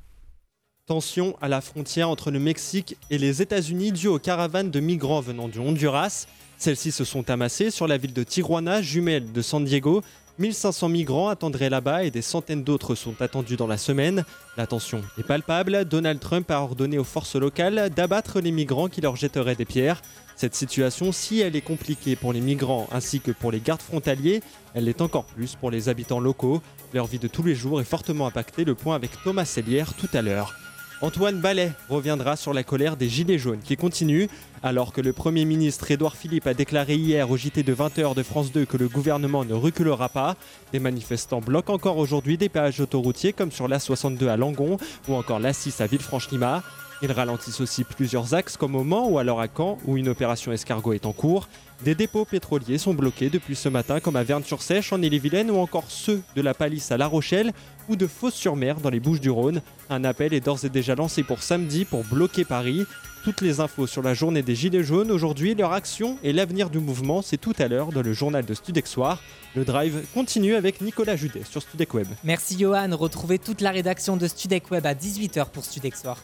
Tension 0.87 1.37
à 1.41 1.47
la 1.47 1.61
frontière 1.61 2.09
entre 2.09 2.31
le 2.31 2.39
Mexique 2.39 2.97
et 3.11 3.19
les 3.19 3.43
États-Unis 3.43 3.91
due 3.91 4.07
aux 4.07 4.19
caravanes 4.19 4.71
de 4.71 4.79
migrants 4.79 5.21
venant 5.21 5.47
du 5.47 5.59
Honduras. 5.59 6.25
Celles-ci 6.57 6.91
se 6.91 7.05
sont 7.05 7.29
amassées 7.29 7.69
sur 7.69 7.87
la 7.87 7.97
ville 7.97 8.13
de 8.13 8.23
Tijuana, 8.23 8.81
jumelle 8.81 9.31
de 9.31 9.41
San 9.43 9.63
Diego. 9.63 10.01
1500 10.39 10.89
migrants 10.89 11.29
attendraient 11.29 11.69
là-bas 11.69 12.03
et 12.03 12.11
des 12.11 12.23
centaines 12.23 12.63
d'autres 12.63 12.95
sont 12.95 13.21
attendus 13.21 13.55
dans 13.55 13.67
la 13.67 13.77
semaine. 13.77 14.25
La 14.57 14.63
est 14.63 15.23
palpable. 15.23 15.85
Donald 15.85 16.19
Trump 16.19 16.49
a 16.49 16.61
ordonné 16.61 16.97
aux 16.97 17.03
forces 17.03 17.35
locales 17.35 17.91
d'abattre 17.91 18.39
les 18.39 18.51
migrants 18.51 18.87
qui 18.87 19.01
leur 19.01 19.15
jetteraient 19.15 19.55
des 19.55 19.65
pierres. 19.65 20.01
Cette 20.35 20.55
situation, 20.55 21.11
si 21.11 21.39
elle 21.39 21.55
est 21.55 21.61
compliquée 21.61 22.15
pour 22.15 22.33
les 22.33 22.41
migrants 22.41 22.87
ainsi 22.91 23.19
que 23.19 23.31
pour 23.31 23.51
les 23.51 23.59
gardes 23.59 23.81
frontaliers, 23.81 24.41
elle 24.73 24.85
l'est 24.85 25.01
encore 25.01 25.25
plus 25.25 25.55
pour 25.55 25.69
les 25.69 25.89
habitants 25.89 26.19
locaux. 26.19 26.61
Leur 26.93 27.05
vie 27.05 27.19
de 27.19 27.27
tous 27.27 27.43
les 27.43 27.53
jours 27.53 27.79
est 27.79 27.85
fortement 27.85 28.25
impactée. 28.25 28.65
Le 28.65 28.73
point 28.73 28.95
avec 28.95 29.11
Thomas 29.23 29.45
Sellière 29.45 29.93
tout 29.93 30.09
à 30.13 30.23
l'heure. 30.23 30.55
Antoine 31.03 31.41
Ballet 31.41 31.73
reviendra 31.89 32.37
sur 32.37 32.53
la 32.53 32.63
colère 32.63 32.95
des 32.95 33.09
Gilets 33.09 33.37
jaunes 33.37 33.59
qui 33.59 33.75
continue. 33.75 34.29
Alors 34.63 34.93
que 34.93 35.01
le 35.01 35.11
Premier 35.11 35.43
ministre 35.43 35.91
Édouard 35.91 36.15
Philippe 36.15 36.47
a 36.47 36.53
déclaré 36.53 36.95
hier 36.95 37.29
au 37.29 37.35
JT 37.35 37.61
de 37.61 37.75
20h 37.75 38.15
de 38.15 38.23
France 38.23 38.53
2 38.53 38.63
que 38.63 38.77
le 38.77 38.87
gouvernement 38.87 39.43
ne 39.43 39.53
reculera 39.53 40.07
pas, 40.07 40.37
les 40.71 40.79
manifestants 40.79 41.41
bloquent 41.41 41.73
encore 41.73 41.97
aujourd'hui 41.97 42.37
des 42.37 42.47
péages 42.47 42.79
autoroutiers 42.79 43.33
comme 43.33 43.51
sur 43.51 43.67
l'A62 43.67 44.29
à 44.29 44.37
Langon 44.37 44.77
ou 45.09 45.15
encore 45.15 45.41
l'A6 45.41 45.81
à 45.81 45.87
Villefranche-Lima. 45.87 46.63
Ils 47.01 47.11
ralentissent 47.11 47.59
aussi 47.59 47.83
plusieurs 47.83 48.33
axes 48.33 48.55
comme 48.55 48.77
au 48.77 48.85
Mans 48.85 49.09
ou 49.09 49.19
alors 49.19 49.41
à 49.41 49.47
Caen 49.53 49.79
où 49.83 49.97
une 49.97 50.07
opération 50.07 50.53
escargot 50.53 50.93
est 50.93 51.05
en 51.05 51.11
cours. 51.11 51.49
Des 51.83 51.95
dépôts 51.95 52.23
pétroliers 52.23 52.77
sont 52.77 52.93
bloqués 52.93 53.29
depuis 53.29 53.57
ce 53.57 53.67
matin 53.67 53.99
comme 53.99 54.15
à 54.15 54.23
Verne-sur-Sèche 54.23 54.93
en 54.93 55.01
Ille-et-Vilaine 55.01 55.51
ou 55.51 55.57
encore 55.57 55.83
ceux 55.89 56.21
de 56.33 56.41
la 56.41 56.53
Palisse 56.53 56.93
à 56.93 56.97
La 56.97 57.07
Rochelle 57.07 57.51
ou 57.89 57.97
de 57.97 58.07
Fos-sur-Mer 58.07 58.79
dans 58.79 58.89
les 58.89 59.01
Bouches-du-Rhône. 59.01 59.61
Un 59.89 60.05
appel 60.05 60.33
est 60.33 60.39
d'ores 60.39 60.63
et 60.63 60.69
déjà 60.69 60.95
lancé 60.95 61.23
pour 61.23 61.43
samedi 61.43 61.83
pour 61.83 62.05
bloquer 62.05 62.45
Paris. 62.45 62.85
Toutes 63.25 63.41
les 63.41 63.59
infos 63.59 63.85
sur 63.85 64.01
la 64.01 64.13
journée 64.13 64.43
des 64.43 64.55
Gilets 64.55 64.83
jaunes 64.83 65.11
aujourd'hui, 65.11 65.55
leur 65.55 65.73
action 65.73 66.17
et 66.23 66.31
l'avenir 66.31 66.69
du 66.69 66.79
mouvement, 66.79 67.21
c'est 67.21 67.37
tout 67.37 67.53
à 67.59 67.67
l'heure 67.67 67.91
dans 67.91 68.01
le 68.01 68.13
journal 68.13 68.45
de 68.45 68.53
Studec 68.53 68.87
Soir. 68.87 69.21
Le 69.53 69.65
drive 69.65 70.05
continue 70.13 70.55
avec 70.55 70.79
Nicolas 70.79 71.17
Judet 71.17 71.43
sur 71.43 71.61
Studec 71.61 71.93
Web. 71.93 72.07
Merci 72.23 72.57
Johan. 72.57 72.95
Retrouvez 72.95 73.39
toute 73.39 73.59
la 73.59 73.71
rédaction 73.71 74.15
de 74.15 74.27
Studec 74.27 74.71
Web 74.71 74.85
à 74.85 74.93
18h 74.93 75.49
pour 75.49 75.65
Studec 75.65 75.97
Soir. 75.97 76.17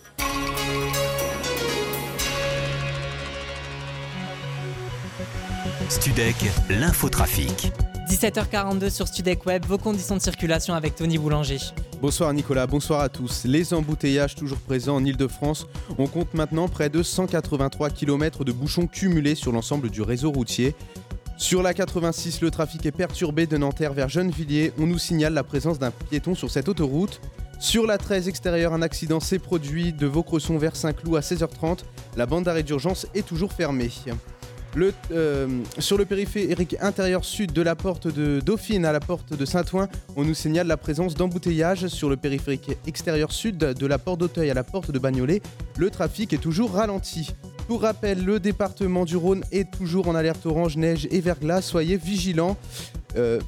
Studec, 5.89 6.35
l'infotrafic. 6.69 7.71
17h42 8.07 8.91
sur 8.91 9.07
Studec 9.07 9.43
Web, 9.47 9.65
vos 9.65 9.79
conditions 9.79 10.15
de 10.15 10.21
circulation 10.21 10.75
avec 10.75 10.93
Tony 10.95 11.17
Boulanger. 11.17 11.57
Bonsoir 11.99 12.31
Nicolas, 12.31 12.67
bonsoir 12.67 13.01
à 13.01 13.09
tous. 13.09 13.45
Les 13.45 13.73
embouteillages 13.73 14.35
toujours 14.35 14.59
présents 14.59 14.97
en 14.97 15.03
Ile-de-France. 15.03 15.65
On 15.97 16.05
compte 16.05 16.35
maintenant 16.35 16.67
près 16.67 16.89
de 16.89 17.01
183 17.01 17.89
km 17.89 18.43
de 18.43 18.51
bouchons 18.51 18.85
cumulés 18.85 19.33
sur 19.33 19.51
l'ensemble 19.51 19.89
du 19.89 20.03
réseau 20.03 20.29
routier. 20.29 20.75
Sur 21.37 21.63
la 21.63 21.73
86, 21.73 22.41
le 22.41 22.51
trafic 22.51 22.85
est 22.85 22.91
perturbé 22.91 23.47
de 23.47 23.57
Nanterre 23.57 23.93
vers 23.93 24.09
Gennevilliers. 24.09 24.73
On 24.77 24.85
nous 24.85 24.99
signale 24.99 25.33
la 25.33 25.43
présence 25.43 25.79
d'un 25.79 25.89
piéton 25.89 26.35
sur 26.35 26.51
cette 26.51 26.69
autoroute. 26.69 27.19
Sur 27.59 27.87
la 27.87 27.97
13 27.97 28.27
extérieure, 28.27 28.73
un 28.73 28.83
accident 28.83 29.19
s'est 29.19 29.39
produit 29.39 29.91
de 29.91 30.05
Vaucresson 30.05 30.59
vers 30.59 30.75
Saint-Cloud 30.75 31.15
à 31.15 31.21
16h30. 31.21 31.79
La 32.15 32.27
bande 32.27 32.43
d'arrêt 32.43 32.63
d'urgence 32.63 33.07
est 33.15 33.25
toujours 33.25 33.53
fermée. 33.53 33.89
Euh, 35.11 35.47
sur 35.79 35.97
le 35.97 36.05
périphérique 36.05 36.75
intérieur 36.79 37.25
sud 37.25 37.51
de 37.53 37.61
la 37.61 37.75
porte 37.75 38.07
de 38.07 38.39
Dauphine 38.39 38.85
à 38.85 38.91
la 38.91 38.99
porte 38.99 39.33
de 39.33 39.45
Saint-Ouen, 39.45 39.87
on 40.15 40.23
nous 40.23 40.33
signale 40.33 40.67
la 40.67 40.77
présence 40.77 41.15
d'embouteillages 41.15 41.87
sur 41.87 42.09
le 42.09 42.17
périphérique 42.17 42.71
extérieur 42.85 43.31
sud 43.31 43.57
de 43.57 43.85
la 43.85 43.97
porte 43.97 44.19
d'Auteuil 44.19 44.49
à 44.49 44.53
la 44.53 44.63
porte 44.63 44.91
de 44.91 44.99
Bagnolet. 44.99 45.41
Le 45.77 45.89
trafic 45.89 46.33
est 46.33 46.37
toujours 46.37 46.73
ralenti. 46.73 47.33
Pour 47.67 47.81
rappel, 47.81 48.23
le 48.23 48.39
département 48.39 49.05
du 49.05 49.15
Rhône 49.15 49.43
est 49.51 49.69
toujours 49.71 50.07
en 50.07 50.15
alerte 50.15 50.45
orange, 50.45 50.77
neige 50.77 51.07
et 51.11 51.21
verglas. 51.21 51.61
Soyez 51.61 51.97
vigilants. 51.97 52.57
Euh, 53.15 53.39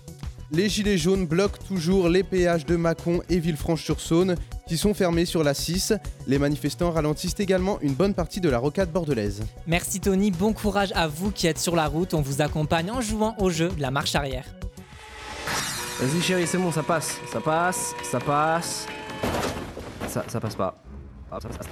les 0.51 0.67
gilets 0.67 0.97
jaunes 0.97 1.25
bloquent 1.25 1.59
toujours 1.67 2.09
les 2.09 2.23
péages 2.23 2.65
de 2.65 2.75
Mâcon 2.75 3.21
et 3.29 3.39
Villefranche-sur-Saône 3.39 4.35
qui 4.67 4.77
sont 4.77 4.93
fermés 4.93 5.25
sur 5.25 5.43
la 5.43 5.53
6. 5.53 5.93
Les 6.27 6.37
manifestants 6.37 6.91
ralentissent 6.91 7.39
également 7.39 7.79
une 7.81 7.93
bonne 7.93 8.13
partie 8.13 8.41
de 8.41 8.49
la 8.49 8.57
rocade 8.57 8.91
bordelaise. 8.91 9.43
Merci 9.65 10.01
Tony, 10.01 10.29
bon 10.29 10.53
courage 10.53 10.91
à 10.93 11.07
vous 11.07 11.31
qui 11.31 11.47
êtes 11.47 11.57
sur 11.57 11.75
la 11.75 11.87
route. 11.87 12.13
On 12.13 12.21
vous 12.21 12.41
accompagne 12.41 12.91
en 12.91 13.01
jouant 13.01 13.35
au 13.39 13.49
jeu 13.49 13.69
de 13.69 13.81
la 13.81 13.91
marche 13.91 14.15
arrière. 14.15 14.45
Vas-y 15.99 16.21
chérie, 16.21 16.47
c'est 16.47 16.57
bon, 16.57 16.71
ça 16.71 16.83
passe. 16.83 17.17
Ça 17.31 17.39
passe, 17.39 17.93
ça 18.03 18.19
passe. 18.19 18.87
Ça, 20.07 20.25
ça 20.27 20.39
passe 20.39 20.55
pas. 20.55 20.75
Ah, 21.31 21.37
Ça 21.41 21.47
passe. 21.47 21.67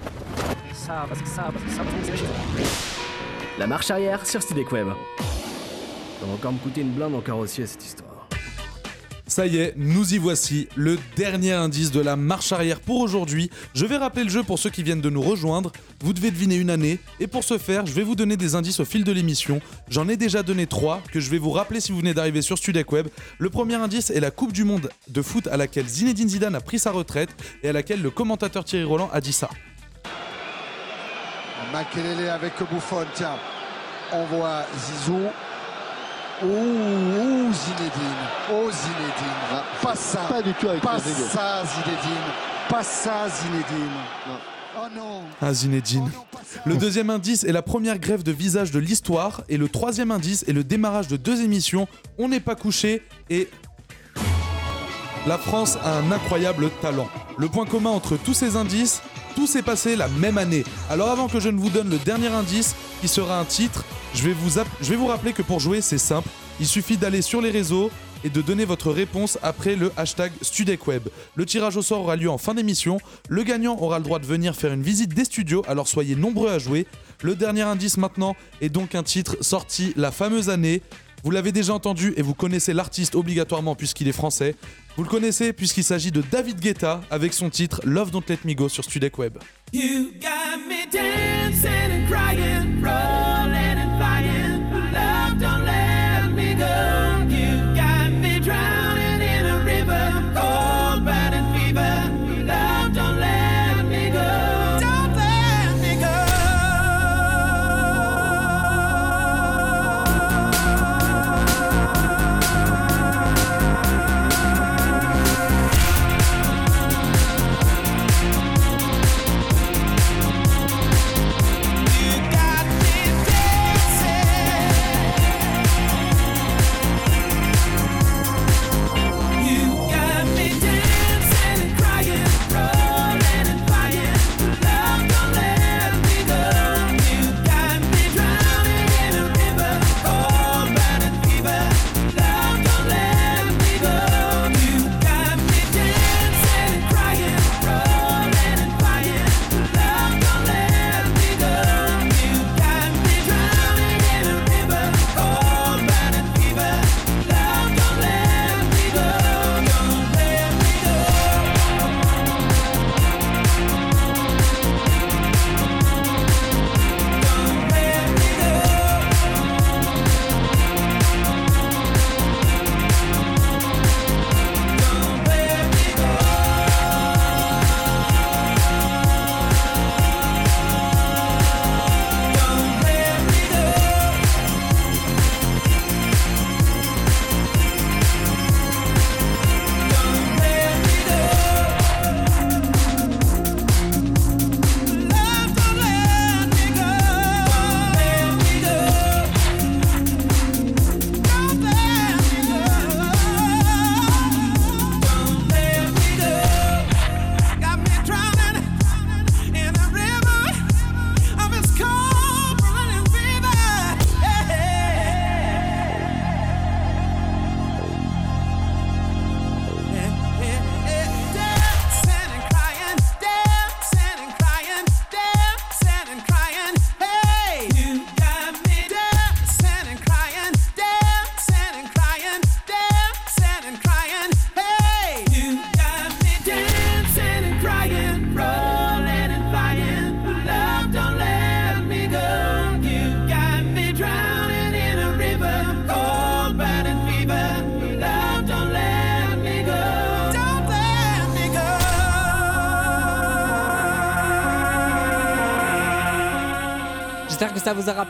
Ça 0.74 1.06
passe, 1.10 1.18
ça 1.30 1.44
passe, 1.52 1.76
ça 1.76 1.84
passe. 1.84 2.70
La 3.58 3.68
marche 3.68 3.92
arrière 3.92 4.26
sur 4.26 4.40
Web. 4.72 4.88
Ça 6.20 6.26
va 6.26 6.34
encore 6.34 6.54
me 6.54 6.60
coûter 6.60 6.82
une 6.82 6.92
blinde 6.92 7.16
en 7.16 7.22
carrossier 7.22 7.66
cette 7.66 7.84
histoire. 7.84 8.09
Ça 9.40 9.48
y 9.48 9.56
est, 9.56 9.74
nous 9.78 10.14
y 10.14 10.18
voici, 10.18 10.68
le 10.76 11.00
dernier 11.16 11.54
indice 11.54 11.92
de 11.92 12.02
la 12.02 12.18
marche 12.18 12.52
arrière 12.52 12.82
pour 12.82 13.00
aujourd'hui. 13.00 13.50
Je 13.74 13.86
vais 13.86 13.96
rappeler 13.96 14.26
le 14.26 14.30
jeu 14.30 14.44
pour 14.44 14.60
ceux 14.60 14.70
qui 14.70 14.84
viennent 14.84 15.00
de 15.00 15.10
nous 15.10 15.22
rejoindre. 15.22 15.72
Vous 16.02 16.12
devez 16.12 16.30
deviner 16.30 16.56
une 16.56 16.70
année, 16.70 17.00
et 17.22 17.28
pour 17.28 17.46
ce 17.46 17.58
faire, 17.58 17.86
je 17.86 17.94
vais 17.94 18.04
vous 18.04 18.16
donner 18.16 18.36
des 18.36 18.56
indices 18.56 18.82
au 18.82 18.84
fil 18.84 19.06
de 19.06 19.12
l'émission. 19.14 19.62
J'en 19.88 20.10
ai 20.10 20.18
déjà 20.18 20.44
donné 20.44 20.68
trois 20.68 21.02
que 21.10 21.22
je 21.22 21.30
vais 21.30 21.38
vous 21.38 21.52
rappeler 21.52 21.80
si 21.80 21.94
vous 21.94 22.00
venez 22.00 22.14
d'arriver 22.14 22.42
sur 22.42 22.58
Studek 22.58 22.92
Web. 22.92 23.08
Le 23.38 23.50
premier 23.50 23.76
indice 23.76 24.10
est 24.10 24.20
la 24.20 24.30
Coupe 24.30 24.52
du 24.52 24.66
Monde 24.66 24.90
de 25.08 25.22
foot 25.22 25.48
à 25.48 25.56
laquelle 25.56 25.88
Zinedine 25.88 26.28
Zidane 26.28 26.56
a 26.56 26.60
pris 26.60 26.78
sa 26.78 26.92
retraite 26.92 27.30
et 27.64 27.70
à 27.70 27.72
laquelle 27.72 28.02
le 28.02 28.10
commentateur 28.10 28.66
Thierry 28.66 28.84
Roland 28.84 29.10
a 29.14 29.22
dit 29.22 29.32
ça. 29.32 29.50
Avec 31.74 32.54
tiens. 33.16 33.38
On 34.12 34.26
voit 34.26 34.66
Zizou. 34.78 35.30
Ouh, 36.42 36.48
ouh, 36.48 37.54
Zinedine. 37.54 38.28
Oh, 38.52 38.70
Zinedine. 38.72 39.64
Pas 39.82 39.96
ça. 39.96 40.20
Pas 40.30 40.42
du 40.42 40.54
tout 40.54 40.70
avec 40.70 40.82
Pas 40.82 41.00
ça, 41.00 41.64
Zinedine. 41.66 42.24
Pas 42.70 42.84
ça, 42.84 43.28
Zinedine. 43.30 43.90
Oh 44.78 44.86
non. 44.96 45.22
Ah, 45.42 45.54
Zinedine. 45.54 46.10
Le 46.66 46.78
deuxième 46.78 47.10
indice 47.10 47.44
est 47.44 47.52
la 47.52 47.62
première 47.62 48.00
grève 48.00 48.24
de 48.24 48.32
visage 48.32 48.72
de 48.72 48.80
l'histoire. 48.80 49.42
Et 49.50 49.58
le 49.58 49.68
troisième 49.68 50.12
indice 50.12 50.46
est 50.48 50.54
le 50.54 50.64
démarrage 50.64 51.10
de 51.10 51.18
deux 51.18 51.42
émissions 51.42 51.88
On 52.18 52.30
n'est 52.30 52.40
pas 52.40 52.56
couché 52.56 53.04
et. 53.30 53.50
La 55.28 55.38
France 55.38 55.78
a 55.84 55.98
un 55.98 56.12
incroyable 56.14 56.70
talent. 56.82 57.10
Le 57.38 57.50
point 57.50 57.66
commun 57.66 57.90
entre 57.90 58.16
tous 58.16 58.34
ces 58.34 58.56
indices, 58.56 59.02
tout 59.40 59.48
s'est 59.48 59.64
passé 59.64 59.96
la 59.96 60.10
même 60.10 60.38
année. 60.38 60.66
Alors 60.90 61.08
avant 61.12 61.30
que 61.30 61.40
je 61.40 61.48
ne 61.48 61.58
vous 61.58 61.70
donne 61.70 61.90
le 61.90 61.98
dernier 62.00 62.28
indice, 62.28 62.76
qui 63.00 63.08
sera 63.08 63.40
un 63.40 63.46
titre, 63.46 63.86
je 64.14 64.22
vais 64.22 64.34
vous, 64.34 65.08
rappeler 65.08 65.32
que 65.32 65.42
pour 65.42 65.62
jouer, 65.62 65.80
c'est 65.80 65.98
simple. 65.98 66.28
Il 66.60 66.68
suffit 66.68 66.98
d'aller 66.98 67.22
sur 67.22 67.40
les 67.40 67.50
réseaux 67.50 67.90
et 68.26 68.30
de 68.30 68.42
donner 68.42 68.66
votre 68.66 68.92
réponse 68.92 69.40
après 69.42 69.78
le 69.78 69.94
hashtag 69.96 70.34
StudecWeb. 70.42 71.08
Le 71.36 71.46
tirage 71.46 71.78
au 71.78 71.82
sort 71.82 72.02
aura 72.02 72.18
lieu 72.18 72.30
en 72.30 72.38
fin 72.38 72.54
d'émission. 72.54 73.00
Le 73.30 73.44
gagnant 73.44 73.78
aura 73.80 74.00
le 74.00 74.04
droit 74.04 74.20
de 74.20 74.26
venir 74.26 74.58
faire 74.58 74.74
une 74.74 74.84
visite 74.84 75.14
des 75.14 75.24
studios, 75.24 75.64
alors 75.70 75.88
soyez 75.88 76.18
nombreux 76.18 76.50
à 76.50 76.60
jouer. 76.60 76.86
Le 77.24 77.34
dernier 77.34 77.62
indice 77.62 77.96
maintenant 77.96 78.36
est 78.60 78.68
donc 78.68 78.94
un 78.94 79.04
titre 79.04 79.38
sorti 79.40 79.94
la 79.96 80.12
fameuse 80.12 80.50
année. 80.50 80.82
Vous 81.24 81.32
l'avez 81.32 81.52
déjà 81.52 81.74
entendu 81.74 82.14
et 82.18 82.22
vous 82.22 82.34
connaissez 82.34 82.74
l'artiste 82.74 83.16
obligatoirement 83.16 83.76
puisqu'il 83.76 84.08
est 84.08 84.14
français. 84.14 84.56
Vous 84.96 85.04
le 85.04 85.10
connaissez 85.10 85.54
puisqu'il 85.54 85.84
s'agit 85.84 86.12
de 86.12 86.22
David 86.22 86.60
Guetta 86.60 87.02
avec 87.10 87.34
son 87.34 87.50
titre 87.50 87.82
Love 87.84 88.12
Don't 88.12 88.24
Let 88.28 88.40
Me 88.46 88.54
Go 88.54 88.70
sur 88.70 88.84
me 96.40 96.54
go. 96.56 97.09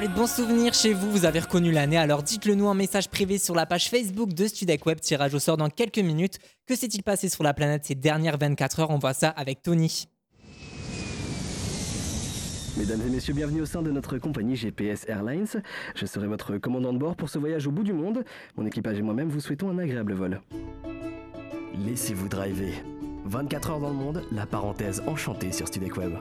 De 0.09 0.15
bons 0.15 0.27
souvenirs 0.27 0.73
chez 0.73 0.93
vous. 0.93 1.11
Vous 1.11 1.25
avez 1.25 1.39
reconnu 1.39 1.71
l'année, 1.71 1.97
alors 1.97 2.23
dites-le 2.23 2.55
nous 2.55 2.67
en 2.67 2.73
message 2.73 3.09
privé 3.09 3.37
sur 3.37 3.55
la 3.55 3.65
page 3.65 3.89
Facebook 3.89 4.33
de 4.33 4.47
Studec 4.47 4.85
Web. 4.85 4.99
Tirage 4.99 5.33
au 5.33 5.39
sort 5.39 5.57
dans 5.57 5.69
quelques 5.69 5.99
minutes. 5.99 6.39
Que 6.67 6.75
s'est-il 6.75 7.03
passé 7.03 7.29
sur 7.29 7.43
la 7.43 7.53
planète 7.53 7.85
ces 7.85 7.95
dernières 7.95 8.37
24 8.37 8.79
heures? 8.79 8.89
On 8.89 8.97
voit 8.97 9.13
ça 9.13 9.29
avec 9.29 9.61
Tony. 9.61 10.07
Mesdames 12.77 13.01
et 13.05 13.09
messieurs, 13.09 13.33
bienvenue 13.33 13.61
au 13.61 13.65
sein 13.65 13.81
de 13.81 13.91
notre 13.91 14.17
compagnie 14.17 14.55
GPS 14.55 15.05
Airlines. 15.07 15.47
Je 15.95 16.05
serai 16.05 16.27
votre 16.27 16.57
commandant 16.57 16.93
de 16.93 16.97
bord 16.97 17.15
pour 17.15 17.29
ce 17.29 17.37
voyage 17.37 17.67
au 17.67 17.71
bout 17.71 17.83
du 17.83 17.93
monde. 17.93 18.23
Mon 18.57 18.65
équipage 18.65 18.97
et 18.97 19.01
moi-même 19.01 19.29
vous 19.29 19.41
souhaitons 19.41 19.69
un 19.69 19.77
agréable 19.79 20.13
vol. 20.13 20.41
Laissez-vous 21.85 22.29
driver. 22.29 22.73
24 23.25 23.71
heures 23.71 23.79
dans 23.79 23.89
le 23.89 23.95
monde, 23.95 24.23
la 24.31 24.45
parenthèse 24.45 25.03
enchantée 25.07 25.51
sur 25.51 25.67
Studec 25.67 25.97
Web. 25.97 26.13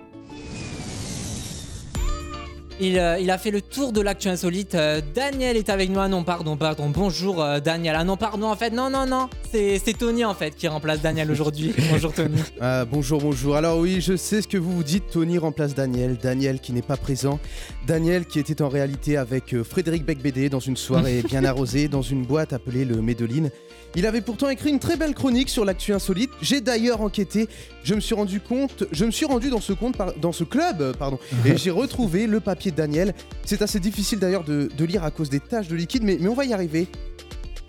Il, 2.81 2.97
euh, 2.97 3.19
il 3.19 3.29
a 3.31 3.39
fait 3.39 3.51
le 3.51 3.61
tour 3.61 3.93
de 3.93 4.01
l'actu 4.01 4.29
insolite. 4.29 4.77
Euh, 4.77 5.01
Daniel 5.15 5.57
est 5.57 5.69
avec 5.69 5.91
nous. 5.91 5.99
Ah 5.99 6.07
non, 6.07 6.23
pardon, 6.23 6.57
pardon. 6.57 6.89
Bonjour 6.91 7.43
euh, 7.43 7.59
Daniel. 7.59 7.97
Ah 7.99 8.05
non, 8.05 8.17
pardon, 8.17 8.47
en 8.47 8.55
fait, 8.55 8.71
non, 8.71 8.89
non, 8.89 9.05
non. 9.05 9.29
C'est 9.51 9.81
c'est 9.85 9.95
Tony 9.95 10.25
en 10.25 10.35
fait 10.35 10.55
qui 10.55 10.69
remplace 10.69 11.01
Daniel 11.01 11.31
aujourd'hui. 11.31 11.75
Bonjour 11.91 12.13
Tony. 12.13 12.41
Ah, 12.61 12.85
bonjour, 12.85 13.21
bonjour. 13.21 13.57
Alors 13.57 13.79
oui, 13.79 14.01
je 14.01 14.17
sais 14.17 14.43
ce 14.43 14.49
que 14.49 14.59
vous 14.59 14.73
vous 14.73 14.85
dites. 14.85 15.11
Tony 15.11 15.39
remplace 15.39 15.75
Daniel. 15.75 16.19
Daniel 16.23 16.61
qui 16.61 16.73
n'est 16.73 16.83
pas 16.83 16.97
présent. 16.97 17.41
Daniel 17.87 18.27
qui 18.27 18.39
était 18.39 18.63
en 18.63 18.69
réalité 18.69 19.17
avec 19.17 19.61
Frédéric 19.63 20.05
Becbédé 20.05 20.49
dans 20.49 20.61
une 20.61 20.77
soirée 20.77 21.23
bien 21.29 21.45
arrosée, 21.45 21.89
dans 21.89 22.03
une 22.03 22.25
boîte 22.25 22.53
appelée 22.53 22.85
le 22.85 23.03
Médoline. 23.03 23.51
Il 23.95 24.07
avait 24.07 24.21
pourtant 24.21 24.49
écrit 24.51 24.71
une 24.71 24.79
très 24.79 24.97
belle 24.97 25.15
chronique 25.15 25.49
sur 25.49 25.65
l'actu 25.65 25.93
insolite. 25.93 26.31
J'ai 26.43 26.61
d'ailleurs 26.61 27.01
enquêté. 27.01 27.49
Je 27.85 27.95
me 27.95 28.01
suis 28.01 28.15
rendu 28.15 28.41
compte, 28.41 28.85
je 28.93 29.05
me 29.05 29.11
suis 29.11 29.25
rendu 29.27 29.49
dans 29.51 29.61
ce 29.61 29.73
compte, 29.73 29.97
par- 29.97 30.13
dans 30.15 30.33
ce 30.33 30.45
club, 30.45 30.81
euh, 30.83 30.93
pardon, 30.93 31.19
et 31.47 31.57
j'ai 31.57 31.71
retrouvé 31.71 32.27
le 32.27 32.41
papier 32.41 32.71
de 32.71 32.77
Daniel. 32.77 33.15
C'est 33.45 33.63
assez 33.63 33.81
difficile 33.81 34.19
d'ailleurs 34.19 34.45
de, 34.45 34.69
de 34.77 34.85
lire 34.85 35.05
à 35.05 35.11
cause 35.11 35.31
des 35.31 35.41
taches 35.41 35.69
de 35.69 35.75
liquide, 35.77 36.03
mais, 36.05 36.19
mais 36.21 36.29
on 36.29 36.35
va 36.35 36.45
y 36.45 36.53
arriver. 36.53 36.87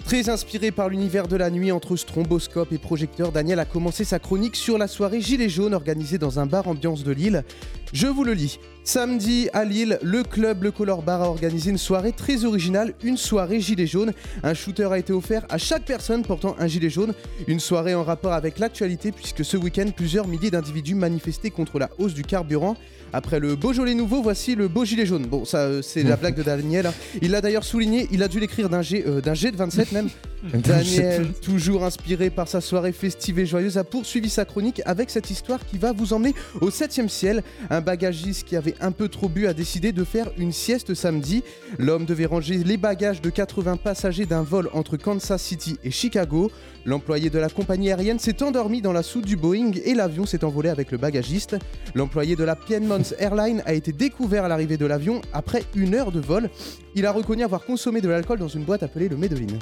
Très 0.05 0.27
inspiré 0.29 0.71
par 0.71 0.89
l'univers 0.89 1.27
de 1.27 1.35
la 1.35 1.51
nuit 1.51 1.71
entre 1.71 1.95
stromboscope 1.95 2.71
et 2.73 2.79
projecteur, 2.79 3.31
Daniel 3.31 3.59
a 3.59 3.65
commencé 3.65 4.03
sa 4.03 4.17
chronique 4.17 4.55
sur 4.55 4.79
la 4.79 4.87
soirée 4.87 5.21
Gilets 5.21 5.49
jaunes 5.49 5.75
organisée 5.75 6.17
dans 6.17 6.39
un 6.39 6.47
bar 6.47 6.67
ambiance 6.67 7.03
de 7.03 7.11
Lille. 7.11 7.43
Je 7.91 8.07
vous 8.07 8.23
le 8.23 8.33
lis. 8.33 8.59
Samedi 8.83 9.49
à 9.53 9.65
Lille, 9.65 9.99
le 10.01 10.23
club 10.23 10.63
Le 10.63 10.71
Color 10.71 11.03
Bar 11.03 11.21
a 11.21 11.27
organisé 11.27 11.69
une 11.69 11.77
soirée 11.77 12.11
très 12.11 12.45
originale, 12.45 12.93
une 13.03 13.17
soirée 13.17 13.59
Gilets 13.59 13.85
jaunes. 13.87 14.13
Un 14.41 14.53
shooter 14.53 14.89
a 14.91 14.97
été 14.97 15.13
offert 15.13 15.45
à 15.49 15.57
chaque 15.57 15.85
personne 15.85 16.23
portant 16.23 16.55
un 16.59 16.67
gilet 16.67 16.89
jaune. 16.89 17.13
Une 17.47 17.59
soirée 17.59 17.93
en 17.93 18.03
rapport 18.03 18.33
avec 18.33 18.57
l'actualité 18.57 19.11
puisque 19.11 19.43
ce 19.45 19.57
week-end, 19.57 19.89
plusieurs 19.95 20.27
milliers 20.27 20.51
d'individus 20.51 20.95
manifestaient 20.95 21.51
contre 21.51 21.77
la 21.77 21.89
hausse 21.99 22.13
du 22.13 22.23
carburant. 22.23 22.77
Après 23.11 23.39
le 23.39 23.55
Beaujolais 23.55 23.95
nouveau, 23.95 24.21
voici 24.21 24.53
le 24.55 24.67
beau 24.67 24.85
gilet 24.85 25.05
jaune. 25.05 25.25
Bon, 25.25 25.43
ça, 25.45 25.59
euh, 25.61 25.81
c'est 25.81 26.03
la 26.03 26.15
blague 26.17 26.35
de 26.35 26.43
Daniel. 26.43 26.85
hein. 26.87 26.93
Il 27.21 27.31
l'a 27.31 27.41
d'ailleurs 27.41 27.63
souligné, 27.63 28.07
il 28.11 28.21
a 28.21 28.27
dû 28.27 28.39
l'écrire 28.39 28.69
d'un 28.69 28.83
G, 28.83 29.03
euh, 29.07 29.19
d'un 29.19 29.33
G 29.33 29.51
de 29.51 29.57
27 29.57 29.91
même. 29.91 30.09
Daniel, 30.53 31.33
toujours 31.41 31.83
inspiré 31.83 32.29
par 32.29 32.47
sa 32.47 32.61
soirée 32.61 32.93
festive 32.93 33.39
et 33.39 33.45
joyeuse, 33.45 33.77
a 33.77 33.83
poursuivi 33.83 34.29
sa 34.29 34.45
chronique 34.45 34.81
avec 34.85 35.09
cette 35.09 35.29
histoire 35.29 35.59
qui 35.65 35.77
va 35.77 35.91
vous 35.91 36.13
emmener 36.13 36.33
au 36.61 36.69
7 36.71 37.09
ciel. 37.09 37.43
Un 37.69 37.78
bagagiste 37.81 38.47
qui 38.47 38.55
avait 38.55 38.75
un 38.81 38.91
peu 38.91 39.07
trop 39.07 39.29
bu 39.29 39.47
a 39.47 39.53
décidé 39.53 39.91
de 39.91 40.03
faire 40.03 40.31
une 40.37 40.51
sieste 40.51 40.93
samedi. 40.93 41.43
L'homme 41.77 42.05
devait 42.05 42.25
ranger 42.25 42.57
les 42.57 42.77
bagages 42.77 43.21
de 43.21 43.29
80 43.29 43.77
passagers 43.77 44.25
d'un 44.25 44.43
vol 44.43 44.69
entre 44.73 44.97
Kansas 44.97 45.41
City 45.41 45.77
et 45.83 45.91
Chicago. 45.91 46.51
L'employé 46.85 47.29
de 47.29 47.39
la 47.39 47.49
compagnie 47.49 47.91
aérienne 47.91 48.19
s'est 48.19 48.43
endormi 48.43 48.81
dans 48.81 48.93
la 48.93 49.03
soute 49.03 49.25
du 49.25 49.35
Boeing 49.35 49.71
et 49.83 49.93
l'avion 49.93 50.25
s'est 50.25 50.43
envolé 50.43 50.69
avec 50.69 50.91
le 50.91 50.97
bagagiste. 50.97 51.57
L'employé 51.95 52.35
de 52.35 52.43
la 52.43 52.55
Piedmont 52.55 53.03
Airlines 53.17 53.63
a 53.65 53.73
été 53.73 53.91
découvert 53.91 54.45
à 54.45 54.47
l'arrivée 54.47 54.77
de 54.77 54.85
l'avion 54.85 55.21
après 55.33 55.63
une 55.75 55.95
heure 55.95 56.11
de 56.11 56.19
vol. 56.19 56.49
Il 56.95 57.05
a 57.05 57.11
reconnu 57.11 57.43
avoir 57.43 57.65
consommé 57.65 58.01
de 58.01 58.09
l'alcool 58.09 58.39
dans 58.39 58.47
une 58.47 58.63
boîte 58.63 58.83
appelée 58.83 59.09
le 59.09 59.17
Medellin. 59.17 59.59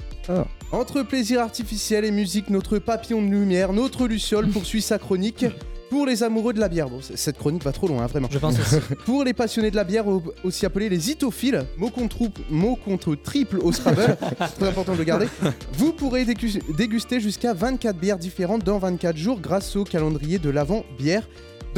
Entre 0.71 1.03
plaisir 1.03 1.41
artificiel 1.41 2.05
et 2.05 2.11
musique, 2.11 2.49
notre 2.49 2.79
papillon 2.79 3.21
de 3.21 3.27
lumière, 3.27 3.73
notre 3.73 4.07
Luciole 4.07 4.47
poursuit 4.49 4.81
sa 4.81 4.97
chronique. 4.97 5.45
Pour 5.89 6.05
les 6.05 6.21
amoureux 6.21 6.51
de 6.53 6.59
la 6.59 6.67
bière, 6.67 6.89
bon, 6.89 6.99
cette 7.01 7.37
chronique 7.37 7.63
va 7.63 7.71
trop 7.71 7.87
loin, 7.87 8.03
hein, 8.03 8.07
vraiment. 8.07 8.27
Je 8.29 8.37
pense 8.39 8.59
aussi. 8.59 8.75
Pour 9.05 9.23
les 9.23 9.33
passionnés 9.33 9.71
de 9.71 9.75
la 9.77 9.85
bière, 9.85 10.05
au- 10.07 10.21
aussi 10.43 10.65
appelés 10.65 10.89
les 10.89 11.11
itophiles, 11.11 11.63
mot 11.77 11.89
contre, 11.89 12.17
mot 12.49 12.75
contre 12.75 13.15
triple 13.15 13.59
au 13.59 13.71
Scrabble, 13.71 14.17
très 14.59 14.67
important 14.67 14.93
de 14.93 14.97
le 14.97 15.03
garder, 15.05 15.27
vous 15.73 15.93
pourrez 15.93 16.25
dégu- 16.25 16.61
déguster 16.75 17.21
jusqu'à 17.21 17.53
24 17.53 17.97
bières 17.97 18.17
différentes 18.17 18.63
dans 18.65 18.79
24 18.79 19.15
jours 19.15 19.39
grâce 19.39 19.77
au 19.77 19.85
calendrier 19.85 20.39
de 20.39 20.49
l'avant 20.49 20.83
bière. 20.99 21.27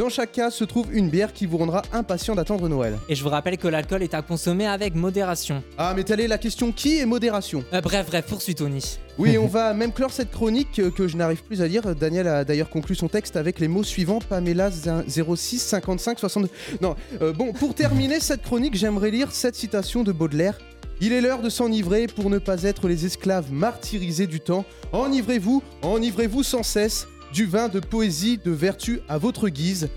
Dans 0.00 0.08
chaque 0.08 0.32
cas 0.32 0.50
se 0.50 0.64
trouve 0.64 0.86
une 0.96 1.10
bière 1.10 1.34
qui 1.34 1.44
vous 1.44 1.58
rendra 1.58 1.82
impatient 1.92 2.34
d'attendre 2.34 2.70
Noël. 2.70 2.98
Et 3.10 3.14
je 3.14 3.22
vous 3.22 3.28
rappelle 3.28 3.58
que 3.58 3.68
l'alcool 3.68 4.02
est 4.02 4.14
à 4.14 4.22
consommer 4.22 4.66
avec 4.66 4.94
modération. 4.94 5.62
Ah, 5.76 5.92
mais 5.94 6.04
telle 6.04 6.20
est 6.20 6.26
la 6.26 6.38
question 6.38 6.72
qui 6.72 7.00
est 7.00 7.04
modération? 7.04 7.62
Euh, 7.74 7.82
bref, 7.82 8.06
bref, 8.06 8.24
poursuis 8.26 8.54
Tony. 8.54 8.98
Oui, 9.18 9.36
on 9.36 9.46
va 9.46 9.74
même 9.74 9.92
clore 9.92 10.10
cette 10.10 10.30
chronique 10.30 10.78
euh, 10.78 10.90
que 10.90 11.06
je 11.06 11.18
n'arrive 11.18 11.42
plus 11.44 11.60
à 11.60 11.66
lire. 11.66 11.94
Daniel 11.94 12.28
a 12.28 12.44
d'ailleurs 12.46 12.70
conclu 12.70 12.94
son 12.94 13.08
texte 13.08 13.36
avec 13.36 13.60
les 13.60 13.68
mots 13.68 13.84
suivants 13.84 14.20
Pamela 14.26 14.70
06 14.70 15.58
55 15.58 16.18
62. 16.18 16.48
Non, 16.80 16.96
euh, 17.20 17.34
bon, 17.34 17.52
pour 17.52 17.74
terminer 17.74 18.20
cette 18.20 18.40
chronique, 18.40 18.76
j'aimerais 18.76 19.10
lire 19.10 19.32
cette 19.32 19.54
citation 19.54 20.02
de 20.02 20.12
Baudelaire. 20.12 20.56
Il 21.02 21.12
est 21.12 21.20
l'heure 21.20 21.42
de 21.42 21.50
s'enivrer 21.50 22.06
pour 22.06 22.30
ne 22.30 22.38
pas 22.38 22.62
être 22.62 22.88
les 22.88 23.04
esclaves 23.04 23.52
martyrisés 23.52 24.26
du 24.26 24.40
temps. 24.40 24.64
Enivrez-vous, 24.94 25.62
enivrez-vous 25.82 26.42
sans 26.42 26.62
cesse 26.62 27.06
du 27.32 27.46
vin 27.46 27.68
de 27.68 27.80
poésie, 27.80 28.38
de 28.44 28.50
vertu 28.50 29.00
à 29.08 29.18
votre 29.18 29.48
guise. 29.48 29.88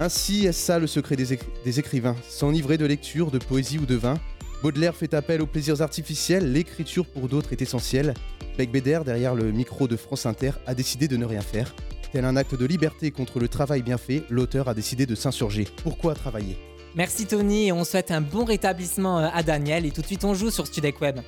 Ainsi 0.00 0.46
est 0.46 0.52
ça 0.52 0.78
le 0.78 0.86
secret 0.86 1.16
des, 1.16 1.34
éc- 1.34 1.42
des 1.64 1.78
écrivains, 1.80 2.16
s'enivrer 2.28 2.78
de 2.78 2.86
lecture, 2.86 3.30
de 3.30 3.38
poésie 3.38 3.78
ou 3.78 3.86
de 3.86 3.96
vin. 3.96 4.18
Baudelaire 4.62 4.94
fait 4.94 5.14
appel 5.14 5.40
aux 5.42 5.46
plaisirs 5.46 5.82
artificiels, 5.82 6.52
l'écriture 6.52 7.06
pour 7.06 7.28
d'autres 7.28 7.52
est 7.52 7.62
essentielle. 7.62 8.14
Beck 8.56 8.72
Beder, 8.72 9.00
derrière 9.04 9.34
le 9.34 9.52
micro 9.52 9.86
de 9.86 9.96
France 9.96 10.26
Inter, 10.26 10.52
a 10.66 10.74
décidé 10.74 11.08
de 11.08 11.16
ne 11.16 11.24
rien 11.24 11.42
faire. 11.42 11.74
Tel 12.12 12.24
un 12.24 12.36
acte 12.36 12.54
de 12.54 12.64
liberté 12.64 13.10
contre 13.10 13.38
le 13.38 13.48
travail 13.48 13.82
bien 13.82 13.98
fait, 13.98 14.24
l'auteur 14.30 14.68
a 14.68 14.74
décidé 14.74 15.04
de 15.04 15.14
s'insurger. 15.14 15.68
Pourquoi 15.82 16.14
travailler? 16.14 16.56
Merci 16.94 17.26
Tony 17.26 17.68
et 17.68 17.72
on 17.72 17.84
souhaite 17.84 18.10
un 18.10 18.22
bon 18.22 18.44
rétablissement 18.44 19.18
euh, 19.18 19.28
à 19.32 19.42
Daniel 19.42 19.84
et 19.84 19.90
tout 19.90 20.00
de 20.00 20.06
suite 20.06 20.24
on 20.24 20.32
joue 20.32 20.50
sur 20.50 20.66
Studek 20.66 21.00
Web. 21.00 21.18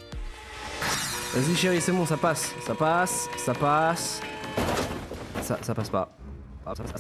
Vas-y 1.35 1.55
chérie, 1.55 1.81
c'est 1.81 1.93
bon, 1.93 2.07
ça 2.07 2.17
passe. 2.17 2.53
Ça 2.67 2.75
passe, 2.75 3.29
ça 3.45 3.53
passe. 3.53 4.21
Ça, 5.43 5.59
ça 5.63 5.75
passe 5.75 5.91
pas. 5.91 6.17
Ça, 6.65 6.75
ça, 6.75 6.83
ça, 6.85 6.95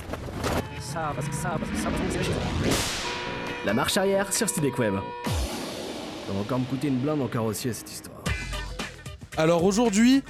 ça 0.81 1.13
passe, 1.15 1.25
ça 1.33 1.49
passe, 1.51 1.83
ça 1.83 1.91
passe, 1.91 1.99
c'est 2.25 3.67
La 3.67 3.75
marche 3.75 3.97
arrière 3.97 4.33
sur 4.33 4.49
Web. 4.79 4.95
Ça 6.27 6.33
va 6.33 6.41
encore 6.41 6.59
me 6.59 6.65
coûter 6.65 6.89
une 6.89 6.99
blinde 6.99 7.21
en 7.21 7.29
carrossier 7.29 7.73
cette 7.73 7.91
histoire. 7.91 8.19
Alors 9.37 9.65
aujourd'hui, 9.65 10.23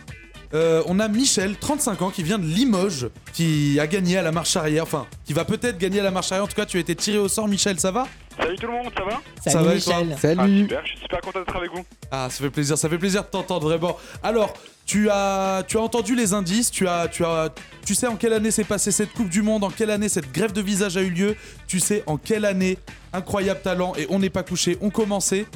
euh, 0.54 0.82
on 0.86 0.98
a 0.98 1.08
Michel, 1.08 1.56
35 1.56 2.02
ans, 2.02 2.10
qui 2.10 2.22
vient 2.22 2.38
de 2.38 2.44
Limoges, 2.44 3.08
qui 3.32 3.78
a 3.78 3.86
gagné 3.86 4.18
à 4.18 4.22
la 4.22 4.32
marche 4.32 4.56
arrière, 4.56 4.82
enfin, 4.82 5.06
qui 5.24 5.32
va 5.32 5.44
peut-être 5.44 5.78
gagner 5.78 6.00
à 6.00 6.04
la 6.04 6.10
marche 6.10 6.32
arrière. 6.32 6.44
En 6.44 6.48
tout 6.48 6.56
cas, 6.56 6.66
tu 6.66 6.76
as 6.76 6.80
été 6.80 6.94
tiré 6.96 7.18
au 7.18 7.28
sort, 7.28 7.48
Michel, 7.48 7.78
ça 7.78 7.92
va? 7.92 8.06
Salut 8.40 8.56
tout 8.56 8.66
le 8.66 8.72
monde, 8.72 8.90
ça 8.96 9.04
va 9.04 9.20
Ça 9.50 9.62
va 9.62 9.74
et 9.74 9.80
toi 9.80 9.94
Ah, 10.38 10.46
super, 10.46 10.80
je 10.84 10.88
suis 10.90 10.98
super 10.98 11.20
content 11.20 11.40
d'être 11.40 11.56
avec 11.56 11.70
vous. 11.72 11.84
Ah, 12.10 12.28
ça 12.30 12.42
fait 12.42 12.50
plaisir, 12.50 12.78
ça 12.78 12.88
fait 12.88 12.98
plaisir 12.98 13.22
de 13.22 13.28
t'entendre 13.28 13.68
vraiment. 13.68 13.96
Alors, 14.22 14.54
tu 14.86 15.08
as, 15.10 15.62
tu 15.68 15.76
as 15.76 15.80
entendu 15.80 16.14
les 16.14 16.32
indices, 16.32 16.70
tu 16.70 16.88
as, 16.88 17.08
tu 17.08 17.24
as, 17.24 17.50
tu 17.86 17.94
sais 17.94 18.06
en 18.06 18.16
quelle 18.16 18.32
année 18.32 18.50
s'est 18.50 18.64
passée 18.64 18.92
cette 18.92 19.12
Coupe 19.12 19.28
du 19.28 19.42
Monde, 19.42 19.64
en 19.64 19.70
quelle 19.70 19.90
année 19.90 20.08
cette 20.08 20.32
grève 20.32 20.52
de 20.52 20.60
visage 20.60 20.96
a 20.96 21.02
eu 21.02 21.10
lieu, 21.10 21.36
tu 21.68 21.80
sais 21.80 22.02
en 22.06 22.16
quelle 22.16 22.44
année 22.44 22.78
incroyable 23.12 23.60
talent 23.62 23.92
et 23.96 24.06
on 24.10 24.18
n'est 24.18 24.30
pas 24.30 24.42
couché, 24.42 24.78
on 24.80 24.90
commençait. 24.90 25.46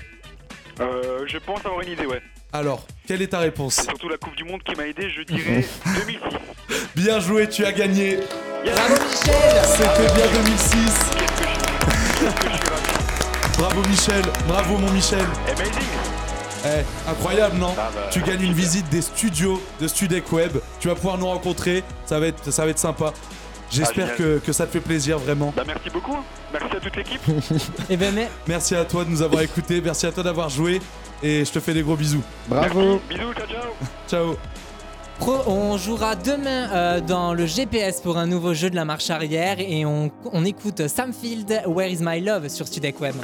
Euh, 0.81 1.25
je 1.27 1.39
pense 1.39 1.61
avoir 1.65 1.81
une 1.81 1.91
idée, 1.93 2.07
ouais. 2.07 2.21
Alors, 2.53 2.87
quelle 3.07 3.23
est 3.23 3.29
ta 3.29 3.39
réponse? 3.41 3.75
C'est 3.75 3.85
surtout 3.85 4.09
la 4.09 4.19
Coupe 4.19 4.37
du 4.37 4.45
Monde 4.45 4.63
qui 4.63 4.75
m'a 4.77 4.87
aidé, 4.87 5.11
je 5.11 5.23
dirais 5.23 5.65
2006. 6.07 6.21
Bien 6.95 7.19
joué, 7.19 7.49
tu 7.49 7.65
as 7.65 7.73
gagné. 7.73 8.19
Bravo 8.65 8.95
Michel 8.95 9.65
C'était 9.65 10.15
bien 10.15 10.27
2006. 10.33 11.11
Bravo 13.65 13.81
Michel, 13.89 14.23
bravo 14.47 14.77
mon 14.77 14.91
Michel. 14.93 15.25
Amazing 15.49 15.73
Eh, 16.67 16.85
incroyable 17.11 17.57
non? 17.57 17.73
Bah, 17.75 17.91
Tu 18.11 18.21
gagnes 18.21 18.43
une 18.43 18.53
visite 18.53 18.87
des 18.91 19.01
studios 19.01 19.59
de 19.81 19.89
Studek 19.89 20.31
Web. 20.33 20.59
Tu 20.81 20.89
vas 20.89 20.95
pouvoir 20.95 21.17
nous 21.17 21.25
rencontrer, 21.29 21.83
ça 22.05 22.21
va 22.21 22.27
être, 22.27 22.51
ça 22.53 22.65
va 22.67 22.71
être 22.73 22.79
sympa. 22.79 23.15
J'espère 23.71 24.11
Ah, 24.13 24.39
que, 24.45 24.53
ça 24.53 24.67
te 24.67 24.73
fait 24.73 24.81
plaisir 24.81 25.19
vraiment. 25.19 25.55
Bah 25.57 25.63
merci 25.67 25.89
beaucoup, 25.89 26.19
merci 26.53 26.77
à 26.77 26.81
toute 26.81 26.95
l'équipe. 26.95 27.23
Et 27.89 27.97
ben 27.97 28.15
mais... 28.15 28.29
Merci 28.47 28.77
à 28.77 28.85
toi 28.85 29.03
de 29.03 29.09
nous 29.09 29.23
avoir 29.23 29.41
écoutés, 29.41 29.81
merci 29.81 30.05
à 30.05 30.13
toi 30.13 30.23
d'avoir 30.23 30.51
joué 30.51 30.83
et 31.23 31.43
je 31.47 31.51
te 31.51 31.59
fais 31.59 31.73
des 31.73 31.83
gros 31.83 31.97
bisous. 31.97 32.23
Merci, 32.51 32.69
bisous, 33.09 33.33
ciao 33.33 33.47
ciao 33.47 33.73
Ciao. 34.37 34.37
On 35.21 35.77
jouera 35.79 36.17
demain 36.17 36.71
euh, 36.73 37.01
dans 37.01 37.35
le 37.35 37.47
GPS 37.47 38.01
pour 38.01 38.19
un 38.19 38.27
nouveau 38.27 38.53
jeu 38.55 38.71
de 38.71 38.75
la 38.75 38.85
marche 38.85 39.11
arrière 39.11 39.59
et 39.59 39.85
on, 39.85 40.11
écoute 40.45 40.89
Sam 40.89 41.13
Field, 41.13 41.63
Where 41.67 41.91
is 41.91 41.99
my 42.01 42.21
love 42.21 42.49
sur 42.49 42.67
Studek 42.67 43.01
Web. 43.01 43.15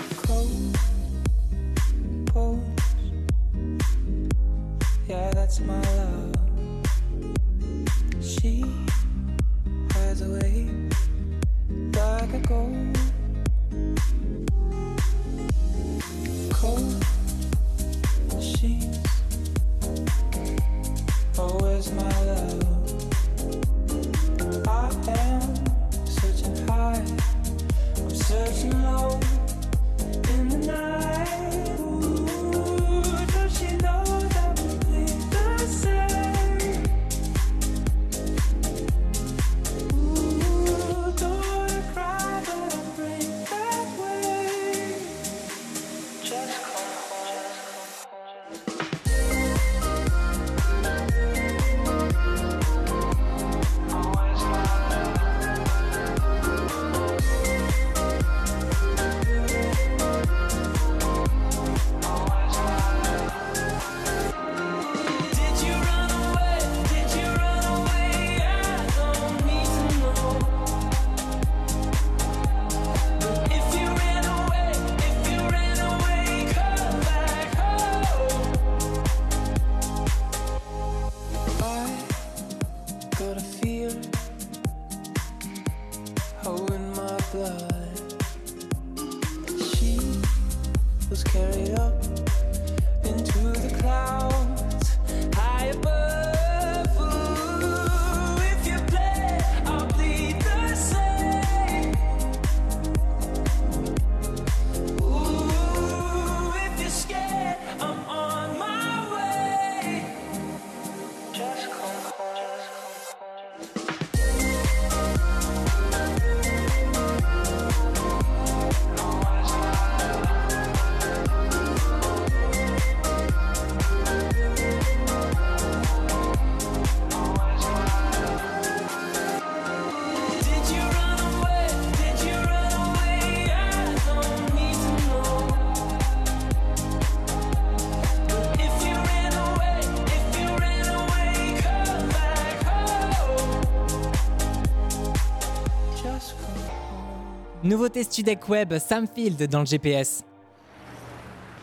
Nouveauté 147.80 148.04
Studec 148.04 148.46
Web, 148.46 148.76
Sam 148.78 149.06
Field 149.08 149.42
dans 149.44 149.60
le 149.60 149.64
GPS. 149.64 150.22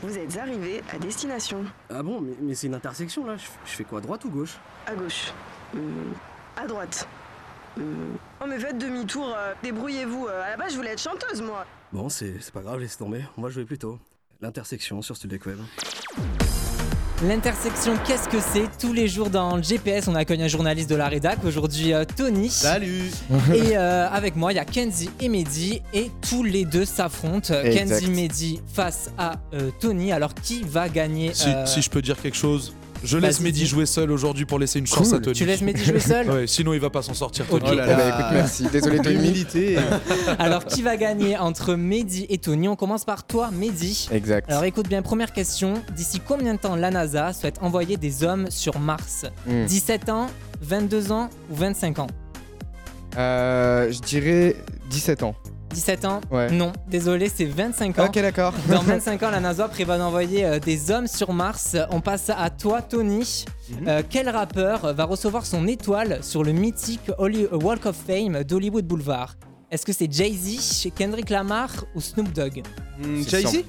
Vous 0.01 0.17
êtes 0.17 0.35
arrivé 0.35 0.81
à 0.91 0.97
destination. 0.97 1.63
Ah 1.91 2.01
bon, 2.01 2.21
mais, 2.21 2.33
mais 2.41 2.55
c'est 2.55 2.65
une 2.65 2.73
intersection 2.73 3.23
là, 3.23 3.37
je, 3.37 3.45
je 3.65 3.75
fais 3.75 3.83
quoi, 3.83 4.01
droite 4.01 4.25
ou 4.25 4.31
gauche? 4.31 4.57
À 4.87 4.95
gauche. 4.95 5.31
Euh, 5.75 5.79
à 6.55 6.65
droite. 6.65 7.07
Euh, 7.77 7.83
Oh 8.41 8.45
mais 8.47 8.57
faites 8.57 8.79
demi-tour, 8.79 9.31
euh, 9.37 9.53
débrouillez-vous. 9.61 10.25
Euh, 10.25 10.41
à 10.43 10.49
la 10.49 10.57
base 10.57 10.71
je 10.71 10.77
voulais 10.77 10.93
être 10.93 11.01
chanteuse 11.03 11.43
moi. 11.43 11.67
Bon, 11.93 12.09
c'est 12.09 12.41
c'est 12.41 12.51
pas 12.51 12.61
grave, 12.61 12.79
laisse 12.79 12.97
tomber. 12.97 13.23
On 13.37 13.43
va 13.43 13.49
jouer 13.49 13.65
plus 13.65 13.77
tôt. 13.77 13.99
L'intersection 14.41 15.03
sur 15.03 15.15
Studec 15.15 15.45
Web. 15.45 15.59
L'intersection, 17.23 17.93
qu'est-ce 18.05 18.29
que 18.29 18.39
c'est 18.39 18.67
Tous 18.79 18.93
les 18.93 19.07
jours 19.07 19.31
dans 19.31 19.55
le 19.57 19.63
GPS, 19.63 20.07
on 20.07 20.13
accueille 20.13 20.43
un 20.43 20.47
journaliste 20.47 20.87
de 20.87 20.95
la 20.95 21.07
rédac. 21.07 21.39
Aujourd'hui, 21.43 21.91
euh, 21.91 22.05
Tony. 22.05 22.47
Salut 22.47 23.09
Et 23.55 23.75
euh, 23.75 24.07
avec 24.07 24.35
moi, 24.35 24.53
il 24.53 24.57
y 24.57 24.59
a 24.59 24.65
Kenzie 24.65 25.09
et 25.19 25.27
Mehdi. 25.27 25.81
Et 25.95 26.11
tous 26.29 26.43
les 26.43 26.63
deux 26.63 26.85
s'affrontent. 26.85 27.55
Exact. 27.55 28.01
Kenzie, 28.01 28.11
Mehdi 28.11 28.61
face 28.71 29.09
à 29.17 29.37
euh, 29.55 29.71
Tony. 29.79 30.11
Alors, 30.11 30.35
qui 30.35 30.61
va 30.61 30.89
gagner 30.89 31.33
Si, 31.33 31.49
euh, 31.49 31.65
si 31.65 31.81
je 31.81 31.89
peux 31.89 32.03
dire 32.03 32.21
quelque 32.21 32.37
chose, 32.37 32.75
je 33.03 33.17
laisse 33.17 33.39
Mehdi 33.39 33.65
jouer 33.65 33.85
seul 33.85 34.11
aujourd'hui 34.11 34.45
pour 34.45 34.59
laisser 34.59 34.79
une 34.79 34.87
chance 34.87 35.09
Cool. 35.09 35.17
à 35.17 35.21
Tony. 35.21 35.35
Tu 35.35 35.45
laisses 35.45 35.61
Mehdi 35.61 35.83
jouer 35.83 35.99
seul 36.01 36.29
Ouais, 36.29 36.47
sinon 36.47 36.73
il 36.73 36.79
va 36.79 36.89
pas 36.89 37.01
s'en 37.01 37.13
sortir. 37.13 37.45
Tony. 37.47 37.63
Oh 37.71 37.73
là 37.75 37.85
là. 37.85 37.93
Eh 37.93 37.95
ben, 37.97 38.09
écoute, 38.09 38.25
merci. 38.33 38.67
Désolé, 38.71 38.97
Tony. 38.99 39.15
L'humilité. 39.15 39.77
Alors, 40.39 40.65
qui 40.65 40.81
va 40.81 40.97
gagner 40.97 41.37
entre 41.37 41.75
Mehdi 41.75 42.25
et 42.29 42.37
Tony? 42.37 42.67
On 42.67 42.75
commence 42.75 43.05
par 43.05 43.25
toi, 43.25 43.49
Mehdi. 43.51 44.09
Exact. 44.11 44.49
Alors, 44.49 44.63
écoute 44.63 44.87
bien, 44.87 45.01
première 45.01 45.33
question. 45.33 45.75
D'ici 45.95 46.19
combien 46.25 46.53
de 46.53 46.59
temps 46.59 46.75
la 46.75 46.91
NASA 46.91 47.33
souhaite 47.33 47.59
envoyer 47.61 47.97
des 47.97 48.23
hommes 48.23 48.49
sur 48.49 48.79
Mars? 48.79 49.25
Hmm. 49.45 49.65
17 49.65 50.09
ans, 50.09 50.27
22 50.61 51.11
ans 51.11 51.29
ou 51.51 51.55
25 51.55 51.99
ans? 51.99 52.07
Euh, 53.17 53.91
je 53.91 53.99
dirais 53.99 54.55
17 54.89 55.23
ans. 55.23 55.35
17 55.73 56.05
ans? 56.05 56.21
Ouais. 56.31 56.49
Non, 56.51 56.71
désolé, 56.87 57.29
c'est 57.29 57.45
25 57.45 57.99
ans. 57.99 58.05
Ok, 58.05 58.13
d'accord. 58.15 58.53
Dans 58.69 58.81
25 58.81 59.21
ans, 59.23 59.29
la 59.31 59.39
NASA 59.39 59.67
prévoit 59.67 59.97
d'envoyer 59.97 60.45
euh, 60.45 60.59
des 60.59 60.91
hommes 60.91 61.07
sur 61.07 61.33
Mars. 61.33 61.75
On 61.91 61.99
passe 62.01 62.29
à 62.35 62.49
toi, 62.49 62.81
Tony. 62.81 63.45
Mhm. 63.69 63.87
Euh, 63.87 64.01
quel 64.09 64.29
rappeur 64.29 64.93
va 64.93 65.03
recevoir 65.05 65.45
son 65.45 65.67
étoile 65.67 66.19
sur 66.23 66.43
le 66.43 66.51
mythique 66.53 67.11
Holly- 67.17 67.47
Walk 67.51 67.85
of 67.85 67.95
Fame 68.07 68.43
d'Hollywood 68.43 68.85
Boulevard? 68.85 69.35
Est-ce 69.69 69.85
que 69.85 69.91
c'est 69.91 70.11
Jay-Z, 70.11 70.89
Kendrick 70.95 71.29
Lamar 71.29 71.69
ou 71.93 71.99
Snoop 72.01 72.31
Dogg? 72.31 72.63
Hmm, 73.03 73.21
Jay-Z? 73.27 73.63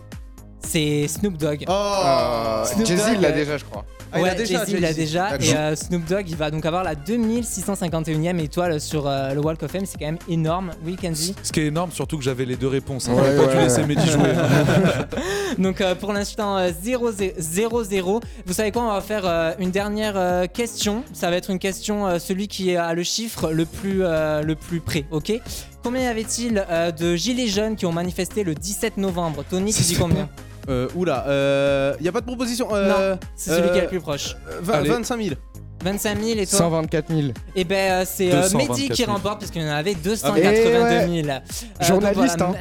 C'est 0.60 1.08
Snoop 1.08 1.36
Dogg. 1.36 1.64
Oh 1.68 2.62
Snoop 2.64 2.86
Jay-Z, 2.86 3.00
Dogg, 3.06 3.12
il 3.14 3.20
l'a 3.20 3.28
euh, 3.28 3.32
déjà, 3.34 3.56
je 3.56 3.64
crois. 3.64 3.84
Ah, 4.12 4.18
il 4.20 4.20
a 4.20 4.28
ouais, 4.30 4.34
déjà, 4.36 4.58
Jay-Z, 4.64 4.70
il 4.72 4.80
l'a 4.80 4.88
Jay-Z. 4.88 4.96
déjà. 4.96 5.36
Et 5.40 5.54
euh, 5.56 5.76
Snoop 5.76 6.04
Dogg, 6.06 6.28
il 6.28 6.36
va 6.36 6.50
donc 6.50 6.64
avoir 6.64 6.82
la 6.84 6.94
2651e 6.94 8.38
étoile 8.40 8.80
sur 8.80 9.06
euh, 9.06 9.34
le 9.34 9.40
Walk 9.40 9.62
of 9.62 9.70
Fame. 9.70 9.84
C'est 9.86 9.98
quand 9.98 10.06
même 10.06 10.18
énorme. 10.28 10.70
Oui, 10.84 10.96
Kenzie 10.96 11.34
Ce 11.42 11.52
qui 11.52 11.60
est 11.60 11.66
énorme, 11.66 11.90
surtout 11.92 12.16
que 12.18 12.24
j'avais 12.24 12.44
les 12.44 12.56
deux 12.56 12.68
réponses. 12.68 13.08
hein. 13.08 13.14
Ouais, 13.14 13.22
J'aurais 13.36 13.46
pas 13.48 13.54
ouais, 13.56 13.62
laisser 13.64 13.80
ouais. 13.82 13.86
Mehdi 13.86 14.06
jouer. 14.08 14.32
Donc 15.58 15.80
euh, 15.80 15.94
pour 15.94 16.12
l'instant 16.12 16.56
euh, 16.58 16.70
0-0. 16.70 18.22
Vous 18.46 18.52
savez 18.52 18.72
quoi 18.72 18.82
On 18.82 18.92
va 18.92 19.00
faire 19.00 19.22
euh, 19.24 19.52
une 19.58 19.70
dernière 19.70 20.14
euh, 20.16 20.46
question. 20.46 21.02
Ça 21.12 21.30
va 21.30 21.36
être 21.36 21.50
une 21.50 21.58
question, 21.58 22.06
euh, 22.06 22.18
celui 22.18 22.48
qui 22.48 22.74
a 22.76 22.94
le 22.94 23.02
chiffre 23.02 23.50
le 23.52 23.64
plus, 23.66 24.00
euh, 24.02 24.42
le 24.42 24.54
plus 24.54 24.80
près, 24.80 25.04
ok? 25.10 25.32
Combien 25.82 26.02
y 26.02 26.06
avait-il 26.06 26.64
euh, 26.70 26.90
de 26.90 27.14
gilets 27.16 27.46
jaunes 27.46 27.76
qui 27.76 27.86
ont 27.86 27.92
manifesté 27.92 28.44
le 28.44 28.54
17 28.54 28.96
novembre? 28.96 29.44
Tony, 29.48 29.72
tu 29.72 29.82
dis 29.82 29.94
combien? 29.96 30.28
Euh, 30.68 30.86
oula, 30.94 31.24
euh, 31.28 31.94
y 32.00 32.08
a 32.08 32.12
pas 32.12 32.20
de 32.20 32.26
proposition. 32.26 32.68
Euh, 32.74 32.88
Non, 33.12 33.18
c'est 33.34 33.50
celui 33.50 33.70
qui 33.70 33.76
est 33.76 33.80
euh, 33.80 33.82
le 33.82 33.88
plus 33.88 34.00
proche. 34.00 34.36
euh, 34.50 34.58
vingt- 34.62 34.74
Allez. 34.74 34.90
25 34.90 35.22
000. 35.22 35.34
25 35.82 36.18
000 36.22 36.38
et 36.40 36.46
toi 36.46 36.58
124 36.58 37.08
000. 37.08 37.20
Et 37.54 37.64
ben 37.64 37.76
euh, 37.92 38.04
c'est 38.06 38.30
euh, 38.32 38.42
224 38.42 38.68
Mehdi 38.68 38.88
qui 38.90 38.96
000. 39.04 39.12
remporte 39.12 39.40
parce 39.40 39.50
qu'il 39.50 39.62
y 39.62 39.64
en 39.64 39.68
avait 39.72 39.92
Et 39.92 39.94
282 39.94 41.12
ouais. 41.12 41.22
000. 41.22 41.28
Euh, 41.28 41.84
Journaliste, 41.84 42.36
donc 42.38 42.56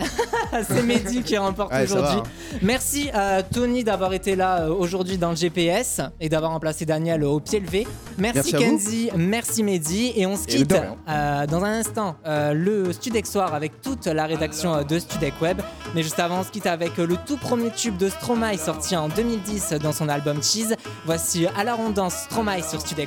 voilà. 0.52 0.64
c'est 0.68 0.84
Mehdi 0.84 1.24
qui 1.24 1.38
remporte 1.38 1.72
Ouais, 1.74 1.84
aujourd'hui. 1.84 2.20
Merci 2.62 3.10
à 3.14 3.44
Tony 3.44 3.84
d'avoir 3.84 4.14
été 4.14 4.36
là 4.36 4.62
euh, 4.62 4.70
aujourd'hui 4.74 5.18
dans 5.18 5.32
le 5.32 5.36
GPS 5.36 6.02
et 6.20 6.30
d'avoir 6.30 6.52
remplacé 6.52 6.86
Daniel 6.86 7.24
au 7.24 7.40
pied 7.40 7.60
levé. 7.60 7.88
Merci, 8.18 8.52
Merci. 8.52 8.66
Kenzie, 8.66 9.10
merci 9.16 9.64
Mehdi 9.64 10.14
et 10.16 10.26
on 10.26 10.36
se 10.36 10.46
quitte 10.46 10.74
euh, 10.74 11.46
dans 11.48 11.64
un 11.64 11.80
instant 11.80 12.16
euh, 12.26 12.54
le 12.54 12.92
Studec 12.94 13.26
Soir 13.28 13.54
avec 13.54 13.82
toute 13.82 14.06
la 14.08 14.26
rédaction 14.26 14.74
euh, 14.76 14.84
de 14.84 14.98
Studec 15.00 15.34
Web. 15.42 15.62
Mais 15.96 16.04
juste 16.04 16.20
avant, 16.20 16.40
on 16.40 16.44
se 16.44 16.50
quitte 16.52 16.66
avec 16.68 16.98
euh, 17.00 17.06
le 17.06 17.16
tout 17.26 17.38
premier 17.38 17.70
tube 17.72 17.98
de 17.98 18.10
Stromae 18.10 18.58
sorti 18.58 18.96
en 18.96 19.08
2010 19.10 19.74
dans 19.84 19.92
son 19.92 20.10
album 20.10 20.42
Cheese. 20.42 20.76
Voici 21.06 21.46
Alors 21.58 21.80
on 21.80 21.90
danse 21.90 22.14
Stromae 22.30 22.62
sur 22.68 22.82
Studec 22.82 23.07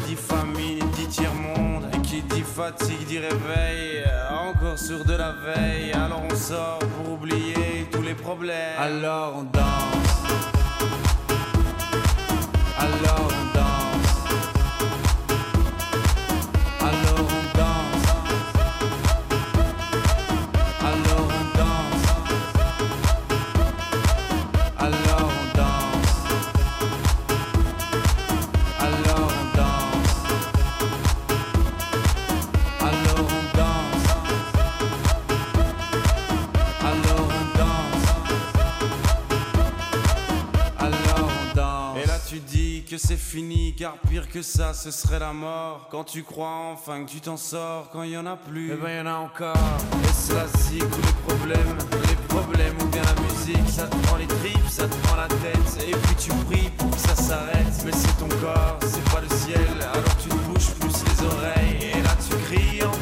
fatigue 2.61 3.07
dit 3.07 3.17
réveil, 3.17 4.03
encore 4.29 4.77
sur 4.77 5.03
de 5.03 5.15
la 5.15 5.31
veille, 5.31 5.91
alors 5.93 6.21
on 6.29 6.35
sort 6.35 6.77
pour 6.79 7.13
oublier 7.13 7.87
tous 7.91 8.03
les 8.03 8.13
problèmes. 8.13 8.77
Alors 8.77 9.37
on 9.37 9.43
danse. 9.43 10.21
Alors 12.77 13.40
que 42.91 42.97
c'est 42.97 43.15
fini, 43.15 43.73
car 43.73 43.93
pire 44.09 44.27
que 44.27 44.41
ça, 44.41 44.73
ce 44.73 44.91
serait 44.91 45.19
la 45.19 45.31
mort. 45.31 45.87
Quand 45.89 46.03
tu 46.03 46.23
crois 46.23 46.73
enfin 46.73 47.05
que 47.05 47.09
tu 47.09 47.21
t'en 47.21 47.37
sors, 47.37 47.89
quand 47.89 48.03
il 48.03 48.11
y 48.11 48.17
en 48.17 48.25
a 48.25 48.35
plus, 48.35 48.73
eh 48.73 48.75
ben 48.75 48.97
y 48.97 48.99
en 48.99 49.05
a 49.05 49.13
encore. 49.13 49.55
Et 50.03 50.13
c'est 50.13 50.33
la 50.33 50.45
zik 50.45 50.83
ou 50.83 51.01
les 51.01 51.35
problèmes, 51.35 51.77
les 52.09 52.15
problèmes 52.27 52.75
ou 52.81 52.85
bien 52.87 53.01
la 53.03 53.21
musique, 53.21 53.69
ça 53.69 53.87
te 53.87 53.95
prend 54.07 54.17
les 54.17 54.27
tripes, 54.27 54.67
ça 54.69 54.89
te 54.89 54.95
prend 55.07 55.15
la 55.15 55.29
tête. 55.29 55.87
Et 55.87 55.91
puis 55.91 56.15
tu 56.19 56.31
pries 56.47 56.69
pour 56.77 56.91
que 56.91 56.97
ça 56.97 57.15
s'arrête, 57.15 57.81
mais 57.85 57.93
c'est 57.93 58.17
ton 58.17 58.27
corps, 58.41 58.77
c'est 58.81 59.09
pas 59.09 59.21
le 59.21 59.29
ciel. 59.37 59.69
Alors 59.79 60.17
tu 60.21 60.27
te 60.27 60.35
bouges 60.35 60.73
plus 60.81 61.03
les 61.05 61.25
oreilles, 61.25 61.91
et 61.93 62.01
là 62.01 62.17
tu 62.19 62.35
cries 62.43 62.83
encore 62.83 63.00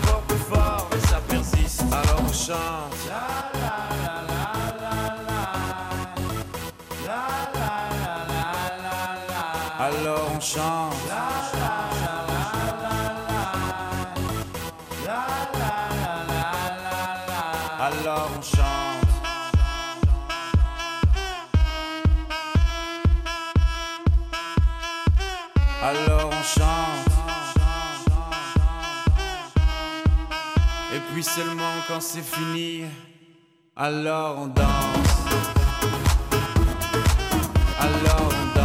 quand 31.88 32.02
c'est 32.02 32.24
fini, 32.24 32.86
alors 33.76 34.40
on 34.40 34.48
danse. 34.48 34.66
Alors 37.80 38.30
on 38.30 38.60